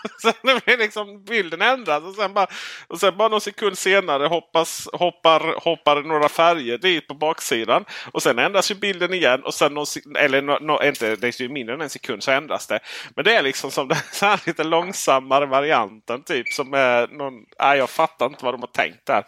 sen 0.22 0.34
blir 0.66 0.78
liksom 0.78 1.24
bilden 1.24 1.62
ändras 1.62 2.04
och 2.04 2.16
sen 2.16 2.34
bara, 2.34 2.48
och 2.88 3.00
sen 3.00 3.18
bara 3.18 3.28
någon 3.28 3.42
sekund 3.42 3.78
senare 3.78 4.28
hoppas, 4.28 4.90
hoppar, 4.94 5.60
hoppar 5.64 6.02
några 6.02 6.30
färger 6.30 6.78
dit 6.78 7.08
på 7.08 7.14
baksidan. 7.14 7.86
Och 8.12 8.24
sen 8.24 8.40
ändras 8.40 8.72
ju 8.72 8.76
bilden 8.76 9.14
igen. 9.14 9.44
och 9.44 9.54
sen 9.54 9.74
någon, 9.74 9.86
eller 10.18 10.42
no, 10.42 10.58
no, 10.62 10.84
inte, 10.84 11.16
det 11.16 11.28
är 11.28 11.42
ju 11.42 11.50
mindre 11.50 11.76
än 11.76 11.82
en 11.82 11.90
sekund 11.90 12.24
så 12.24 12.32
ändras 12.32 12.68
det. 12.68 12.80
Men 13.16 13.26
det 13.26 13.36
är 13.36 13.42
liksom 13.42 13.72
som 13.72 13.88
den 13.88 13.98
här 14.22 14.42
lite 14.46 14.64
långsammare 14.64 15.46
varianten. 15.46 16.24
typ 16.24 16.48
som 16.48 16.74
är 16.74 17.08
någon, 17.08 17.34
nej, 17.60 17.78
Jag 17.78 17.90
fattar 17.90 18.26
inte 18.26 18.46
vad 18.46 18.54
de 18.54 18.62
har 18.62 18.68
tänkt 18.68 19.06
där. 19.06 19.24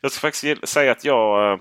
Jag 0.00 0.12
ska 0.12 0.20
faktiskt 0.20 0.68
säga 0.68 0.92
att 0.92 1.04
jag, 1.04 1.52
eh, 1.52 1.58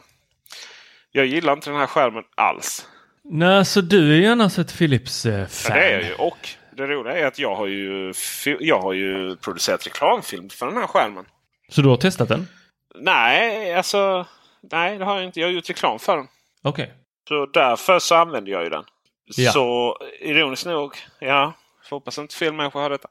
jag 1.11 1.25
gillar 1.25 1.53
inte 1.53 1.69
den 1.69 1.79
här 1.79 1.87
skärmen 1.87 2.23
alls. 2.35 2.87
Nej, 3.29 3.65
så 3.65 3.81
du 3.81 4.13
är 4.13 4.17
ju 4.17 4.27
annars 4.27 4.59
ett 4.59 4.77
Philips-fan. 4.77 5.47
Ja, 5.67 5.73
det 5.73 5.79
är 5.79 5.91
jag 5.91 6.03
ju. 6.03 6.13
Och 6.13 6.49
det 6.77 6.87
roliga 6.87 7.17
är 7.17 7.25
att 7.25 7.39
jag 7.39 7.55
har 7.55 7.67
ju, 7.67 8.13
jag 8.59 8.79
har 8.79 8.93
ju 8.93 9.35
producerat 9.35 9.87
reklamfilm 9.87 10.49
för 10.49 10.65
den 10.65 10.77
här 10.77 10.87
skärmen. 10.87 11.25
Så 11.69 11.81
du 11.81 11.89
har 11.89 11.97
testat 11.97 12.29
den? 12.29 12.47
Nej, 12.95 13.73
alltså. 13.73 14.25
Nej, 14.61 14.97
det 14.97 15.05
har 15.05 15.15
jag 15.15 15.25
inte. 15.25 15.39
Jag 15.39 15.47
har 15.47 15.51
gjort 15.51 15.69
reklam 15.69 15.99
för 15.99 16.17
den. 16.17 16.27
Okej. 16.63 16.83
Okay. 16.83 16.95
Så 17.27 17.45
därför 17.45 17.99
så 17.99 18.15
använder 18.15 18.51
jag 18.51 18.63
ju 18.63 18.69
den. 18.69 18.83
Ja. 19.25 19.51
Så 19.51 19.97
ironiskt 20.19 20.65
nog, 20.65 20.97
ja. 21.19 21.53
hoppas 21.89 22.17
inte 22.17 22.35
fel 22.35 22.53
människa 22.53 22.79
har 22.79 22.89
detta. 22.89 23.09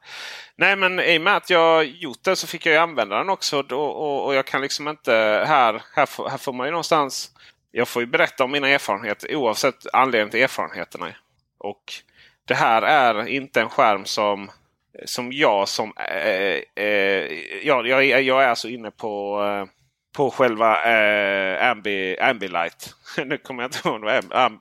Nej, 0.55 0.75
men 0.75 0.99
i 0.99 1.17
och 1.17 1.21
med 1.21 1.37
att 1.37 1.49
jag 1.49 1.85
gjort 1.85 2.23
det 2.23 2.35
så 2.35 2.47
fick 2.47 2.65
jag 2.65 2.73
ju 2.73 2.79
använda 2.79 3.17
den 3.17 3.29
också. 3.29 3.59
Och, 3.59 3.71
och, 3.71 4.25
och 4.25 4.35
jag 4.35 4.45
kan 4.45 4.61
liksom 4.61 4.87
inte... 4.87 5.11
Här, 5.47 5.81
här, 5.95 6.05
får, 6.05 6.29
här 6.29 6.37
får 6.37 6.53
man 6.53 6.67
ju 6.67 6.71
någonstans... 6.71 7.31
Jag 7.71 7.87
får 7.87 8.01
ju 8.01 8.05
berätta 8.05 8.43
om 8.43 8.51
mina 8.51 8.69
erfarenheter 8.69 9.35
oavsett 9.35 9.75
anledning 9.93 10.31
till 10.31 10.43
erfarenheterna. 10.43 11.07
Och 11.57 11.83
det 12.47 12.55
här 12.55 12.81
är 12.81 13.27
inte 13.27 13.61
en 13.61 13.69
skärm 13.69 14.05
som, 14.05 14.51
som 15.05 15.31
jag 15.31 15.67
som... 15.67 15.93
Eh, 15.97 16.83
eh, 16.83 17.33
jag, 17.63 17.87
jag, 17.87 18.21
jag 18.21 18.43
är 18.43 18.47
alltså 18.47 18.69
inne 18.69 18.91
på, 18.91 19.43
eh, 19.43 19.65
på 20.15 20.31
själva 20.31 20.83
eh, 20.83 21.71
Ambi, 21.71 22.17
Ambilight. 22.19 22.95
nu 23.25 23.37
kommer 23.37 23.63
jag 23.63 23.69
inte 23.69 23.87
ihåg 23.87 24.03
vad 24.03 24.15
Am, 24.15 24.31
amb, 24.31 24.59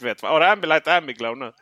vet 0.02 0.22
vad. 0.22 0.42
Oh, 0.42 0.50
Ambilight 0.50 0.88
Ambiglow 0.88 1.38
nu. 1.38 1.52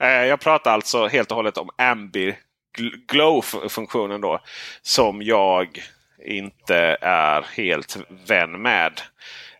Eh, 0.00 0.24
jag 0.24 0.40
pratar 0.40 0.72
alltså 0.72 1.06
helt 1.06 1.30
och 1.30 1.36
hållet 1.36 1.58
om 1.58 1.70
Ambiglow-funktionen. 1.78 4.20
då. 4.20 4.40
Som 4.82 5.22
jag 5.22 5.82
inte 6.24 6.76
är 7.00 7.46
helt 7.56 7.96
vän 8.26 8.62
med. 8.62 9.00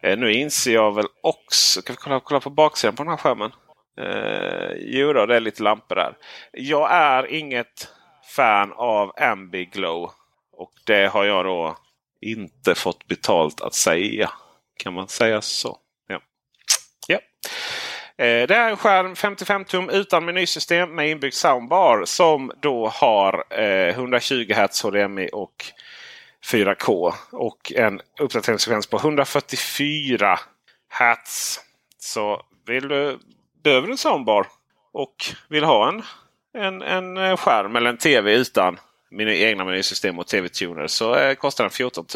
Eh, 0.02 0.18
nu 0.18 0.32
inser 0.32 0.74
jag 0.74 0.94
väl 0.94 1.06
också... 1.22 1.80
Ska 1.80 1.92
vi 1.92 1.96
kolla, 1.96 2.20
kolla 2.20 2.40
på 2.40 2.50
baksidan 2.50 2.96
på 2.96 3.02
den 3.02 3.10
här 3.10 3.16
skärmen? 3.16 3.50
Eh, 4.00 4.72
jo 4.78 5.12
då, 5.12 5.26
det 5.26 5.36
är 5.36 5.40
lite 5.40 5.62
lampor 5.62 5.94
där. 5.94 6.16
Jag 6.52 6.92
är 6.92 7.32
inget 7.32 7.88
fan 8.36 8.72
av 8.72 9.12
Ambiglow. 9.16 10.10
Och 10.52 10.72
det 10.86 11.06
har 11.06 11.24
jag 11.24 11.44
då 11.44 11.76
inte 12.20 12.74
fått 12.74 13.06
betalt 13.06 13.60
att 13.60 13.74
säga. 13.74 14.30
Kan 14.76 14.92
man 14.92 15.08
säga 15.08 15.42
så? 15.42 15.78
Ja. 16.08 16.20
ja. 17.06 17.18
Eh, 18.24 18.46
det 18.46 18.54
är 18.54 18.70
en 18.70 18.76
skärm 18.76 19.16
55 19.16 19.64
tum 19.64 19.90
utan 19.90 20.24
menysystem 20.24 20.94
med 20.94 21.10
inbyggd 21.10 21.34
soundbar 21.34 22.04
som 22.04 22.52
då 22.60 22.88
har 22.88 23.44
eh, 23.50 23.88
120 23.88 24.52
Hz 24.52 24.82
HDMI 24.82 25.30
och 25.32 25.64
4K. 26.44 27.12
Och 27.32 27.72
en 27.76 28.00
uppdateringsfrekvens 28.20 28.86
på 28.86 28.96
144 28.96 30.38
Hz. 30.90 31.60
Så 31.98 32.42
vill 32.66 32.88
du 32.88 33.18
behöver 33.66 33.88
en 33.88 33.98
soundbar 33.98 34.46
och 34.92 35.14
vill 35.48 35.64
ha 35.64 35.88
en, 35.88 36.02
en, 36.62 36.82
en 36.82 37.16
eh, 37.16 37.36
skärm 37.36 37.76
eller 37.76 37.90
en 37.90 37.96
tv 37.96 38.34
utan 38.34 38.78
mina 39.10 39.32
egna 39.32 39.64
menysystem 39.64 40.18
och 40.18 40.26
tv-tuner 40.26 40.86
så 40.86 41.14
eh, 41.14 41.34
kostar 41.34 41.64
den 41.64 41.70
14 41.70 42.06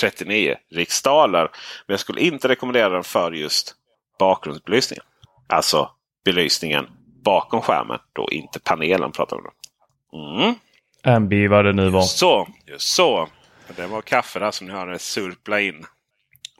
039 0.00 0.56
riksdaler. 0.70 1.42
Men 1.86 1.92
jag 1.92 2.00
skulle 2.00 2.20
inte 2.20 2.48
rekommendera 2.48 2.88
den 2.88 3.04
för 3.04 3.32
just 3.32 3.74
bakgrundsbelysningen. 4.18 5.04
Alltså 5.46 5.90
belysningen 6.24 6.86
bakom 7.24 7.60
skärmen. 7.60 7.98
Då 8.12 8.28
inte 8.30 8.60
panelen 8.60 9.12
pratar 9.12 9.36
om. 9.36 9.44
Mm. 10.12 10.54
Ambi 11.04 11.46
vad 11.46 11.64
det 11.64 11.72
nu 11.72 11.90
var. 11.90 12.00
Just 12.00 12.18
så. 12.18 12.48
Just 12.66 12.94
så. 12.94 13.28
Det 13.76 13.86
var 13.86 14.02
kaffe 14.02 14.38
där 14.38 14.50
som 14.50 14.66
ni 14.66 14.72
hörde 14.72 14.98
surpla 14.98 15.60
in. 15.60 15.86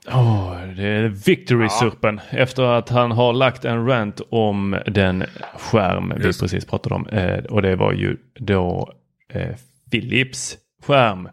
Oh, 0.07 0.42
det 0.73 0.87
är 0.87 1.07
Victory-surpen 1.07 2.21
ja. 2.31 2.37
efter 2.37 2.63
att 2.63 2.89
han 2.89 3.11
har 3.11 3.33
lagt 3.33 3.65
en 3.65 3.87
rant 3.87 4.21
om 4.29 4.79
den 4.85 5.25
skärm 5.57 6.13
Just. 6.17 6.39
vi 6.39 6.43
precis 6.43 6.65
pratade 6.65 6.95
om. 6.95 7.07
Eh, 7.07 7.43
och 7.45 7.61
det 7.61 7.75
var 7.75 7.93
ju 7.93 8.17
då 8.39 8.93
eh, 9.33 9.55
Philips 9.91 10.57
skärm. 10.83 11.29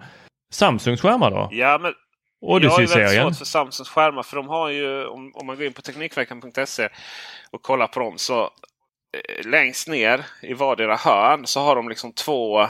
Samsungs 0.52 1.00
skärmar 1.00 1.30
då? 1.30 1.48
Ja, 1.52 1.78
men 1.78 1.92
Odyssey-serien. 2.40 3.06
Jag 3.06 3.14
är 3.14 3.18
väldigt 3.18 3.36
svårt 3.36 3.38
för 3.38 3.44
Samsungs 3.44 3.88
skärmar 3.88 4.22
för 4.22 4.36
de 4.36 4.48
har 4.48 4.68
ju, 4.68 5.06
om, 5.06 5.32
om 5.34 5.46
man 5.46 5.56
går 5.56 5.66
in 5.66 5.72
på 5.72 5.82
Teknikveckan.se 5.82 6.88
och 7.50 7.62
kollar 7.62 7.86
på 7.86 8.00
dem 8.00 8.18
så 8.18 8.42
eh, 8.42 9.46
längst 9.46 9.88
ner 9.88 10.26
i 10.42 10.54
vardera 10.54 10.96
hörn 10.96 11.46
så 11.46 11.60
har 11.60 11.76
de 11.76 11.88
liksom 11.88 12.12
två 12.12 12.66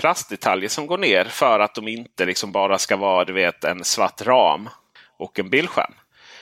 plastdetaljer 0.00 0.68
som 0.68 0.86
går 0.86 0.98
ner 0.98 1.24
för 1.24 1.60
att 1.60 1.74
de 1.74 1.88
inte 1.88 2.24
liksom 2.24 2.52
bara 2.52 2.78
ska 2.78 2.96
vara 2.96 3.24
du 3.24 3.32
vet, 3.32 3.64
en 3.64 3.84
svart 3.84 4.22
ram 4.22 4.68
och 5.16 5.38
en 5.38 5.50
bildskärm. 5.50 5.94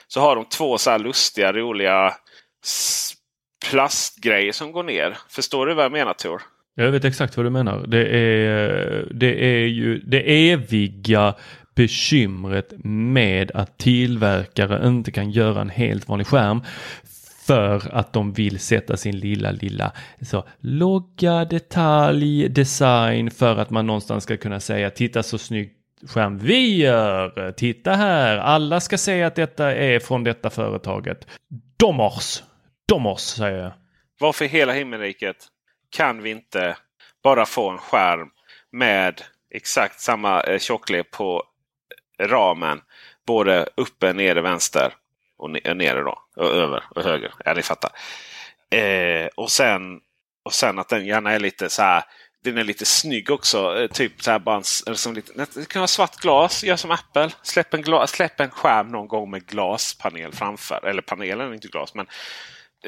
Så 0.08 0.20
har 0.20 0.36
de 0.36 0.44
två 0.44 0.78
så 0.78 0.90
här 0.90 0.98
lustiga, 0.98 1.52
roliga 1.52 2.14
plastgrejer 3.70 4.52
som 4.52 4.72
går 4.72 4.82
ner. 4.82 5.18
Förstår 5.28 5.66
du 5.66 5.74
vad 5.74 5.84
jag 5.84 5.92
menar 5.92 6.12
Tor? 6.12 6.42
Jag 6.74 6.90
vet 6.90 7.04
exakt 7.04 7.36
vad 7.36 7.46
du 7.46 7.50
menar. 7.50 7.86
Det 7.86 8.06
är, 8.06 9.08
det 9.14 9.44
är 9.44 9.66
ju 9.66 9.98
det 9.98 10.50
eviga 10.50 11.34
bekymret 11.74 12.72
med 12.84 13.50
att 13.54 13.78
tillverkare 13.78 14.88
inte 14.88 15.10
kan 15.10 15.30
göra 15.30 15.60
en 15.60 15.70
helt 15.70 16.08
vanlig 16.08 16.26
skärm 16.26 16.62
för 17.46 17.94
att 17.94 18.12
de 18.12 18.32
vill 18.32 18.58
sätta 18.58 18.96
sin 18.96 19.18
lilla, 19.18 19.50
lilla 19.50 19.92
så, 20.22 20.44
logga, 20.60 21.44
detalj, 21.44 22.48
design 22.48 23.30
för 23.30 23.56
att 23.56 23.70
man 23.70 23.86
någonstans 23.86 24.24
ska 24.24 24.36
kunna 24.36 24.60
säga 24.60 24.90
titta 24.90 25.22
så 25.22 25.38
snyggt 25.38 25.77
skärm 26.06 26.38
vi 26.38 26.76
gör. 26.76 27.52
Titta 27.52 27.92
här, 27.92 28.36
alla 28.38 28.80
ska 28.80 28.98
se 28.98 29.22
att 29.22 29.34
detta 29.34 29.74
är 29.74 30.00
från 30.00 30.24
detta 30.24 30.50
företaget. 30.50 31.26
Domors! 31.78 32.42
Domors 32.88 33.20
säger 33.20 33.62
jag. 33.62 33.72
Varför 34.20 34.44
i 34.44 34.48
hela 34.48 34.72
himmelriket 34.72 35.36
kan 35.90 36.22
vi 36.22 36.30
inte 36.30 36.76
bara 37.22 37.46
få 37.46 37.70
en 37.70 37.78
skärm 37.78 38.28
med 38.72 39.22
exakt 39.54 40.00
samma 40.00 40.40
eh, 40.40 40.58
tjocklek 40.58 41.10
på 41.10 41.42
ramen. 42.20 42.80
Både 43.26 43.68
uppe, 43.74 44.12
nere, 44.12 44.40
vänster 44.40 44.92
och 45.38 45.50
nere 45.50 46.00
då. 46.00 46.18
Och 46.36 46.54
över 46.54 46.84
och 46.90 47.02
höger. 47.02 47.32
Ja, 47.44 47.54
ni 47.54 47.62
fattar. 47.62 47.90
Eh, 48.70 49.26
och, 49.36 49.50
sen, 49.50 50.00
och 50.42 50.52
sen 50.52 50.78
att 50.78 50.88
den 50.88 51.06
gärna 51.06 51.32
är 51.32 51.40
lite 51.40 51.68
så 51.68 51.82
här 51.82 52.04
den 52.44 52.58
är 52.58 52.64
lite 52.64 52.84
snygg 52.84 53.30
också. 53.30 53.78
Eh, 53.78 53.86
typ 53.86 54.22
så 54.22 54.30
här 54.30 54.38
bara 54.38 54.56
en, 54.86 54.96
som 54.96 55.14
lite, 55.14 55.46
det 55.54 55.68
kan 55.68 55.80
vara 55.80 55.88
svart 55.88 56.16
glas. 56.16 56.64
Gör 56.64 56.76
som 56.76 56.90
Apple. 56.90 57.30
Släpp 57.42 57.74
en, 57.74 57.82
glas, 57.82 58.10
släpp 58.10 58.40
en 58.40 58.50
skärm 58.50 58.88
någon 58.88 59.08
gång 59.08 59.30
med 59.30 59.46
glaspanel 59.46 60.32
framför. 60.32 60.86
Eller 60.86 61.02
panelen 61.02 61.54
inte 61.54 61.68
glas. 61.68 61.94
men 61.94 62.06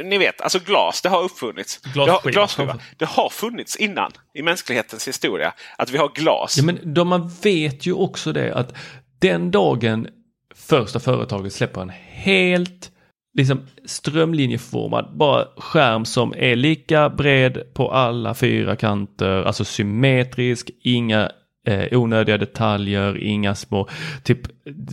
ni 0.03 0.19
vet, 0.19 0.41
alltså 0.41 0.59
glas, 0.59 1.03
det 1.03 1.09
har 1.09 1.23
uppfunnits. 1.23 1.81
Glasskiva. 1.95 2.33
glasskiva. 2.33 2.79
Det 2.99 3.05
har 3.05 3.31
funnits 3.31 3.77
innan 3.77 4.13
i 4.35 4.43
mänsklighetens 4.43 5.09
historia 5.09 5.55
att 5.79 5.91
vi 5.91 5.99
har 5.99 6.09
glas. 6.09 6.57
Ja, 6.57 6.63
men 6.63 6.95
då 6.95 7.05
man 7.05 7.29
vet 7.43 7.87
ju 7.87 7.93
också 7.93 8.33
det 8.33 8.55
att 8.55 8.75
den 9.19 9.51
dagen 9.51 10.09
första 10.55 11.01
företaget 11.01 11.53
släpper 11.53 11.81
en 11.81 11.93
helt 12.09 12.91
liksom 13.35 13.67
strömlinjeformad, 13.85 15.17
bara 15.17 15.45
skärm 15.57 16.05
som 16.05 16.35
är 16.37 16.57
lika 16.57 17.11
bred 17.11 17.63
på 17.75 17.93
alla 17.93 18.35
fyra 18.35 18.77
kanter, 18.77 19.43
alltså 19.43 19.65
symmetrisk, 19.65 20.71
inga 20.83 21.31
eh, 21.71 21.99
onödiga 21.99 22.39
detaljer, 22.39 23.19
inga 23.19 23.55
små, 23.55 23.89
typ 24.23 24.39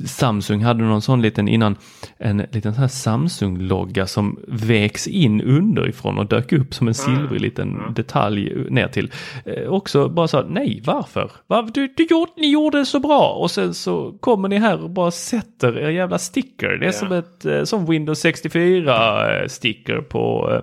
Samsung 0.06 0.64
hade 0.64 0.84
någon 0.84 1.02
sån 1.02 1.22
liten 1.22 1.48
innan, 1.48 1.76
en 2.18 2.38
liten 2.38 2.74
sån 2.74 2.82
här 2.82 2.88
Samsung-logga 2.88 4.08
som 4.08 4.40
väks 4.48 5.08
in 5.08 5.42
underifrån 5.42 6.18
och 6.18 6.26
dök 6.26 6.54
upp 6.54 6.74
som 6.74 6.88
en 6.88 6.94
silvrig 6.94 7.42
liten 7.42 7.94
detalj 7.96 8.66
ner 8.70 8.88
till. 8.88 9.12
Eh, 9.46 9.68
också 9.68 10.10
bara 10.10 10.28
så, 10.28 10.42
nej 10.42 10.82
varför? 10.86 11.32
Var, 11.48 11.70
du, 11.74 11.94
du 11.98 12.08
gjorde, 12.10 12.32
ni 12.38 12.52
gjorde 12.52 12.78
det 12.78 12.86
så 12.86 13.00
bra 13.00 13.30
och 13.30 13.52
sen 13.52 13.74
så 13.74 14.18
kommer 14.20 14.50
ni 14.50 14.58
här 14.58 14.84
och 14.84 14.90
bara 14.90 15.12
sätter 15.12 15.78
er 15.78 15.90
jävla 15.90 16.18
sticker. 16.18 16.78
Det 16.78 16.88
är 16.88 16.92
som 16.92 17.12
ett, 17.12 17.46
eh, 17.46 17.64
som 17.64 17.86
Windows 17.86 18.20
64 18.20 19.42
eh, 19.42 19.48
sticker 19.48 20.02
på 20.02 20.52
eh, 20.54 20.62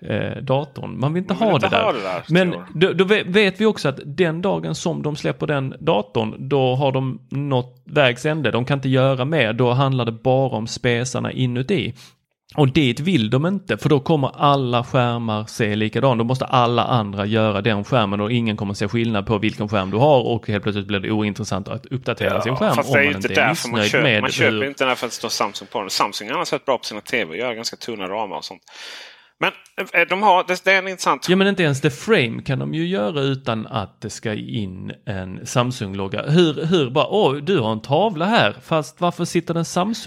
eh, 0.00 0.42
datorn. 0.42 1.00
Man 1.00 1.14
vill 1.14 1.22
inte, 1.22 1.34
Man 1.34 1.38
vill 1.40 1.48
ha, 1.48 1.54
inte 1.54 1.68
det 1.68 1.76
där. 1.76 1.82
ha 1.82 1.92
det 1.92 2.02
där, 2.02 2.22
Men 2.28 2.54
då, 2.74 2.92
då 2.92 3.04
ve- 3.04 3.24
vet 3.26 3.60
vi 3.60 3.66
också 3.66 3.88
att 3.88 4.00
den 4.04 4.42
dagen 4.42 4.74
som 4.74 5.02
de 5.02 5.16
släpper 5.16 5.46
den 5.46 5.74
datorn, 5.80 6.48
då 6.48 6.74
har 6.74 6.92
de 6.92 7.20
nått 7.30 7.82
vägs 7.86 8.26
ände. 8.26 8.50
De 8.50 8.64
kan 8.64 8.78
inte 8.78 8.88
göra 8.88 9.24
mer. 9.24 9.52
Då 9.52 9.70
handlar 9.70 10.04
det 10.04 10.12
bara 10.12 10.56
om 10.56 10.66
spesarna 10.66 11.32
inuti. 11.32 11.94
Och 12.56 12.72
dit 12.72 13.00
vill 13.00 13.30
de 13.30 13.46
inte, 13.46 13.76
för 13.78 13.88
då 13.88 14.00
kommer 14.00 14.30
alla 14.36 14.84
skärmar 14.84 15.44
se 15.46 15.76
likadant. 15.76 16.18
Då 16.18 16.24
måste 16.24 16.44
alla 16.44 16.84
andra 16.84 17.26
göra 17.26 17.60
den 17.62 17.84
skärmen 17.84 18.20
och 18.20 18.32
ingen 18.32 18.56
kommer 18.56 18.74
se 18.74 18.88
skillnad 18.88 19.26
på 19.26 19.38
vilken 19.38 19.68
skärm 19.68 19.90
du 19.90 19.96
har 19.96 20.20
och 20.26 20.48
helt 20.48 20.62
plötsligt 20.62 20.86
blir 20.86 21.00
det 21.00 21.10
ointressant 21.10 21.68
att 21.68 21.86
uppdatera 21.86 22.40
sin 22.42 22.56
skärm 22.56 22.74
fast 22.74 22.92
det 22.92 22.98
är 22.98 23.02
ju 23.02 23.08
inte 23.08 23.28
inte 23.28 23.40
är 23.40 23.46
därför 23.46 23.68
man 23.68 23.84
köper. 23.84 24.20
Man 24.20 24.30
köper 24.30 24.52
hur... 24.52 24.64
inte 24.64 24.84
den 24.84 24.96
för 24.96 25.06
att 25.06 25.12
det 25.12 25.16
står 25.16 25.28
Samsung 25.28 25.68
på 25.72 25.80
den. 25.80 25.90
Samsung 25.90 26.30
har 26.30 26.36
varit 26.36 26.64
bra 26.64 26.78
på 26.78 26.84
sina 26.84 27.00
tv 27.00 27.30
och 27.30 27.36
gör 27.36 27.54
ganska 27.54 27.76
tunna 27.76 28.08
ramar 28.08 28.36
och 28.36 28.44
sånt. 28.44 28.62
Men 29.40 29.52
eh, 29.94 30.08
de 30.08 30.22
har, 30.22 30.44
det, 30.64 30.66
är 30.66 30.78
en 30.78 30.88
intressant... 30.88 31.28
Ja 31.28 31.36
men 31.36 31.46
inte 31.46 31.62
ens 31.62 31.80
The 31.80 31.90
Frame 31.90 32.42
kan 32.42 32.58
de 32.58 32.74
ju 32.74 32.86
göra 32.86 33.20
utan 33.20 33.66
att 33.66 34.00
det 34.00 34.10
ska 34.10 34.34
in 34.34 34.92
en 35.06 35.46
Samsung-logga. 35.46 36.22
Hur, 36.22 36.66
hur 36.66 36.90
bara, 36.90 37.06
åh 37.06 37.36
du 37.36 37.58
har 37.58 37.72
en 37.72 37.82
tavla 37.82 38.24
här, 38.24 38.56
fast 38.64 39.00
varför 39.00 39.24
sitter 39.24 39.54
det 39.54 39.60
en 39.60 39.64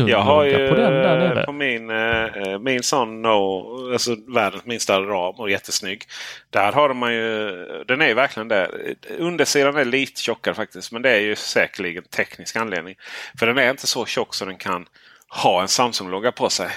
Jag 0.09 0.21
har 0.21 0.45
Samsung-logga 0.45 0.59
ju 0.59 0.69
på 0.69 0.75
den 0.75 0.93
där 0.93 1.17
eh, 1.17 1.29
nere? 1.29 1.45
på 1.45 1.51
min, 1.51 1.89
eh, 1.89 2.59
min 2.59 2.84
sån 2.84 3.21
no, 3.21 3.91
alltså 3.91 4.15
världens 4.27 4.65
minsta 4.65 4.99
ram 4.99 5.36
och 5.36 5.49
jättesnygg. 5.49 6.03
Där 6.49 6.71
har 6.71 6.93
man 6.93 7.13
ju, 7.13 7.51
den 7.88 8.01
är 8.01 8.07
ju 8.07 8.13
verkligen 8.13 8.47
det. 8.47 8.69
Undersidan 9.17 9.75
är 9.75 9.86
lite 9.86 10.21
tjockare 10.21 10.55
faktiskt. 10.55 10.91
Men 10.91 11.01
det 11.01 11.09
är 11.09 11.19
ju 11.19 11.36
säkerligen 11.36 12.03
teknisk 12.03 12.55
anledning. 12.55 12.95
För 13.39 13.47
den 13.47 13.57
är 13.57 13.69
inte 13.69 13.88
så 13.88 14.05
tjock 14.05 14.34
så 14.34 14.45
den 14.45 14.57
kan 14.57 14.86
ha 15.29 15.61
en 15.61 15.67
Samsung-logga 15.67 16.32
på 16.32 16.49
sig. 16.49 16.69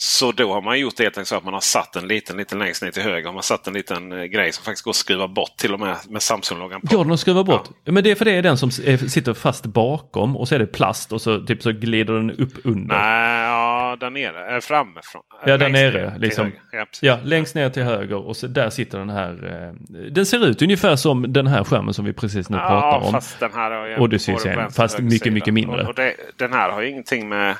Så 0.00 0.32
då 0.32 0.52
har 0.52 0.62
man 0.62 0.78
gjort 0.78 0.96
det 0.96 1.02
helt 1.02 1.16
enkelt 1.18 1.28
så 1.28 1.36
att 1.36 1.44
man 1.44 1.54
har 1.54 1.60
satt 1.60 1.96
en 1.96 2.08
liten, 2.08 2.36
liten 2.36 2.58
längst 2.58 2.82
ner 2.82 2.90
till 2.90 3.02
höger. 3.02 3.26
Har 3.26 3.34
man 3.34 3.42
satt 3.42 3.66
en 3.66 3.74
liten 3.74 4.12
eh, 4.12 4.24
grej 4.24 4.52
som 4.52 4.64
faktiskt 4.64 4.84
går 4.84 4.90
att 4.90 4.96
skruva 4.96 5.28
bort 5.28 5.56
till 5.56 5.74
och 5.74 5.80
med 5.80 5.96
med 6.08 6.22
Samsung-loggan 6.22 6.80
på. 6.80 6.86
Ja, 6.90 7.04
de 7.04 7.18
skruvar 7.18 7.44
bort. 7.44 7.68
Men 7.84 8.04
det 8.04 8.10
är 8.10 8.14
för 8.14 8.24
det 8.24 8.32
är 8.32 8.42
den 8.42 8.58
som 8.58 8.70
sitter 8.70 9.34
fast 9.34 9.66
bakom 9.66 10.36
och 10.36 10.48
så 10.48 10.54
är 10.54 10.58
det 10.58 10.66
plast 10.66 11.12
och 11.12 11.20
så, 11.22 11.40
typ, 11.40 11.62
så 11.62 11.72
glider 11.72 12.14
den 12.14 12.30
upp 12.30 12.52
under. 12.64 12.96
Nej, 12.96 13.42
ja, 13.42 13.96
där 14.00 14.10
nere. 14.10 14.54
Äh, 14.54 14.60
framifrån. 14.60 15.22
Ja, 15.46 15.56
där 15.56 15.68
Längst 15.68 15.94
nere. 15.94 16.18
Liksom. 16.18 16.52
Ja. 16.72 16.86
Ja, 17.00 17.18
längst 17.24 17.54
ner 17.54 17.70
till 17.70 17.82
höger 17.82 18.26
och 18.26 18.36
så 18.36 18.46
där 18.46 18.70
sitter 18.70 18.98
den 18.98 19.10
här. 19.10 19.30
Eh, 19.68 19.98
den 20.10 20.26
ser 20.26 20.46
ut 20.46 20.62
ungefär 20.62 20.96
som 20.96 21.32
den 21.32 21.46
här 21.46 21.64
skärmen 21.64 21.94
som 21.94 22.04
vi 22.04 22.12
precis 22.12 22.50
nu 22.50 22.56
pratar 22.56 23.06
om. 23.06 23.12
fast 23.12 23.40
den 23.40 23.52
här 23.52 23.70
har 23.70 23.86
ju 23.86 23.98
Odyssey 23.98 24.32
både 24.32 24.42
serien, 24.42 24.58
vänster 24.58 24.84
och 24.84 24.90
fast 24.90 24.98
mycket, 24.98 25.32
mycket 25.32 25.54
mindre. 25.54 25.82
Och, 25.82 25.88
och 25.88 25.94
det, 25.94 26.14
den 26.36 26.52
här 26.52 26.70
har 26.70 26.82
ju 26.82 26.88
ingenting 26.88 27.28
med... 27.28 27.56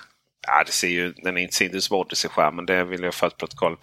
Ja, 0.50 0.62
det 0.66 0.72
ser 0.72 0.88
ju, 0.88 1.12
den 1.12 1.36
är 1.36 1.40
inte 1.42 1.54
sin 1.54 1.74
ut 1.74 1.84
som 1.84 1.96
Odyssey-skärmen. 1.96 2.66
Det 2.66 2.84
vill 2.84 3.02
jag 3.02 3.14
för 3.14 3.26
ett 3.26 3.36
protokoll. 3.36 3.76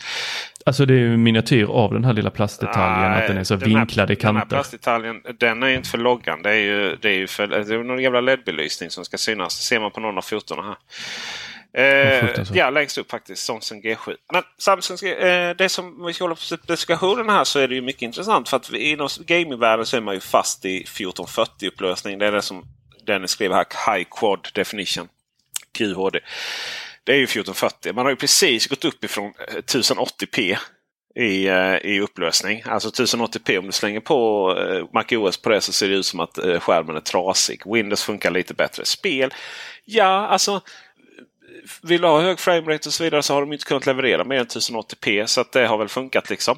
Alltså 0.66 0.86
det 0.86 0.93
är 0.93 0.97
ju 0.97 1.18
miniatyr 1.18 1.66
av 1.66 1.93
den 1.93 2.03
här 2.03 2.13
lilla 2.13 2.30
plastdetaljen, 2.30 3.11
att 3.11 3.28
den 3.28 3.38
är 3.38 3.43
så 3.43 3.55
den 3.55 3.72
här- 3.72 3.78
vinklad 3.80 4.11
i 4.11 4.16
Den 4.16 4.26
här 4.36 4.41
kanter. 4.41 4.55
plastdetaljen, 4.55 5.22
den 5.39 5.63
är 5.63 5.68
ju 5.68 5.76
inte 5.76 5.89
för 5.89 5.97
loggan. 5.97 6.41
Det 6.41 6.49
är 6.49 6.55
ju, 6.59 6.95
det 7.01 7.09
är 7.09 7.13
ju 7.13 7.28
för, 7.28 7.47
det 7.47 7.76
är 7.76 7.84
någon 7.84 8.01
jävla 8.03 8.22
LED-belysning 8.22 8.89
som 8.89 9.05
ska 9.05 9.18
synas. 9.18 9.57
Det 9.57 9.63
ser 9.63 9.80
man 9.80 9.91
på 9.91 9.99
någon 9.99 10.18
av 10.18 10.22
fotona 10.22 10.61
här. 10.63 10.76
Eh, 11.78 12.30
ja, 12.53 12.70
längst 12.70 12.97
upp 12.97 13.11
faktiskt. 13.11 13.45
Samsung 13.45 13.82
G7. 13.82 14.16
Men 14.34 14.43
Samsung, 14.57 15.09
eh, 15.09 15.55
det 15.55 15.70
som 15.70 16.05
vi 16.05 16.13
ska 16.13 16.24
hålla 16.24 16.36
på 16.36 16.41
specifikationen 16.41 17.30
här 17.30 17.43
så 17.43 17.59
är 17.59 17.68
det 17.68 17.76
ju 17.76 17.82
mycket 17.82 18.01
intressant. 18.01 18.49
För 18.49 18.57
att 18.57 18.70
vi, 18.72 18.91
inom 18.91 19.09
gamingvärlden 19.26 19.86
så 19.86 19.97
är 19.97 20.01
man 20.01 20.13
ju 20.13 20.20
fast 20.20 20.66
i 20.66 20.78
1440 20.78 21.68
upplösning. 21.68 22.20
Det 22.20 22.28
är 22.28 22.32
det 22.32 22.41
som 22.41 22.66
Dennis 23.07 23.32
skrev 23.32 23.51
här. 23.53 23.66
High 23.95 24.07
Quad 24.20 24.47
Definition. 24.53 25.07
QHD. 25.76 26.20
Det 27.04 27.12
är 27.12 27.18
ju 27.18 27.24
1440. 27.24 27.94
Man 27.94 28.06
har 28.06 28.12
ju 28.12 28.16
precis 28.16 28.68
gått 28.68 28.86
upp 28.86 29.04
ifrån 29.04 29.34
eh, 29.48 29.56
1080p 29.56 30.58
i, 31.16 31.48
eh, 31.48 31.76
i 31.76 32.00
upplösning. 32.00 32.64
Alltså 32.66 32.90
1080p 32.90 33.58
om 33.58 33.66
du 33.66 33.72
slänger 33.72 34.00
på 34.00 34.50
eh, 34.60 34.86
MacOS 34.94 35.38
på 35.38 35.50
det 35.50 35.62
så 35.62 35.72
ser 35.72 35.90
det 35.90 35.96
ut 35.96 36.06
som 36.06 36.20
att 36.20 36.38
eh, 36.38 36.60
skärmen 36.60 36.96
är 36.96 37.02
trasig. 37.02 37.62
Windows 37.66 38.04
funkar 38.04 38.32
lite 38.32 38.54
bättre. 38.54 38.86
Spel, 38.86 39.34
ja 39.86 40.28
alltså 40.28 40.52
eh, 40.52 40.62
vill 41.84 42.02
du 42.02 42.08
ha 42.08 42.22
hög 42.22 42.40
framerate 42.40 42.90
och 42.90 42.94
så 42.94 43.04
vidare 43.04 43.24
så 43.24 43.34
har 43.34 43.42
de 43.42 43.54
inte 43.54 43.66
kunnat 43.66 43.86
leverera 43.86 44.24
mer 44.24 44.40
än 44.40 44.46
1080p. 44.46 45.26
Så 45.26 45.42
att 45.42 45.52
det 45.52 45.68
har 45.68 45.78
väl 45.78 45.90
funkat 45.90 46.30
liksom. 46.30 46.58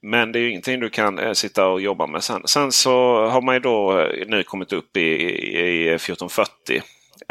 Men 0.00 0.32
det 0.32 0.38
är 0.38 0.40
ju 0.40 0.50
ingenting 0.50 0.80
du 0.80 0.90
kan 0.90 1.18
eh, 1.18 1.32
sitta 1.32 1.66
och 1.66 1.80
jobba 1.80 2.06
med 2.06 2.24
sen. 2.24 2.42
Sen 2.44 2.72
så 2.72 3.26
har 3.26 3.42
man 3.42 3.54
ju 3.54 3.60
då 3.60 4.08
nu 4.26 4.42
kommit 4.42 4.72
upp 4.72 4.96
i, 4.96 5.00
i, 5.00 5.84
i 5.84 5.88
1440. 5.88 6.82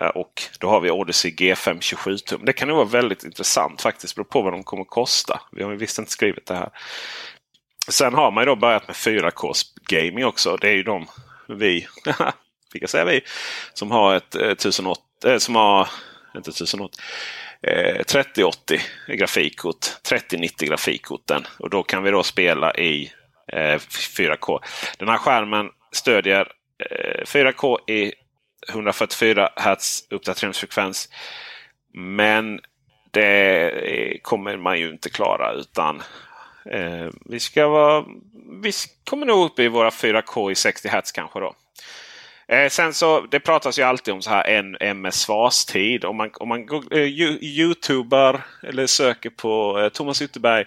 Eh, 0.01 0.07
och 0.07 0.43
då 0.59 0.69
har 0.69 0.79
vi 0.79 0.91
Odyssey 0.91 1.31
G5 1.31 1.81
27 1.81 2.17
tum. 2.17 2.45
Det 2.45 2.53
kan 2.53 2.67
nog 2.67 2.77
vara 2.77 2.87
väldigt 2.87 3.23
intressant 3.23 3.81
faktiskt. 3.81 4.15
Beror 4.15 4.25
på 4.25 4.41
vad 4.41 4.53
de 4.53 4.63
kommer 4.63 4.81
att 4.81 4.89
kosta. 4.89 5.41
Vi 5.51 5.63
har 5.63 5.71
ju 5.71 5.77
visst 5.77 5.99
inte 5.99 6.11
skrivit 6.11 6.45
det 6.45 6.55
här. 6.55 6.69
Sen 7.87 8.13
har 8.13 8.31
man 8.31 8.41
ju 8.41 8.45
då 8.45 8.55
börjat 8.55 8.87
med 8.87 8.95
4K 8.95 9.53
gaming 9.87 10.25
också. 10.25 10.57
Det 10.57 10.69
är 10.69 10.73
ju 10.73 10.83
de 10.83 11.07
vi, 11.47 11.87
fick 12.73 12.83
jag 12.83 12.89
säga 12.89 13.05
vi, 13.05 13.21
som 13.73 13.91
har 13.91 14.15
ett 14.15 14.35
eh, 14.35 14.49
1080, 14.49 15.03
eh, 15.25 15.37
som 15.37 15.55
har, 15.55 15.89
inte 16.35 16.49
1080, 16.49 17.01
eh, 17.61 18.03
3080 18.03 18.81
grafikkort, 19.07 19.85
3090 20.03 20.67
grafikkorten. 20.67 21.47
Och 21.59 21.69
då 21.69 21.83
kan 21.83 22.03
vi 22.03 22.11
då 22.11 22.23
spela 22.23 22.75
i 22.75 23.11
eh, 23.47 23.79
4K. 24.17 24.59
Den 24.97 25.09
här 25.09 25.17
skärmen 25.17 25.69
stödjer 25.91 26.51
eh, 26.91 27.25
4K 27.25 27.89
i 27.89 28.13
144 28.69 29.49
Hz 29.55 30.03
uppdateringsfrekvens. 30.09 31.09
Men 31.93 32.59
det 33.11 34.19
kommer 34.21 34.57
man 34.57 34.79
ju 34.79 34.89
inte 34.89 35.09
klara 35.09 35.53
utan 35.53 36.01
eh, 36.71 37.07
vi 37.25 37.39
ska 37.39 37.67
vara, 37.67 38.05
vi 38.63 38.71
kommer 39.09 39.25
nog 39.25 39.45
upp 39.45 39.59
i 39.59 39.67
våra 39.67 39.89
4K 39.89 40.51
i 40.51 40.55
60 40.55 40.87
Hz 40.87 41.11
kanske 41.11 41.39
då. 41.39 41.55
Eh, 42.51 42.69
sen 42.69 42.93
så, 42.93 43.21
det 43.21 43.39
pratas 43.39 43.79
ju 43.79 43.83
alltid 43.83 44.13
om 44.13 44.21
så 44.21 44.29
här 44.29 44.47
en 44.47 44.77
ms 44.81 45.15
svarstid. 45.15 46.05
Om 46.05 46.17
man, 46.17 46.31
om 46.33 46.49
man 46.49 46.65
googlar, 46.65 46.97
eh, 46.97 47.07
youtubar 47.41 48.41
eller 48.63 48.87
söker 48.87 49.29
på 49.29 49.79
eh, 49.79 49.89
Thomas 49.89 50.21
Ytterberg 50.21 50.65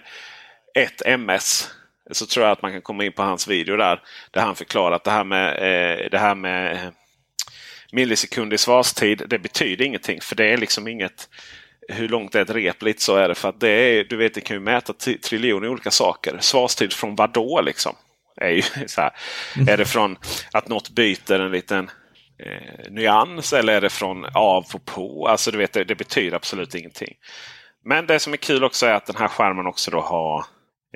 1 0.75 1.01
ms. 1.05 1.69
Så 2.11 2.25
tror 2.25 2.45
jag 2.45 2.51
att 2.51 2.61
man 2.61 2.71
kan 2.71 2.81
komma 2.81 3.05
in 3.05 3.11
på 3.11 3.23
hans 3.23 3.47
video 3.47 3.77
där. 3.77 4.01
Där 4.31 4.41
han 4.41 4.55
förklarar 4.55 4.95
att 4.95 5.03
det 5.03 5.11
här 5.11 5.23
med, 5.23 5.49
eh, 5.49 6.09
det 6.11 6.17
här 6.17 6.35
med 6.35 6.75
eh, 6.75 6.91
millisekund 7.95 8.53
i 8.53 8.57
svarstid. 8.57 9.21
Det 9.27 9.39
betyder 9.39 9.85
ingenting. 9.85 10.21
För 10.21 10.35
det 10.35 10.53
är 10.53 10.57
liksom 10.57 10.87
inget 10.87 11.29
hur 11.87 12.07
långt 12.07 12.35
är 12.35 12.41
ett 12.41 12.49
rep 12.49 12.81
lite 12.81 13.03
så 13.03 13.15
är 13.15 13.27
det. 13.27 13.35
För 13.35 13.49
att 13.49 13.59
det 13.59 13.69
är, 13.69 14.03
du 14.03 14.17
vet, 14.17 14.33
det 14.33 14.41
kan 14.41 14.55
ju 14.55 14.61
mäta 14.61 14.93
triljoner 15.23 15.67
olika 15.67 15.91
saker. 15.91 16.37
Svarstid 16.39 16.93
från 16.93 17.15
vad 17.15 17.33
då 17.33 17.61
liksom? 17.61 17.95
Är, 18.41 18.49
ju 18.49 18.61
så 18.87 19.01
här. 19.01 19.11
är 19.69 19.77
det 19.77 19.85
från 19.85 20.17
att 20.51 20.67
något 20.67 20.89
byter 20.89 21.39
en 21.39 21.51
liten 21.51 21.89
eh, 22.39 22.91
nyans 22.91 23.53
eller 23.53 23.73
är 23.73 23.81
det 23.81 23.89
från 23.89 24.25
av 24.25 24.65
och 24.73 24.85
på? 24.85 25.27
Alltså 25.27 25.51
du 25.51 25.57
vet, 25.57 25.73
det, 25.73 25.83
det 25.83 25.95
betyder 25.95 26.35
absolut 26.35 26.75
ingenting. 26.75 27.13
Men 27.85 28.07
det 28.07 28.19
som 28.19 28.33
är 28.33 28.37
kul 28.37 28.63
också 28.63 28.85
är 28.85 28.93
att 28.93 29.05
den 29.05 29.15
här 29.15 29.27
skärmen 29.27 29.67
också 29.67 29.91
då 29.91 30.01
har 30.01 30.45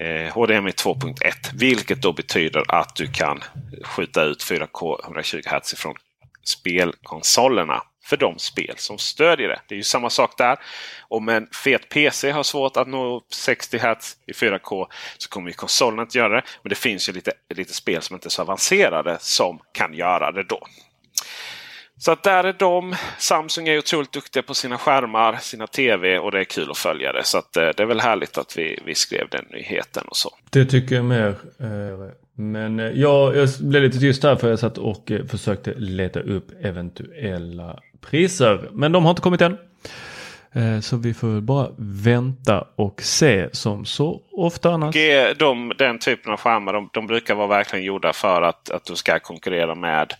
eh, 0.02 0.34
HDMI 0.34 0.72
2.1. 0.72 1.16
Vilket 1.54 2.02
då 2.02 2.14
betyder 2.14 2.76
att 2.76 2.96
du 2.96 3.08
kan 3.08 3.44
skjuta 3.84 4.24
ut 4.24 4.44
4K 4.44 5.04
120 5.06 5.42
Hz 5.46 5.74
ifrån 5.74 5.96
spelkonsolerna. 6.50 7.84
För 8.04 8.18
de 8.18 8.40
spel 8.40 8.74
som 8.78 8.98
stödjer 8.98 9.48
det. 9.48 9.60
Det 9.68 9.76
är 9.76 9.78
ju 9.78 9.84
samma 9.84 10.10
sak 10.10 10.38
där. 10.38 10.60
Om 11.08 11.30
en 11.30 11.48
fet 11.64 11.90
PC 11.90 12.32
har 12.32 12.44
svårt 12.44 12.78
att 12.78 12.88
nå 12.88 13.18
upp 13.18 13.34
60 13.34 13.78
Hz 13.78 14.16
i 14.28 14.32
4K 14.32 14.88
så 15.18 15.30
kommer 15.30 15.50
ju 15.50 15.54
konsolen 15.54 16.00
att 16.00 16.16
göra 16.16 16.36
det. 16.36 16.44
Men 16.64 16.70
det 16.70 16.76
finns 16.76 17.10
ju 17.10 17.14
lite, 17.14 17.32
lite 17.56 17.74
spel 17.74 18.02
som 18.02 18.14
inte 18.14 18.28
är 18.28 18.30
så 18.30 18.42
avancerade 18.42 19.18
som 19.20 19.60
kan 19.72 19.94
göra 19.94 20.32
det 20.32 20.44
då. 20.44 20.68
Så 21.98 22.12
att 22.12 22.24
där 22.24 22.44
är 22.44 22.54
de. 22.54 22.96
Samsung 23.18 23.68
är 23.68 23.78
otroligt 23.78 24.12
duktiga 24.12 24.44
på 24.44 24.54
sina 24.54 24.78
skärmar, 24.78 25.38
sina 25.42 25.68
TV 25.68 26.20
och 26.20 26.32
det 26.32 26.40
är 26.40 26.44
kul 26.44 26.72
att 26.72 26.78
följa 26.78 27.14
det. 27.14 27.24
Så 27.24 27.38
att, 27.38 27.58
eh, 27.58 27.70
det 27.78 27.80
är 27.80 27.86
väl 27.86 28.00
härligt 28.00 28.38
att 28.38 28.58
vi, 28.58 28.80
vi 28.86 28.96
skrev 28.96 29.30
den 29.30 29.46
nyheten 29.52 30.04
och 30.08 30.18
så. 30.18 30.30
Det 30.50 30.66
tycker 30.66 30.96
jag 30.96 31.06
mer. 31.06 31.28
eh, 31.60 32.12
men 32.40 32.80
eh, 32.80 32.86
jag, 32.86 33.36
jag 33.36 33.50
blev 33.60 33.84
lite 33.84 34.00
tyst 34.00 34.24
här 34.24 34.36
för 34.36 34.50
jag 34.50 34.60
satt 34.60 34.78
och 34.78 35.12
eh, 35.12 35.26
försökte 35.26 35.74
leta 35.78 36.20
upp 36.20 36.46
eventuella 36.62 37.80
priser. 38.02 38.70
Men 38.72 38.92
de 38.92 39.04
har 39.04 39.10
inte 39.10 39.22
kommit 39.22 39.42
än. 39.42 39.58
Eh, 40.54 40.80
så 40.80 40.98
vi 40.98 41.14
får 41.14 41.28
väl 41.28 41.42
bara 41.42 41.70
vänta 41.78 42.68
och 42.76 43.02
se 43.02 43.50
som 43.52 43.86
så 43.86 44.22
ofta 44.32 44.72
annars. 44.72 44.96
De, 45.38 45.74
den 45.78 46.00
typen 46.00 46.32
av 46.32 46.40
skärmar 46.40 46.74
de, 46.74 46.90
de 46.94 47.08
brukar 47.08 47.36
vara 47.36 47.48
verkligen 47.48 47.86
gjorda 47.86 48.14
för 48.14 48.42
att, 48.42 48.70
att 48.70 48.86
du 48.86 48.96
ska 48.96 49.20
konkurrera 49.20 49.76
med 49.76 50.14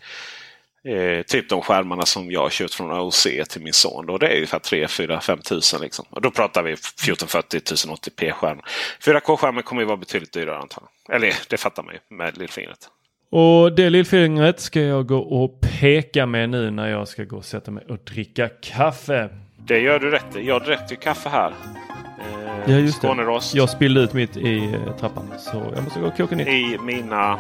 eh, 0.84 1.22
typ 1.22 1.50
de 1.50 1.62
skärmarna 1.62 2.06
som 2.06 2.32
jag 2.32 2.42
har 2.42 2.50
köpt 2.50 2.74
från 2.74 3.00
OC 3.00 3.28
till 3.50 3.62
min 3.62 3.74
son. 3.74 4.06
Då, 4.06 4.18
det 4.18 4.28
är 4.28 4.36
ungefär 4.36 4.60
3, 4.60 4.88
4, 4.88 5.22
5 5.22 5.40
tusen. 5.40 5.82
Liksom. 5.82 6.06
Och 6.10 6.22
då 6.22 6.32
pratar 6.32 6.64
vi 6.64 6.72
1440 6.72 7.60
1080p 7.60 8.32
skärm. 8.32 8.62
4K-skärmen 9.02 9.64
kommer 9.64 9.82
ju 9.82 9.88
vara 9.88 9.98
betydligt 9.98 10.34
dyrare 10.34 10.58
antar 10.58 10.84
jag. 11.08 11.16
Eller 11.16 11.34
det 11.50 11.58
fattar 11.58 11.84
man 11.84 11.94
ju 11.94 12.16
med 12.16 12.38
lillfingret. 12.38 12.90
Och 13.32 13.76
det 13.76 13.90
lillfingret 13.90 14.60
ska 14.60 14.82
jag 14.82 15.08
gå 15.08 15.20
och 15.20 15.62
peka 15.62 16.26
med 16.26 16.50
nu 16.50 16.72
när 16.72 16.90
jag 16.90 17.08
ska 17.08 17.24
gå 17.24 17.38
och 17.38 17.46
sätta 17.46 17.72
mig 17.72 17.86
och 17.90 17.98
dricka 17.98 18.50
kaffe. 18.50 19.30
Det 19.66 19.80
gör 19.80 20.00
du 20.00 20.10
rätt 20.12 20.36
i. 20.36 20.48
Jag 20.48 20.66
ju 20.92 20.96
kaffe 20.98 21.30
här. 21.30 21.54
Eh, 22.20 22.72
Ja 22.74 22.78
just 22.78 23.02
det. 23.02 23.08
Skånerost. 23.08 23.56
Jag 23.56 23.70
spillde 23.70 24.00
ut 24.02 24.14
mitt 24.14 24.38
i 24.38 24.74
eh, 24.74 24.94
trappan 25.00 25.34
så 25.40 25.64
jag 25.76 25.84
måste 25.84 26.00
gå 26.00 26.08
och 26.08 26.18
koka 26.18 26.36
nytt. 26.36 26.48
i 26.48 26.78
mina 26.82 27.32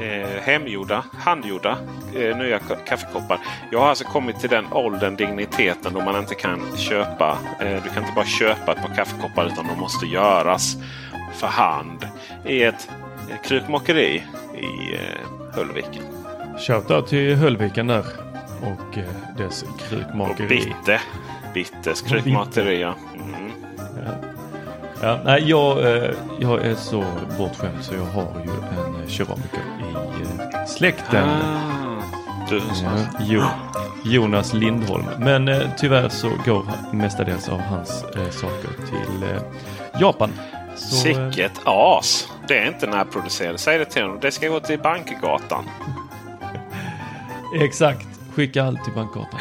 eh, 0.00 0.42
hemgjorda, 0.42 1.04
handgjorda 1.18 1.76
eh, 2.16 2.36
nya 2.36 2.58
ka- 2.58 2.84
kaffekoppar. 2.86 3.38
Jag 3.70 3.78
har 3.80 3.88
alltså 3.88 4.04
kommit 4.04 4.40
till 4.40 4.50
den 4.50 4.72
åldern, 4.72 5.16
digniteten 5.16 5.92
då 5.94 6.00
man 6.00 6.18
inte 6.18 6.34
kan 6.34 6.76
köpa. 6.76 7.38
Eh, 7.60 7.82
du 7.84 7.88
kan 7.90 8.02
inte 8.02 8.14
bara 8.16 8.24
köpa 8.24 8.72
ett 8.72 8.82
par 8.82 8.94
kaffekoppar 8.94 9.46
utan 9.46 9.66
de 9.66 9.80
måste 9.80 10.06
göras 10.06 10.76
för 11.34 11.46
hand 11.46 12.06
i 12.46 12.62
ett 12.62 12.88
krukmakeri 13.44 14.22
i 14.54 14.94
eh, 14.94 15.54
Höllviken. 15.54 16.02
Shoutout 16.58 17.06
till 17.08 17.36
Höllviken 17.36 17.86
där 17.86 18.04
och 18.62 18.98
eh, 18.98 19.04
dess 19.36 19.62
Och 19.62 19.80
krukmakeri. 19.80 20.48
Bitte. 20.48 21.00
Bittes 21.54 22.02
krukmakeri. 22.02 22.80
Ja. 22.80 22.94
Mm. 23.14 23.52
Ja, 25.02 25.18
nej, 25.24 25.42
jag, 25.46 25.78
eh, 25.78 26.10
jag 26.40 26.66
är 26.66 26.74
så 26.74 27.04
bortskämd 27.38 27.84
så 27.84 27.94
jag 27.94 28.04
har 28.04 28.42
ju 28.44 28.50
en 28.50 29.02
eh, 29.02 29.08
keramiker 29.08 29.60
i 29.80 30.22
eh, 30.22 30.64
släkten. 30.66 31.28
Ah, 31.28 32.02
du, 32.48 32.56
Ja, 32.56 32.90
jo, 33.20 33.42
Jonas 34.04 34.52
Lindholm. 34.54 35.04
Men 35.18 35.50
tyvärr 35.78 36.08
så 36.08 36.30
går 36.44 36.64
mestadels 36.92 37.48
av 37.48 37.60
hans 37.60 38.04
saker 38.30 38.70
till 38.86 39.40
Japan. 40.00 40.32
Så, 40.76 40.96
Sicket 40.96 41.60
as! 41.64 42.28
Det 42.48 42.58
är 42.58 42.66
inte 42.66 42.86
närproducerat. 42.86 43.60
Säg 43.60 43.78
det 43.78 43.84
till 43.84 44.02
honom. 44.02 44.18
Det 44.20 44.30
ska 44.30 44.48
gå 44.48 44.60
till 44.60 44.78
Bankgatan. 44.78 45.64
Exakt, 47.60 48.06
skicka 48.34 48.64
allt 48.64 48.84
till 48.84 48.92
Bankgatan. 48.92 49.40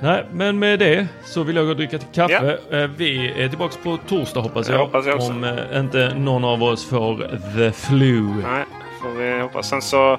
Nej, 0.00 0.26
men 0.32 0.58
med 0.58 0.78
det 0.78 1.06
så 1.24 1.42
vill 1.42 1.56
jag 1.56 1.64
gå 1.64 1.70
och 1.70 1.76
dricka 1.76 1.98
till 1.98 2.08
kaffe. 2.14 2.58
Eh, 2.70 2.78
Vi 2.96 3.42
är 3.42 3.48
tillbaka 3.48 3.74
på 3.84 3.98
torsdag 4.08 4.40
hoppas 4.40 4.68
jag. 4.68 4.78
Jag 4.78 4.84
hoppas 4.84 5.06
jag. 5.06 5.20
Om 5.20 5.44
eh, 5.44 5.78
inte 5.80 6.14
någon 6.16 6.44
av 6.44 6.62
oss 6.62 6.88
får 6.88 7.16
the 7.56 7.72
flu. 7.72 8.22
Nej, 8.22 8.64
får 9.02 9.08
vi 9.10 9.40
hoppas. 9.40 9.68
Sen 9.68 9.82
så 9.82 10.18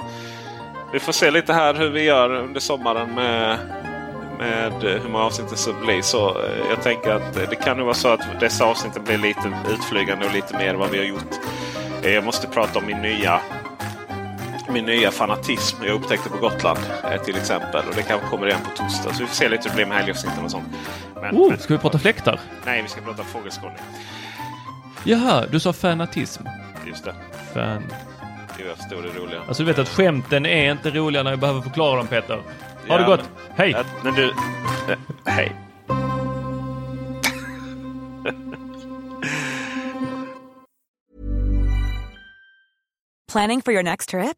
vi 0.93 0.99
får 0.99 1.11
se 1.13 1.31
lite 1.31 1.53
här 1.53 1.73
hur 1.73 1.89
vi 1.89 2.03
gör 2.03 2.29
under 2.35 2.59
sommaren 2.59 3.15
med, 3.15 3.57
med 4.39 4.71
hur 4.81 5.09
många 5.09 5.23
avsnitt 5.25 5.49
det 5.49 5.55
så 5.57 5.73
blir. 5.85 6.01
Så 6.01 6.29
eh, 6.29 6.35
jag 6.69 6.81
tänker 6.83 7.11
att 7.11 7.33
det 7.49 7.55
kan 7.55 7.77
nog 7.77 7.85
vara 7.85 7.95
så 7.95 8.07
att 8.07 8.39
dessa 8.39 8.65
avsnitt 8.65 9.05
blir 9.05 9.17
lite 9.17 9.51
utflygande 9.73 10.25
och 10.25 10.33
lite 10.33 10.57
mer 10.57 10.75
vad 10.75 10.89
vi 10.89 10.97
har 10.97 11.05
gjort. 11.05 11.35
Jag 12.03 12.23
måste 12.23 12.47
prata 12.47 12.79
om 12.79 12.85
min 12.85 13.01
nya 13.01 13.39
min 14.69 14.85
nya 14.85 15.11
fanatism 15.11 15.83
jag 15.83 15.93
upptäckte 15.95 16.29
på 16.29 16.37
Gotland 16.37 16.79
eh, 17.03 17.21
till 17.21 17.35
exempel. 17.37 17.85
Och 17.89 17.95
det 17.95 18.01
kanske 18.03 18.27
kommer 18.27 18.47
igen 18.47 18.59
på 18.63 18.69
torsdag. 18.83 19.13
Så 19.13 19.19
vi 19.21 19.27
får 19.27 19.35
se 19.35 19.49
lite 19.49 19.63
hur 19.63 19.69
det 19.69 19.75
blir 19.75 19.85
med 19.85 19.97
helgavsnitten 19.97 20.43
och 20.45 20.51
sånt. 20.51 20.65
Men, 21.15 21.35
Oh, 21.35 21.49
men, 21.49 21.59
ska 21.59 21.73
vi 21.73 21.79
prata 21.79 21.99
fläktar? 21.99 22.39
nej, 22.65 22.81
vi 22.81 22.87
ska 22.89 23.01
prata 23.01 23.23
fågelskådning. 23.23 23.79
Jaha, 25.03 25.45
du 25.51 25.59
sa 25.59 25.73
fanatism. 25.73 26.43
Just 26.87 27.03
det. 27.05 27.13
Fan. 27.53 27.83
Det 28.57 28.63
är 28.63 28.67
jag 28.67 28.77
förstår 28.77 29.01
det 29.01 29.19
roliga. 29.19 29.41
Alltså 29.47 29.63
du 29.63 29.67
vet 29.67 29.79
att 29.79 29.89
skämten 29.89 30.45
är 30.45 30.71
inte 30.71 30.89
roliga 30.89 31.23
när 31.23 31.31
jag 31.31 31.39
behöver 31.39 31.61
förklara 31.61 31.97
dem 31.97 32.07
Peter. 32.07 32.35
Ha 32.35 32.43
Ja, 32.87 32.97
det 32.97 33.03
gott. 33.05 33.19
men- 33.19 33.55
Hej! 33.57 33.71
Ja, 33.71 33.83
Men 34.03 34.13
du... 34.13 34.25
eh, 34.29 34.97
Hej. 35.25 35.51
Planning 43.31 43.61
for 43.61 43.71
your 43.73 43.83
next 43.83 44.09
trip? 44.09 44.37